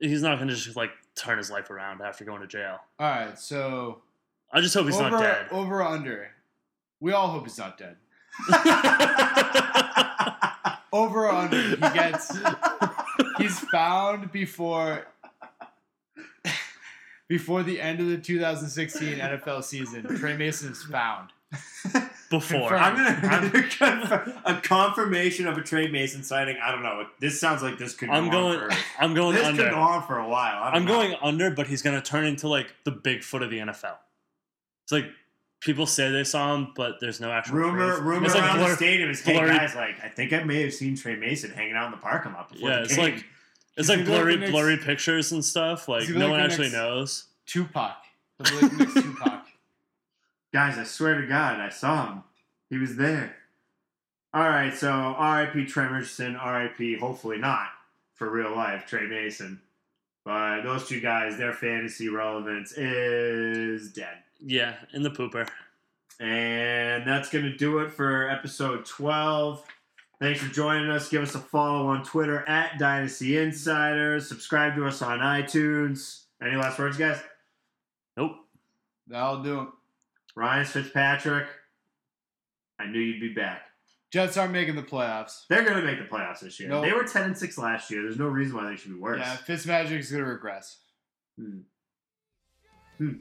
he's 0.00 0.22
not 0.22 0.40
gonna 0.40 0.56
just 0.56 0.76
like 0.76 0.90
turn 1.14 1.38
his 1.38 1.52
life 1.52 1.70
around 1.70 2.02
after 2.02 2.24
going 2.24 2.40
to 2.40 2.48
jail. 2.48 2.80
All 2.98 3.08
right, 3.08 3.38
so 3.38 4.02
I 4.52 4.60
just 4.60 4.74
hope 4.74 4.86
he's 4.86 4.96
over 4.96 5.10
not 5.10 5.22
dead. 5.22 5.46
over 5.52 5.76
or 5.76 5.86
under. 5.86 6.30
We 6.98 7.12
all 7.12 7.28
hope 7.28 7.44
he's 7.44 7.58
not 7.58 7.78
dead. 7.78 7.94
Over 10.92 11.26
or 11.26 11.32
under. 11.32 11.62
He 11.62 11.76
gets 11.76 12.36
he's 13.38 13.58
found 13.70 14.32
before 14.32 15.06
before 17.28 17.62
the 17.62 17.80
end 17.80 18.00
of 18.00 18.06
the 18.08 18.18
2016 18.18 19.18
NFL 19.18 19.64
season. 19.64 20.02
Tre 20.16 20.36
Mason 20.36 20.72
is 20.72 20.82
found. 20.84 21.30
Before 22.28 22.74
I'm 22.74 22.96
I'm, 23.22 23.50
gonna 23.52 23.62
confirm- 23.68 24.32
a 24.44 24.60
confirmation 24.60 25.46
of 25.46 25.56
a 25.56 25.62
Tre 25.62 25.86
Mason 25.88 26.24
signing. 26.24 26.56
I 26.60 26.72
don't 26.72 26.82
know. 26.82 27.06
This 27.20 27.40
sounds 27.40 27.62
like 27.62 27.78
this 27.78 27.94
could. 27.94 28.10
I'm 28.10 28.28
going. 28.30 28.58
On 28.58 28.70
for, 28.70 28.76
I'm 28.98 29.14
going 29.14 29.36
this 29.36 29.46
under. 29.46 29.62
could 29.62 29.70
go 29.70 29.78
on 29.78 30.02
for 30.08 30.18
a 30.18 30.28
while. 30.28 30.60
I 30.60 30.72
don't 30.72 30.74
I'm 30.74 30.84
know. 30.86 30.92
going 30.94 31.14
under, 31.22 31.52
but 31.52 31.68
he's 31.68 31.82
gonna 31.82 32.02
turn 32.02 32.26
into 32.26 32.48
like 32.48 32.74
the 32.84 32.90
Bigfoot 32.90 33.44
of 33.44 33.50
the 33.50 33.58
NFL. 33.58 33.94
It's 34.84 34.90
like 34.92 35.06
people 35.60 35.86
say 35.86 36.10
they 36.10 36.24
saw 36.24 36.52
him, 36.56 36.72
but 36.74 36.96
there's 37.00 37.20
no 37.20 37.30
actual 37.30 37.58
Rumor, 37.58 37.92
proof. 37.94 38.04
rumor 38.04 38.26
It's 38.26 38.34
like 38.34 38.42
around 38.42 38.58
blur- 38.58 38.68
the 38.70 38.76
stadium 38.76 39.10
is, 39.10 39.20
hey 39.22 39.34
blurry- 39.34 39.56
guys, 39.56 39.76
like 39.76 40.02
I 40.02 40.08
think 40.08 40.32
I 40.32 40.42
may 40.42 40.62
have 40.62 40.74
seen 40.74 40.96
Trey 40.96 41.14
Mason 41.14 41.52
hanging 41.52 41.76
out 41.76 41.84
in 41.86 41.90
the 41.92 41.96
parking 41.98 42.32
lot 42.32 42.50
before 42.52 42.70
Yeah, 42.70 42.76
the 42.78 42.82
it's 42.82 42.96
game. 42.96 43.14
like 43.14 43.24
it's 43.76 43.88
like 43.88 43.98
gonna 43.98 44.10
like 44.10 44.18
blurry, 44.20 44.36
next- 44.36 44.50
blurry 44.52 44.76
pictures 44.76 45.32
and 45.32 45.44
stuff. 45.44 45.88
Like 45.88 46.08
no 46.08 46.26
be 46.26 46.30
one 46.32 46.40
actually 46.40 46.70
knows. 46.70 47.24
Tupac. 47.46 47.96
The 48.38 48.74
next 48.78 48.94
Tupac. 48.94 49.46
guys, 50.52 50.78
I 50.78 50.84
swear 50.84 51.20
to 51.20 51.26
God, 51.26 51.60
I 51.60 51.68
saw 51.68 52.12
him. 52.12 52.22
He 52.70 52.78
was 52.78 52.96
there. 52.96 53.36
All 54.34 54.48
right, 54.48 54.74
so 54.74 54.90
R.I.P. 54.90 55.64
Tremerson, 55.64 56.36
R.I.P. 56.38 56.98
Hopefully 56.98 57.38
not 57.38 57.68
for 58.14 58.28
real 58.28 58.54
life, 58.54 58.86
Tre 58.86 59.06
Mason. 59.06 59.60
But 60.24 60.62
those 60.62 60.88
two 60.88 61.00
guys, 61.00 61.38
their 61.38 61.52
fantasy 61.52 62.08
relevance 62.08 62.72
is 62.72 63.92
dead. 63.92 64.18
Yeah, 64.40 64.74
in 64.92 65.02
the 65.02 65.10
pooper. 65.10 65.48
And 66.18 67.06
that's 67.06 67.28
going 67.28 67.44
to 67.44 67.56
do 67.56 67.78
it 67.78 67.90
for 67.90 68.28
episode 68.28 68.84
12. 68.84 69.64
Thanks 70.18 70.40
for 70.40 70.52
joining 70.52 70.90
us. 70.90 71.10
Give 71.10 71.22
us 71.22 71.34
a 71.34 71.38
follow 71.38 71.88
on 71.88 72.02
Twitter 72.02 72.48
at 72.48 72.78
Dynasty 72.78 73.36
Insiders. 73.36 74.28
Subscribe 74.28 74.74
to 74.76 74.86
us 74.86 75.02
on 75.02 75.18
iTunes. 75.18 76.24
Any 76.42 76.56
last 76.56 76.78
words, 76.78 76.96
guys? 76.96 77.20
Nope. 78.16 78.32
That'll 79.06 79.42
do 79.42 79.60
it. 79.60 79.68
Ryan 80.34 80.64
Fitzpatrick, 80.64 81.46
I 82.78 82.86
knew 82.86 82.98
you'd 82.98 83.20
be 83.20 83.34
back. 83.34 83.62
Jets 84.10 84.36
aren't 84.38 84.52
making 84.52 84.76
the 84.76 84.82
playoffs. 84.82 85.46
They're 85.48 85.64
going 85.64 85.76
to 85.76 85.82
make 85.82 85.98
the 85.98 86.04
playoffs 86.04 86.40
this 86.40 86.58
year. 86.58 86.70
Nope. 86.70 86.84
They 86.84 86.92
were 86.92 87.04
10 87.04 87.22
and 87.22 87.36
6 87.36 87.58
last 87.58 87.90
year. 87.90 88.02
There's 88.02 88.18
no 88.18 88.28
reason 88.28 88.56
why 88.56 88.70
they 88.70 88.76
should 88.76 88.92
be 88.92 88.98
worse. 88.98 89.20
Yeah, 89.20 89.36
is 89.48 89.66
going 89.66 89.86
to 89.86 90.24
regress. 90.24 90.78
Hmm. 91.38 91.58
Hmm. 92.96 93.12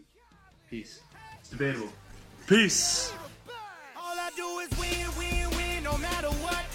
Peace. 0.69 1.01
It's 1.39 1.49
debatable. 1.49 1.89
Peace. 2.47 3.13
All 3.97 4.17
I 4.17 4.29
do 4.35 4.59
is 4.59 4.79
win, 4.79 5.17
win, 5.17 5.49
win, 5.57 5.83
no 5.83 5.97
matter 5.97 6.29
what. 6.29 6.74